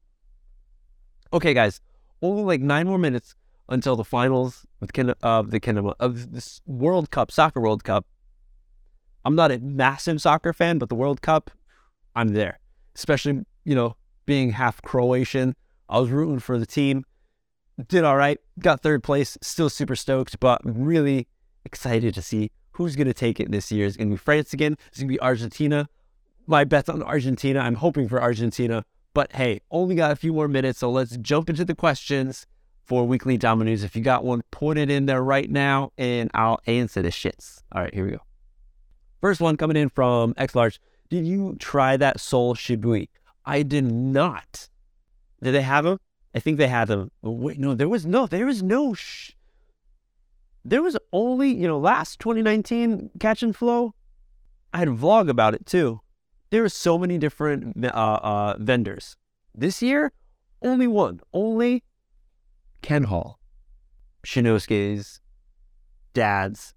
Okay, 1.34 1.54
guys, 1.54 1.82
only 2.22 2.44
like 2.44 2.62
nine 2.62 2.88
more 2.88 2.98
minutes 2.98 3.36
until 3.70 3.96
the 3.96 4.04
finals 4.04 4.66
of 4.82 4.90
the 4.92 5.16
of 5.22 5.52
the 5.52 5.96
of 6.00 6.32
this 6.32 6.62
World 6.66 7.12
Cup, 7.12 7.32
Soccer 7.32 7.62
World 7.62 7.84
Cup. 7.84 8.06
I'm 9.26 9.36
not 9.36 9.52
a 9.52 9.60
massive 9.60 10.22
soccer 10.22 10.54
fan, 10.54 10.78
but 10.78 10.90
the 10.90 10.96
World 10.96 11.22
Cup, 11.22 11.52
I'm 12.16 12.30
there 12.30 12.60
especially, 12.98 13.46
you 13.64 13.76
know, 13.76 13.96
being 14.26 14.52
half 14.52 14.82
Croatian. 14.82 15.56
I 15.88 16.00
was 16.00 16.10
rooting 16.10 16.40
for 16.40 16.60
the 16.60 16.66
team. 16.66 17.06
Did 17.88 18.04
all 18.04 18.18
right. 18.18 18.40
Got 18.60 18.82
third 18.82 19.04
place. 19.04 19.38
Still 19.42 19.70
super 19.70 19.96
stoked, 19.96 20.40
but 20.40 20.60
really 20.66 21.28
excited 21.68 22.16
to 22.16 22.22
see 22.22 22.50
who's 22.72 22.96
going 22.96 23.08
to 23.08 23.14
take 23.14 23.40
it 23.40 23.52
this 23.52 23.72
year. 23.72 23.86
It's 23.86 23.98
going 23.98 24.10
to 24.10 24.14
be 24.16 24.18
France 24.18 24.54
again. 24.54 24.78
It's 24.88 24.98
going 24.98 25.10
to 25.10 25.14
be 25.14 25.20
Argentina. 25.20 25.88
My 26.48 26.64
bet's 26.64 26.90
on 26.90 27.04
Argentina. 27.04 27.60
I'm 27.60 27.76
hoping 27.76 28.08
for 28.08 28.22
Argentina. 28.22 28.84
But 29.14 29.34
hey, 29.34 29.62
only 29.70 29.96
got 29.96 30.12
a 30.12 30.16
few 30.16 30.34
more 30.34 30.48
minutes, 30.48 30.80
so 30.80 30.90
let's 30.90 31.18
jump 31.18 31.50
into 31.50 31.66
the 31.66 31.76
questions 31.76 32.46
for 32.86 33.06
Weekly 33.06 33.38
Dama 33.38 33.66
News. 33.66 33.84
If 33.84 33.96
you 33.96 34.02
got 34.02 34.24
one, 34.24 34.44
put 34.52 34.78
it 34.78 34.90
in 34.90 35.08
there 35.08 35.22
right 35.22 35.50
now, 35.50 35.92
and 35.98 36.32
I'll 36.34 36.60
answer 36.68 37.02
the 37.02 37.10
shits. 37.10 37.64
All 37.72 37.82
right, 37.82 37.94
here 37.94 38.06
we 38.06 38.12
go. 38.12 38.22
First 39.20 39.42
one 39.42 39.58
coming 39.58 39.76
in 39.76 39.90
from 39.90 40.34
X 40.38 40.56
Large. 40.56 40.80
Did 41.10 41.26
you 41.26 41.58
try 41.60 41.98
that 41.98 42.20
Sol 42.20 42.56
Shibui? 42.56 43.10
I 43.46 43.64
did 43.64 43.86
not. 43.86 44.70
Did 45.42 45.54
they 45.54 45.62
have 45.62 45.84
them? 45.84 46.00
I 46.36 46.40
think 46.40 46.58
they 46.58 46.68
had 46.68 46.88
them. 46.88 47.12
Oh, 47.24 47.32
wait, 47.32 47.58
no, 47.58 47.74
there 47.74 47.90
was 47.90 48.06
no, 48.06 48.28
there 48.28 48.46
was 48.46 48.62
no. 48.62 48.94
Sh- 48.94 49.32
there 50.68 50.82
was 50.82 50.98
only, 51.14 51.50
you 51.50 51.66
know, 51.66 51.80
last 51.80 52.20
2019 52.20 53.12
Catch 53.20 53.42
and 53.42 53.56
Flow. 53.56 53.94
I 54.74 54.80
had 54.80 54.90
a 54.90 54.92
vlog 54.92 55.30
about 55.30 55.54
it 55.54 55.66
too. 55.66 56.02
There 56.50 56.62
were 56.62 56.70
so 56.70 56.98
many 56.98 57.18
different 57.18 57.86
uh, 57.86 57.88
uh, 57.88 58.56
vendors. 58.60 59.16
This 59.56 59.82
year, 59.82 60.12
only 60.62 60.88
one. 60.88 61.22
Only 61.34 61.84
Kenhol, 62.84 63.36
Shinosuke's 64.26 65.22
dad's 66.14 66.74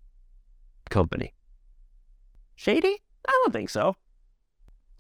company. 0.88 1.34
Shady? 2.55 2.97
I 3.26 3.41
don't 3.43 3.53
think 3.53 3.70
so. 3.70 3.97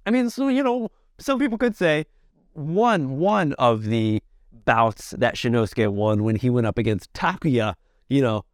I 0.04 0.10
mean, 0.10 0.30
so 0.30 0.48
you 0.48 0.64
know, 0.64 0.90
some 1.18 1.38
people 1.38 1.58
could 1.58 1.76
say 1.76 2.06
one 2.54 3.18
one 3.18 3.52
of 3.54 3.84
the 3.84 4.20
bouts 4.64 5.10
that 5.10 5.36
Shinosuke 5.36 5.92
won 5.92 6.24
when 6.24 6.36
he 6.36 6.50
went 6.50 6.66
up 6.66 6.78
against 6.78 7.12
Takuya, 7.12 7.74
you 8.08 8.22
know, 8.22 8.44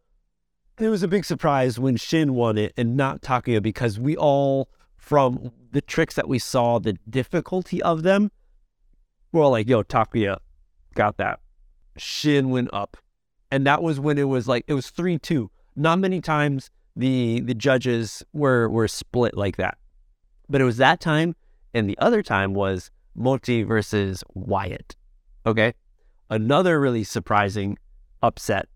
it 0.79 0.89
was 0.89 1.03
a 1.03 1.07
big 1.07 1.25
surprise 1.25 1.79
when 1.79 1.95
Shin 1.97 2.33
won 2.35 2.57
it 2.57 2.73
and 2.77 2.95
not 2.95 3.21
Takuya 3.21 3.61
because 3.61 3.99
we 3.99 4.15
all, 4.15 4.69
from 4.97 5.51
the 5.71 5.81
tricks 5.81 6.15
that 6.15 6.27
we 6.27 6.39
saw, 6.39 6.79
the 6.79 6.97
difficulty 7.09 7.81
of 7.81 8.03
them, 8.03 8.31
we're 9.31 9.43
all 9.43 9.51
like, 9.51 9.67
yo, 9.67 9.83
Takuya 9.83 10.37
got 10.93 11.17
that. 11.17 11.39
Shin 11.97 12.49
went 12.49 12.69
up. 12.73 12.97
And 13.49 13.65
that 13.65 13.81
was 13.81 13.99
when 13.99 14.17
it 14.17 14.25
was 14.25 14.47
like, 14.47 14.65
it 14.67 14.73
was 14.73 14.89
3 14.89 15.17
2. 15.17 15.49
Not 15.75 15.99
many 15.99 16.21
times 16.21 16.69
the 16.95 17.39
the 17.41 17.53
judges 17.53 18.23
were 18.33 18.67
were 18.67 18.87
split 18.87 19.37
like 19.37 19.57
that. 19.57 19.77
But 20.49 20.61
it 20.61 20.63
was 20.63 20.77
that 20.77 20.99
time, 20.99 21.35
and 21.73 21.87
the 21.87 21.97
other 21.99 22.23
time 22.23 22.53
was 22.53 22.89
Moti 23.15 23.63
versus 23.63 24.23
Wyatt. 24.33 24.95
Okay. 25.45 25.73
Another 26.29 26.79
really 26.79 27.03
surprising 27.03 27.77
upset 28.21 28.67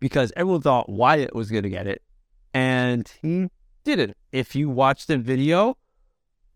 because 0.00 0.32
everyone 0.36 0.62
thought 0.62 0.88
Wyatt 0.88 1.34
was 1.34 1.50
going 1.50 1.62
to 1.62 1.70
get 1.70 1.86
it, 1.86 2.02
and 2.52 3.10
he 3.22 3.48
didn't. 3.84 4.16
If 4.32 4.54
you 4.54 4.68
watch 4.68 5.06
the 5.06 5.18
video, 5.18 5.76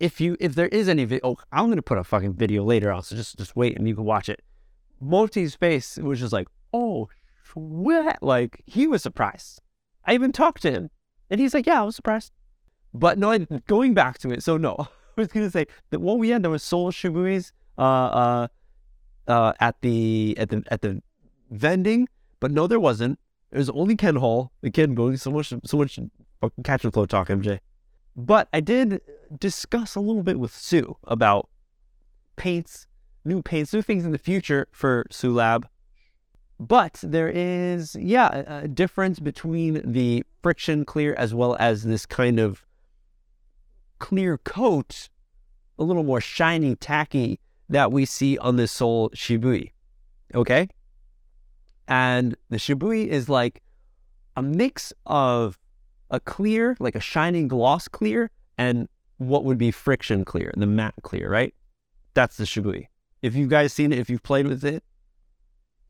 if 0.00 0.20
you 0.20 0.36
if 0.40 0.54
there 0.54 0.68
is 0.68 0.88
any 0.88 1.04
video, 1.04 1.20
oh, 1.24 1.36
I'm 1.52 1.66
going 1.66 1.76
to 1.76 1.82
put 1.82 1.98
a 1.98 2.04
fucking 2.04 2.34
video 2.34 2.64
later 2.64 2.90
on, 2.90 3.02
so 3.02 3.14
just 3.14 3.38
just 3.38 3.54
wait 3.54 3.76
and 3.76 3.86
you 3.86 3.94
can 3.94 4.04
watch 4.04 4.28
it. 4.28 4.42
Moti's 5.00 5.54
face 5.54 5.96
was 5.98 6.20
just 6.20 6.32
like, 6.32 6.48
oh, 6.72 7.08
what? 7.54 8.22
Like 8.22 8.62
he 8.66 8.86
was 8.86 9.02
surprised. 9.02 9.60
I 10.04 10.14
even 10.14 10.32
talked 10.32 10.62
to 10.62 10.70
him, 10.70 10.90
and 11.30 11.40
he's 11.40 11.54
like, 11.54 11.66
yeah, 11.66 11.80
I 11.80 11.84
was 11.84 11.96
surprised. 11.96 12.32
But 12.92 13.18
no, 13.18 13.38
going 13.66 13.94
back 13.94 14.18
to 14.18 14.30
it. 14.30 14.42
So 14.42 14.56
no, 14.56 14.76
I 14.78 14.86
was 15.20 15.28
gonna 15.28 15.50
say 15.50 15.66
that 15.90 16.00
what 16.00 16.18
we 16.18 16.30
had 16.30 16.42
there 16.42 16.50
was 16.50 16.62
Sol 16.62 16.90
Shibui's 16.90 17.52
uh, 17.76 17.82
uh, 17.82 18.48
uh, 19.28 19.52
at 19.60 19.80
the 19.82 20.34
at 20.38 20.48
the 20.48 20.62
at 20.70 20.82
the 20.82 21.02
vending, 21.50 22.08
but 22.40 22.50
no, 22.50 22.66
there 22.66 22.80
wasn't. 22.80 23.18
It 23.54 23.58
was 23.58 23.70
only 23.70 23.94
Kenhol. 23.94 24.50
the 24.60 24.66
Again, 24.66 24.94
going 24.96 25.16
so 25.16 25.30
much 25.30 25.52
so 25.64 25.76
much 25.76 26.00
fucking 26.40 26.64
catch 26.64 26.82
and 26.82 26.92
flow 26.92 27.06
talk, 27.06 27.28
MJ. 27.28 27.60
But 28.16 28.48
I 28.52 28.58
did 28.58 29.00
discuss 29.38 29.94
a 29.94 30.00
little 30.00 30.24
bit 30.24 30.40
with 30.40 30.52
Sue 30.52 30.96
about 31.04 31.48
paints, 32.34 32.88
new 33.24 33.42
paints, 33.42 33.72
new 33.72 33.80
things 33.80 34.04
in 34.04 34.10
the 34.10 34.18
future 34.18 34.66
for 34.72 35.06
Sue 35.10 35.32
Lab. 35.32 35.68
But 36.58 36.98
there 37.02 37.28
is, 37.28 37.96
yeah, 37.98 38.62
a, 38.62 38.68
difference 38.68 39.20
between 39.20 39.82
the 39.84 40.24
friction 40.42 40.84
clear 40.84 41.14
as 41.14 41.32
well 41.32 41.56
as 41.60 41.84
this 41.84 42.06
kind 42.06 42.40
of 42.40 42.64
clear 44.00 44.38
coat, 44.38 45.10
a 45.78 45.84
little 45.84 46.04
more 46.04 46.20
shiny, 46.20 46.74
tacky 46.76 47.40
that 47.68 47.92
we 47.92 48.04
see 48.04 48.36
on 48.38 48.56
the 48.56 48.66
Sol 48.66 49.10
Shibui. 49.10 49.72
Okay? 50.34 50.68
And 51.86 52.36
the 52.50 52.56
Shibui 52.56 53.06
is 53.06 53.28
like 53.28 53.62
a 54.36 54.42
mix 54.42 54.92
of 55.06 55.58
a 56.10 56.20
clear, 56.20 56.76
like 56.80 56.94
a 56.94 57.00
shining 57.00 57.48
gloss 57.48 57.88
clear, 57.88 58.30
and 58.58 58.88
what 59.18 59.44
would 59.44 59.58
be 59.58 59.70
friction 59.70 60.24
clear, 60.24 60.52
the 60.56 60.66
matte 60.66 60.94
clear, 61.02 61.30
right? 61.30 61.54
That's 62.14 62.36
the 62.36 62.44
Shibui. 62.44 62.88
If 63.22 63.34
you 63.34 63.46
guys 63.46 63.72
seen 63.72 63.92
it, 63.92 63.98
if 63.98 64.10
you've 64.10 64.22
played 64.22 64.46
with 64.46 64.64
it, 64.64 64.82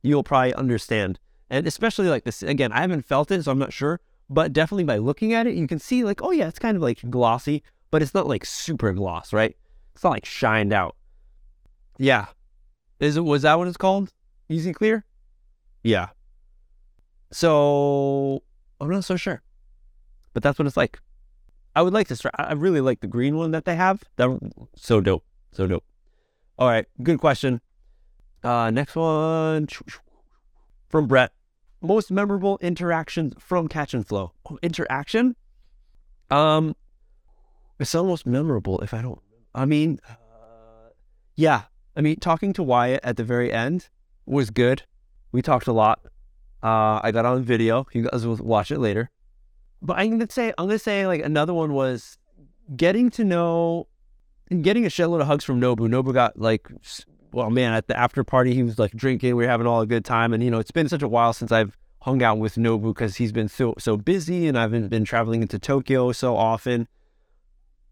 you'll 0.03 0.23
probably 0.23 0.55
understand. 0.55 1.19
And 1.51 1.67
especially 1.67 2.09
like 2.09 2.25
this, 2.25 2.43
again, 2.43 2.73
I 2.73 2.81
haven't 2.81 3.07
felt 3.07 3.31
it, 3.31 3.45
so 3.45 3.53
I'm 3.53 3.59
not 3.59 3.73
sure, 3.73 4.01
but 4.31 4.53
definitely 4.53 4.85
by 4.85 4.99
looking 4.99 5.33
at 5.33 5.47
it, 5.47 5.55
you 5.55 5.67
can 5.67 5.79
see 5.79 6.05
like, 6.05 6.23
oh 6.23 6.31
yeah, 6.31 6.49
it's 6.49 6.59
kind 6.59 6.77
of 6.77 6.83
like 6.83 7.09
glossy, 7.11 7.63
but 7.91 8.03
it's 8.03 8.15
not 8.15 8.27
like 8.27 8.45
super 8.45 8.93
gloss, 8.93 9.33
right? 9.33 9.57
It's 9.95 10.03
not 10.03 10.11
like 10.11 10.25
shined 10.25 10.73
out. 10.73 10.97
Yeah. 11.99 12.27
Is 13.01 13.17
it 13.17 13.23
was 13.25 13.43
that 13.43 13.59
what 13.59 13.69
it's 13.69 13.77
called? 13.77 14.13
Easy 14.49 14.73
clear? 14.73 15.05
Yeah. 15.85 16.09
So 17.31 18.43
I'm 18.81 18.91
not 18.91 19.05
so 19.05 19.17
sure. 19.17 19.43
But 20.33 20.43
that's 20.43 20.59
what 20.59 20.67
it's 20.67 20.77
like. 20.77 20.99
I 21.77 21.83
would 21.83 21.93
like 21.93 22.09
to 22.09 22.17
try 22.17 22.31
I 22.35 22.53
really 22.55 22.81
like 22.81 23.01
the 23.01 23.07
green 23.07 23.37
one 23.37 23.53
that 23.53 23.65
they 23.65 23.77
have. 23.77 24.03
That 24.17 24.37
so 24.75 25.01
dope. 25.01 25.25
So 25.53 25.67
dope. 25.67 25.85
All 26.59 26.69
right, 26.69 26.87
good 27.03 27.19
question. 27.21 27.61
Uh 28.43 28.71
next 28.71 28.97
one 28.97 29.69
from 30.89 31.07
Brett. 31.07 31.33
Most 31.81 32.11
memorable 32.11 32.59
interactions 32.63 33.35
from 33.39 33.69
Catch 33.69 33.95
and 33.95 34.07
Flow. 34.07 34.33
Oh, 34.49 34.59
interaction? 34.63 35.37
Um 36.31 36.75
it's 37.79 37.95
almost 37.95 38.27
memorable 38.27 38.81
if 38.81 38.95
I 38.95 39.03
don't. 39.03 39.21
I 39.55 39.65
mean, 39.67 39.99
uh, 40.09 40.15
yeah. 41.37 41.63
I 41.97 42.01
mean, 42.01 42.17
talking 42.17 42.53
to 42.55 42.63
Wyatt 42.63 43.01
at 43.03 43.17
the 43.17 43.25
very 43.25 43.53
end 43.53 43.89
was 44.27 44.51
good. 44.51 44.85
We 45.35 45.43
talked 45.43 45.67
a 45.67 45.73
lot. 45.73 45.99
Uh, 46.63 47.01
I 47.03 47.11
got 47.11 47.27
on 47.27 47.43
video. 47.43 47.89
You 47.93 48.09
guys 48.09 48.25
will 48.25 48.37
watch 48.37 48.71
it 48.71 48.79
later. 48.79 49.11
but 49.83 49.99
I'm 49.99 50.11
gonna 50.11 50.31
say 50.31 50.55
I'm 50.57 50.67
gonna 50.67 50.79
say 50.79 51.09
like 51.09 51.25
another 51.25 51.53
one 51.53 51.73
was 51.73 52.19
getting 52.77 53.11
to 53.11 53.25
know 53.25 53.89
and 54.49 54.63
getting 54.63 54.87
a 54.87 54.89
shitload 54.89 55.21
of 55.21 55.27
hugs 55.27 55.43
from 55.43 55.61
Nobu. 55.61 55.89
Nobu 55.89 56.15
got 56.15 56.39
like 56.39 56.69
well 57.33 57.51
man 57.51 57.73
at 57.73 57.89
the 57.89 57.99
after 57.99 58.23
party 58.23 58.55
he 58.55 58.63
was 58.63 58.79
like 58.79 58.93
drinking, 58.93 59.35
we 59.35 59.43
were 59.43 59.51
having 59.51 59.67
all 59.67 59.81
a 59.81 59.87
good 59.89 60.05
time, 60.05 60.33
and 60.33 60.41
you 60.41 60.53
know 60.53 60.61
it's 60.61 60.71
been 60.71 60.89
such 60.89 61.03
a 61.03 61.09
while 61.09 61.33
since 61.33 61.51
I've 61.51 61.77
hung 62.03 62.23
out 62.23 62.39
with 62.39 62.55
Nobu 62.55 62.95
because 62.95 63.17
he's 63.17 63.33
been 63.33 63.49
so 63.49 63.75
so 63.77 63.97
busy 63.97 64.47
and 64.47 64.57
I've 64.57 64.71
been, 64.71 64.87
been 64.87 65.05
traveling 65.05 65.43
into 65.43 65.59
Tokyo 65.59 66.13
so 66.13 66.37
often, 66.37 66.87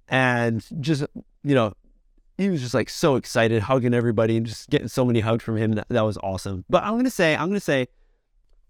and 0.07 0.65
just 0.81 1.05
you 1.43 1.57
know 1.57 1.75
he 2.43 2.51
was 2.51 2.61
just 2.61 2.75
like 2.75 2.91
so 2.91 3.17
excited, 3.17 3.63
hugging 3.63 3.95
everybody 3.95 4.37
and 4.37 4.47
just 4.47 4.69
getting 4.71 4.89
so 4.89 5.05
many 5.05 5.21
hugs 5.21 5.43
from 5.45 5.57
him. 5.57 5.73
That, 5.73 5.89
that 5.89 6.03
was 6.03 6.19
awesome. 6.19 6.65
But 6.69 6.85
I'm 6.85 6.97
gonna 6.97 7.11
say 7.11 7.35
I'm 7.35 7.49
gonna 7.49 7.61
say 7.61 7.89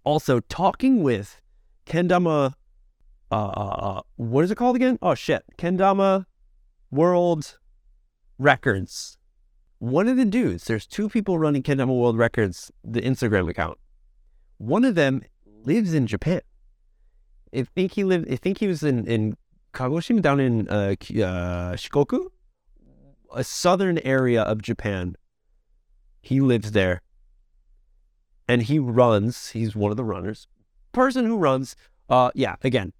also 0.03 0.39
talking 0.41 1.03
with 1.03 1.41
Kendama. 1.85 2.53
Uh, 3.31 3.35
uh, 3.35 3.75
uh, 3.97 4.01
what 4.17 4.43
is 4.43 4.51
it 4.51 4.55
called 4.55 4.75
again? 4.75 4.99
Oh 5.01 5.15
shit, 5.15 5.43
Kendama 5.57 6.25
World 6.91 7.57
Records. 8.37 9.17
One 9.79 10.07
of 10.07 10.17
the 10.17 10.25
dudes, 10.25 10.65
there's 10.65 10.85
two 10.85 11.09
people 11.09 11.37
running 11.37 11.63
Kendama 11.63 11.97
World 11.99 12.17
Records, 12.17 12.71
the 12.83 13.01
Instagram 13.01 13.49
account. 13.49 13.77
One 14.57 14.85
of 14.85 14.95
them 14.95 15.23
lives 15.65 15.93
in 15.93 16.07
Japan. 16.07 16.41
I 17.53 17.63
think 17.63 17.93
he 17.93 18.03
lived. 18.03 18.31
I 18.31 18.35
think 18.35 18.59
he 18.59 18.67
was 18.67 18.83
in 18.83 19.05
in 19.07 19.35
Kagoshima, 19.73 20.21
down 20.21 20.39
in 20.39 20.69
uh, 20.69 20.93
uh, 20.93 21.75
Shikoku, 21.75 22.27
a 23.33 23.43
southern 23.43 23.99
area 23.99 24.41
of 24.41 24.61
Japan. 24.61 25.15
He 26.21 26.39
lives 26.39 26.71
there, 26.71 27.01
and 28.47 28.63
he 28.63 28.79
runs. 28.79 29.49
He's 29.49 29.75
one 29.75 29.91
of 29.91 29.97
the 29.97 30.03
runners. 30.03 30.47
Person 30.91 31.25
who 31.25 31.37
runs. 31.37 31.75
Uh, 32.09 32.31
yeah. 32.35 32.55
Again, 32.63 32.93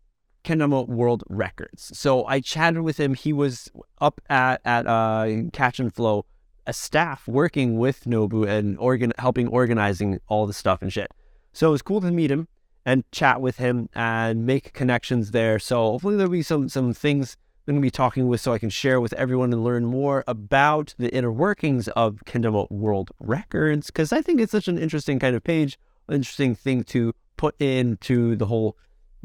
Kendama 0.43 0.87
World 0.87 1.23
Records. 1.29 1.97
So 1.97 2.25
I 2.25 2.39
chatted 2.39 2.81
with 2.81 2.99
him. 2.99 3.13
He 3.13 3.33
was 3.33 3.71
up 4.01 4.21
at 4.29 4.61
at 4.65 4.87
uh, 4.87 5.27
Catch 5.53 5.79
and 5.79 5.93
Flow, 5.93 6.25
a 6.67 6.73
staff 6.73 7.27
working 7.27 7.77
with 7.77 8.03
Nobu 8.05 8.47
and 8.47 8.77
organ 8.77 9.13
helping 9.17 9.47
organizing 9.47 10.19
all 10.27 10.45
the 10.45 10.53
stuff 10.53 10.81
and 10.81 10.91
shit. 10.91 11.11
So 11.53 11.69
it 11.69 11.71
was 11.71 11.81
cool 11.81 12.01
to 12.01 12.11
meet 12.11 12.31
him 12.31 12.47
and 12.85 13.09
chat 13.11 13.41
with 13.41 13.57
him 13.57 13.89
and 13.93 14.45
make 14.45 14.73
connections 14.73 15.31
there. 15.31 15.59
So 15.59 15.91
hopefully 15.91 16.17
there'll 16.17 16.31
be 16.31 16.43
some 16.43 16.67
some 16.69 16.93
things 16.93 17.37
I'm 17.65 17.75
going 17.75 17.81
to 17.81 17.85
be 17.85 17.91
talking 17.91 18.27
with 18.27 18.41
so 18.41 18.51
I 18.51 18.59
can 18.59 18.69
share 18.69 18.99
with 18.99 19.13
everyone 19.13 19.53
and 19.53 19.63
learn 19.63 19.85
more 19.85 20.25
about 20.27 20.93
the 20.97 21.09
inner 21.15 21.31
workings 21.31 21.87
of 21.89 22.19
Kendama 22.25 22.69
World 22.69 23.11
Records 23.21 23.87
because 23.87 24.11
I 24.11 24.21
think 24.21 24.41
it's 24.41 24.51
such 24.51 24.67
an 24.67 24.77
interesting 24.77 25.17
kind 25.17 25.33
of 25.33 25.45
page, 25.45 25.79
interesting 26.11 26.55
thing 26.55 26.83
to 26.85 27.13
put 27.37 27.55
into 27.61 28.35
the 28.35 28.47
whole 28.47 28.75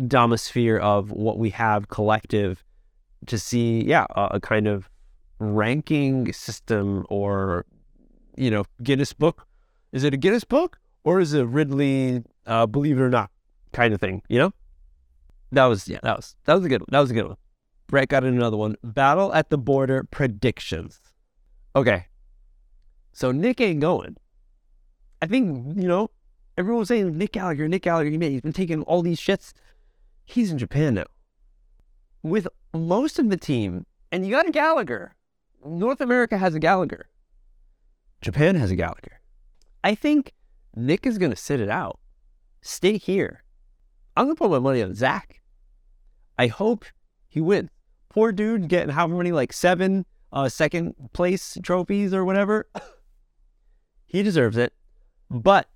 domosphere 0.01 0.79
of 0.79 1.11
what 1.11 1.37
we 1.37 1.51
have 1.51 1.89
collective 1.89 2.63
to 3.27 3.41
see, 3.41 3.83
yeah, 3.85 4.07
a, 4.11 4.29
a 4.35 4.41
kind 4.41 4.69
of 4.69 4.89
ranking 5.41 6.33
system 6.33 7.05
or, 7.11 7.67
you 8.37 8.53
know, 8.53 8.65
Guinness 8.85 9.13
book. 9.13 9.49
Is 9.91 10.05
it 10.05 10.15
a 10.15 10.17
Guinness 10.17 10.45
book 10.45 10.79
or 11.03 11.19
is 11.19 11.33
it 11.35 11.43
Ripley, 11.43 12.23
uh, 12.47 12.67
believe 12.67 12.99
it 12.99 13.03
or 13.03 13.11
not, 13.11 13.33
kind 13.73 13.93
of 13.93 14.01
thing, 14.01 14.23
you 14.29 14.39
know? 14.39 14.53
That 15.51 15.65
was, 15.65 15.89
yeah, 15.89 15.99
that 16.05 16.19
was, 16.19 16.37
that 16.45 16.55
was 16.55 16.65
a 16.65 16.69
good 16.69 16.83
one. 16.83 16.89
That 16.93 17.01
was 17.01 17.11
a 17.11 17.15
good 17.15 17.27
one. 17.27 17.37
Brett 17.89 18.09
got 18.09 18.23
another 18.23 18.57
one. 18.57 18.77
Battle 18.85 19.33
at 19.33 19.51
the 19.51 19.59
border 19.59 20.05
predictions. 20.11 21.01
Okay. 21.75 22.07
So 23.13 23.33
Nick 23.33 23.61
ain't 23.61 23.81
going. 23.81 24.17
I 25.21 25.27
think, 25.27 25.77
you 25.77 25.89
know, 25.89 26.11
everyone's 26.57 26.89
saying 26.89 27.17
Nick 27.17 27.33
Gallagher, 27.33 27.67
Nick 27.67 27.83
Gallagher, 27.83 28.11
he's 28.11 28.43
been 28.43 28.53
taking 28.53 28.83
all 28.83 29.03
these 29.03 29.19
shits. 29.19 29.53
He's 30.25 30.53
in 30.53 30.59
Japan 30.59 30.95
now. 30.95 31.07
With 32.23 32.47
most 32.75 33.19
of 33.19 33.31
the 33.31 33.37
team, 33.37 33.87
and 34.13 34.25
you 34.25 34.33
got 34.33 34.47
a 34.47 34.53
Gallagher. 34.53 35.15
North 35.65 36.01
America 36.01 36.37
has 36.37 36.55
a 36.55 36.61
Gallagher. 36.61 37.09
Japan 38.21 38.55
has 38.55 38.71
a 38.71 38.77
Gallagher. 38.77 39.21
I 39.83 39.95
think 39.95 40.33
Nick 40.77 41.07
is 41.07 41.19
going 41.19 41.31
to 41.31 41.37
sit 41.37 41.61
it 41.61 41.71
out. 41.71 41.99
Stay 42.61 42.99
here. 42.99 43.43
I'm 44.17 44.27
going 44.27 44.37
to 44.37 44.39
put 44.39 44.51
my 44.51 44.59
money 44.59 44.83
on 44.83 44.95
Zach. 44.95 45.41
I 46.39 46.49
hope 46.49 46.85
he 47.29 47.41
wins. 47.41 47.71
Poor 48.11 48.33
dude 48.33 48.69
getting 48.69 48.91
how 48.91 49.07
many, 49.07 49.33
like 49.33 49.53
seven 49.53 50.07
uh, 50.33 50.49
second 50.49 50.95
place 51.13 51.59
trophies 51.63 52.13
or 52.15 52.25
whatever. 52.25 52.69
he 54.07 54.23
deserves 54.23 54.57
it. 54.57 54.73
But 55.31 55.69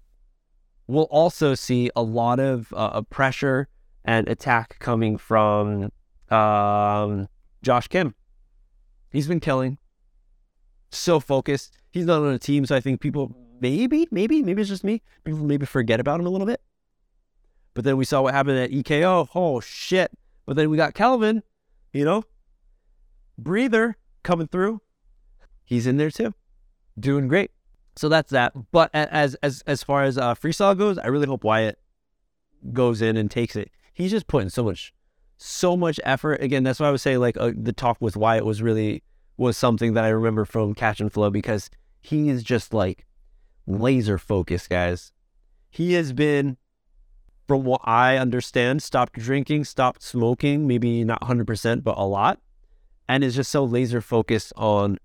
we'll 0.86 1.04
also 1.04 1.54
see 1.54 1.90
a 1.94 2.02
lot 2.02 2.40
of 2.40 2.72
uh, 2.76 3.02
pressure 3.02 3.68
and 4.04 4.28
attack 4.28 4.78
coming 4.78 5.16
from 5.16 5.90
um, 6.30 7.28
Josh 7.62 7.88
Kim. 7.88 8.14
He's 9.10 9.28
been 9.28 9.40
killing. 9.40 9.78
So 10.90 11.20
focused. 11.20 11.76
He's 11.90 12.06
not 12.06 12.22
on 12.22 12.32
a 12.32 12.38
team, 12.38 12.66
so 12.66 12.74
I 12.74 12.80
think 12.80 13.00
people 13.00 13.36
maybe, 13.60 14.08
maybe, 14.10 14.42
maybe 14.42 14.60
it's 14.60 14.70
just 14.70 14.84
me. 14.84 15.02
People 15.24 15.44
maybe 15.44 15.66
forget 15.66 16.00
about 16.00 16.20
him 16.20 16.26
a 16.26 16.30
little 16.30 16.46
bit. 16.46 16.60
But 17.74 17.84
then 17.84 17.96
we 17.96 18.04
saw 18.04 18.22
what 18.22 18.34
happened 18.34 18.58
at 18.58 18.70
EKO. 18.70 19.28
Oh 19.34 19.60
shit. 19.60 20.10
But 20.44 20.56
then 20.56 20.68
we 20.70 20.76
got 20.76 20.94
Kelvin, 20.94 21.42
you 21.92 22.04
know, 22.04 22.24
breather 23.38 23.96
coming 24.22 24.48
through. 24.48 24.80
He's 25.64 25.86
in 25.86 25.96
there 25.96 26.10
too, 26.10 26.34
doing 26.98 27.28
great. 27.28 27.50
So 27.96 28.08
that's 28.08 28.30
that. 28.30 28.52
But 28.72 28.90
as 28.94 29.34
as 29.36 29.62
as 29.66 29.82
far 29.82 30.04
as 30.04 30.16
uh, 30.18 30.34
freestyle 30.34 30.76
goes, 30.76 30.98
I 30.98 31.08
really 31.08 31.26
hope 31.26 31.44
Wyatt 31.44 31.78
goes 32.72 33.02
in 33.02 33.16
and 33.16 33.30
takes 33.30 33.56
it. 33.56 33.70
He's 33.92 34.10
just 34.10 34.26
putting 34.26 34.48
so 34.48 34.64
much, 34.64 34.94
so 35.36 35.76
much 35.76 36.00
effort. 36.04 36.42
Again, 36.42 36.62
that's 36.62 36.80
why 36.80 36.88
I 36.88 36.90
would 36.90 37.00
say 37.00 37.16
like 37.16 37.36
uh, 37.36 37.52
the 37.54 37.72
talk 37.72 37.98
with 38.00 38.16
Wyatt 38.16 38.44
was 38.44 38.62
really 38.62 39.02
was 39.36 39.56
something 39.56 39.94
that 39.94 40.04
I 40.04 40.08
remember 40.08 40.44
from 40.44 40.74
Catch 40.74 41.00
and 41.00 41.12
Flow 41.12 41.30
because 41.30 41.70
he 42.00 42.28
is 42.28 42.42
just 42.42 42.72
like 42.72 43.06
laser 43.66 44.18
focused, 44.18 44.70
guys. 44.70 45.12
He 45.70 45.94
has 45.94 46.12
been, 46.12 46.56
from 47.46 47.64
what 47.64 47.80
I 47.84 48.16
understand, 48.16 48.82
stopped 48.82 49.14
drinking, 49.14 49.64
stopped 49.64 50.02
smoking, 50.02 50.66
maybe 50.66 51.04
not 51.04 51.20
100%, 51.20 51.82
but 51.82 51.98
a 51.98 52.04
lot, 52.04 52.40
and 53.08 53.24
is 53.24 53.34
just 53.34 53.50
so 53.50 53.64
laser 53.64 54.00
focused 54.00 54.52
on 54.56 54.98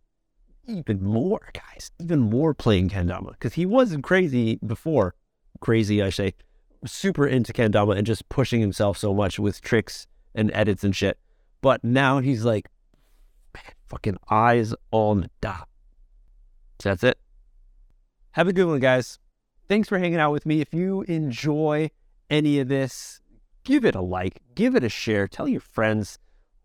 even 0.68 1.04
more, 1.04 1.50
guys, 1.54 1.92
even 2.00 2.20
more 2.20 2.54
playing 2.54 2.90
Kendama 2.90 3.32
because 3.32 3.54
he 3.54 3.66
wasn't 3.66 4.04
crazy 4.04 4.60
before. 4.66 5.16
Crazy, 5.60 6.04
I 6.04 6.10
say, 6.10 6.34
super 6.86 7.26
into 7.26 7.54
Kendama 7.54 7.98
and 7.98 8.06
just 8.06 8.28
pushing 8.30 8.62
himself 8.62 8.98
so 8.98 9.14
much 9.14 9.40
with 9.40 9.62
tricks 9.62 10.08
and 10.36 10.52
edits 10.54 10.84
and 10.84 10.96
shit. 10.96 11.18
But 11.62 11.84
now 11.84 12.20
he's 12.20 12.46
like, 12.46 12.70
man, 13.54 13.74
fucking 13.88 14.18
eyes 14.30 14.74
on 14.92 15.30
da. 15.42 15.64
So 16.80 16.90
that's 16.90 17.04
it. 17.04 17.18
Have 18.32 18.48
a 18.48 18.54
good 18.54 18.68
one, 18.68 18.80
guys. 18.80 19.18
Thanks 19.68 19.90
for 19.90 19.98
hanging 19.98 20.20
out 20.20 20.32
with 20.32 20.46
me. 20.46 20.62
If 20.62 20.74
you 20.74 21.02
enjoy 21.04 21.90
any 22.30 22.60
of 22.60 22.68
this, 22.68 23.22
give 23.64 23.86
it 23.86 23.96
a 23.96 24.02
like, 24.02 24.42
give 24.56 24.76
it 24.76 24.84
a 24.84 24.90
share, 24.90 25.28
tell 25.28 25.48
your 25.48 25.62
friends, 25.62 26.20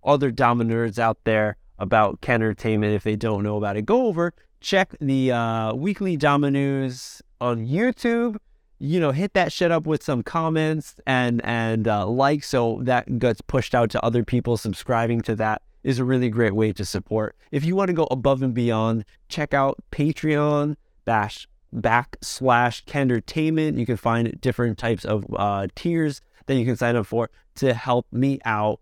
other 0.05 0.33
nerds 0.33 0.99
out 0.99 1.19
there 1.25 1.57
about 1.79 2.21
Kendertainment 2.21 2.95
if 2.95 3.03
they 3.03 3.17
don't 3.17 3.43
know 3.43 3.57
about 3.57 3.77
it. 3.77 3.87
Go 3.87 4.07
over, 4.07 4.33
check 4.61 4.95
the 5.01 5.33
uh, 5.33 5.75
weekly 5.75 6.17
News 6.17 7.23
on 7.41 7.67
YouTube. 7.67 8.37
You 8.79 8.99
know, 8.99 9.13
hit 9.13 9.35
that 9.35 9.53
shit 9.53 9.71
up 9.71 9.87
with 9.87 10.03
some 10.03 10.25
comments 10.25 10.97
and 11.07 11.41
and 11.45 11.87
uh, 11.87 12.05
like 12.07 12.43
so 12.43 12.81
that 12.83 13.21
gets 13.21 13.41
pushed 13.41 13.77
out 13.77 13.91
to 13.91 14.05
other 14.05 14.25
people. 14.25 14.57
Subscribing 14.57 15.21
to 15.23 15.37
that 15.37 15.63
is 15.85 16.01
a 16.01 16.05
really 16.05 16.29
great 16.29 16.55
way 16.55 16.73
to 16.73 16.85
support. 16.85 17.37
If 17.53 17.65
you 17.65 17.77
want 17.77 17.89
to 17.89 17.95
go 17.95 18.09
above 18.11 18.43
and 18.43 18.55
beyond, 18.55 19.05
check 19.29 19.55
out 19.55 19.79
Patreon 19.93 20.77
dash 21.07 21.47
backslash 21.75 22.85
Kendertainment. 22.85 23.79
You 23.79 23.87
can 23.87 23.97
find 23.97 24.41
different 24.41 24.79
types 24.79 25.05
of 25.05 25.25
uh, 25.37 25.69
tiers 25.75 26.21
that 26.47 26.55
you 26.55 26.65
can 26.65 26.77
sign 26.77 26.97
up 26.97 27.07
for 27.07 27.31
to 27.57 27.75
help 27.75 28.07
me 28.13 28.39
out, 28.45 28.81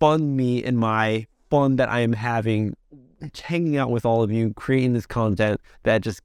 fund 0.00 0.36
me 0.36 0.62
in 0.62 0.76
my 0.76 1.26
fun 1.50 1.76
that 1.76 1.88
I 1.88 2.00
am 2.00 2.12
having, 2.12 2.76
hanging 3.42 3.76
out 3.76 3.90
with 3.90 4.04
all 4.04 4.22
of 4.22 4.30
you, 4.30 4.52
creating 4.54 4.92
this 4.92 5.06
content 5.06 5.60
that 5.84 6.02
just 6.02 6.20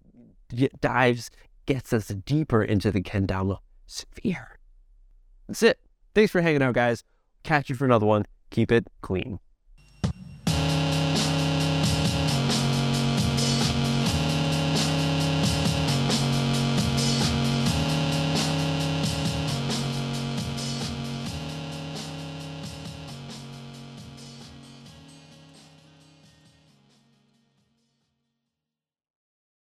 dives, 0.82 1.30
gets 1.66 1.94
us 1.94 2.08
deeper 2.08 2.64
into 2.64 2.92
the 2.92 3.02
Kendama 3.02 3.58
sphere. 3.88 4.60
That's 5.48 5.64
it. 5.64 5.80
Thanks 6.14 6.32
for 6.32 6.42
hanging 6.42 6.62
out, 6.62 6.74
guys. 6.74 7.04
Catch 7.44 7.70
you 7.70 7.76
for 7.76 7.86
another 7.86 8.06
one. 8.06 8.26
Keep 8.50 8.72
it 8.72 8.88
clean. 9.02 9.40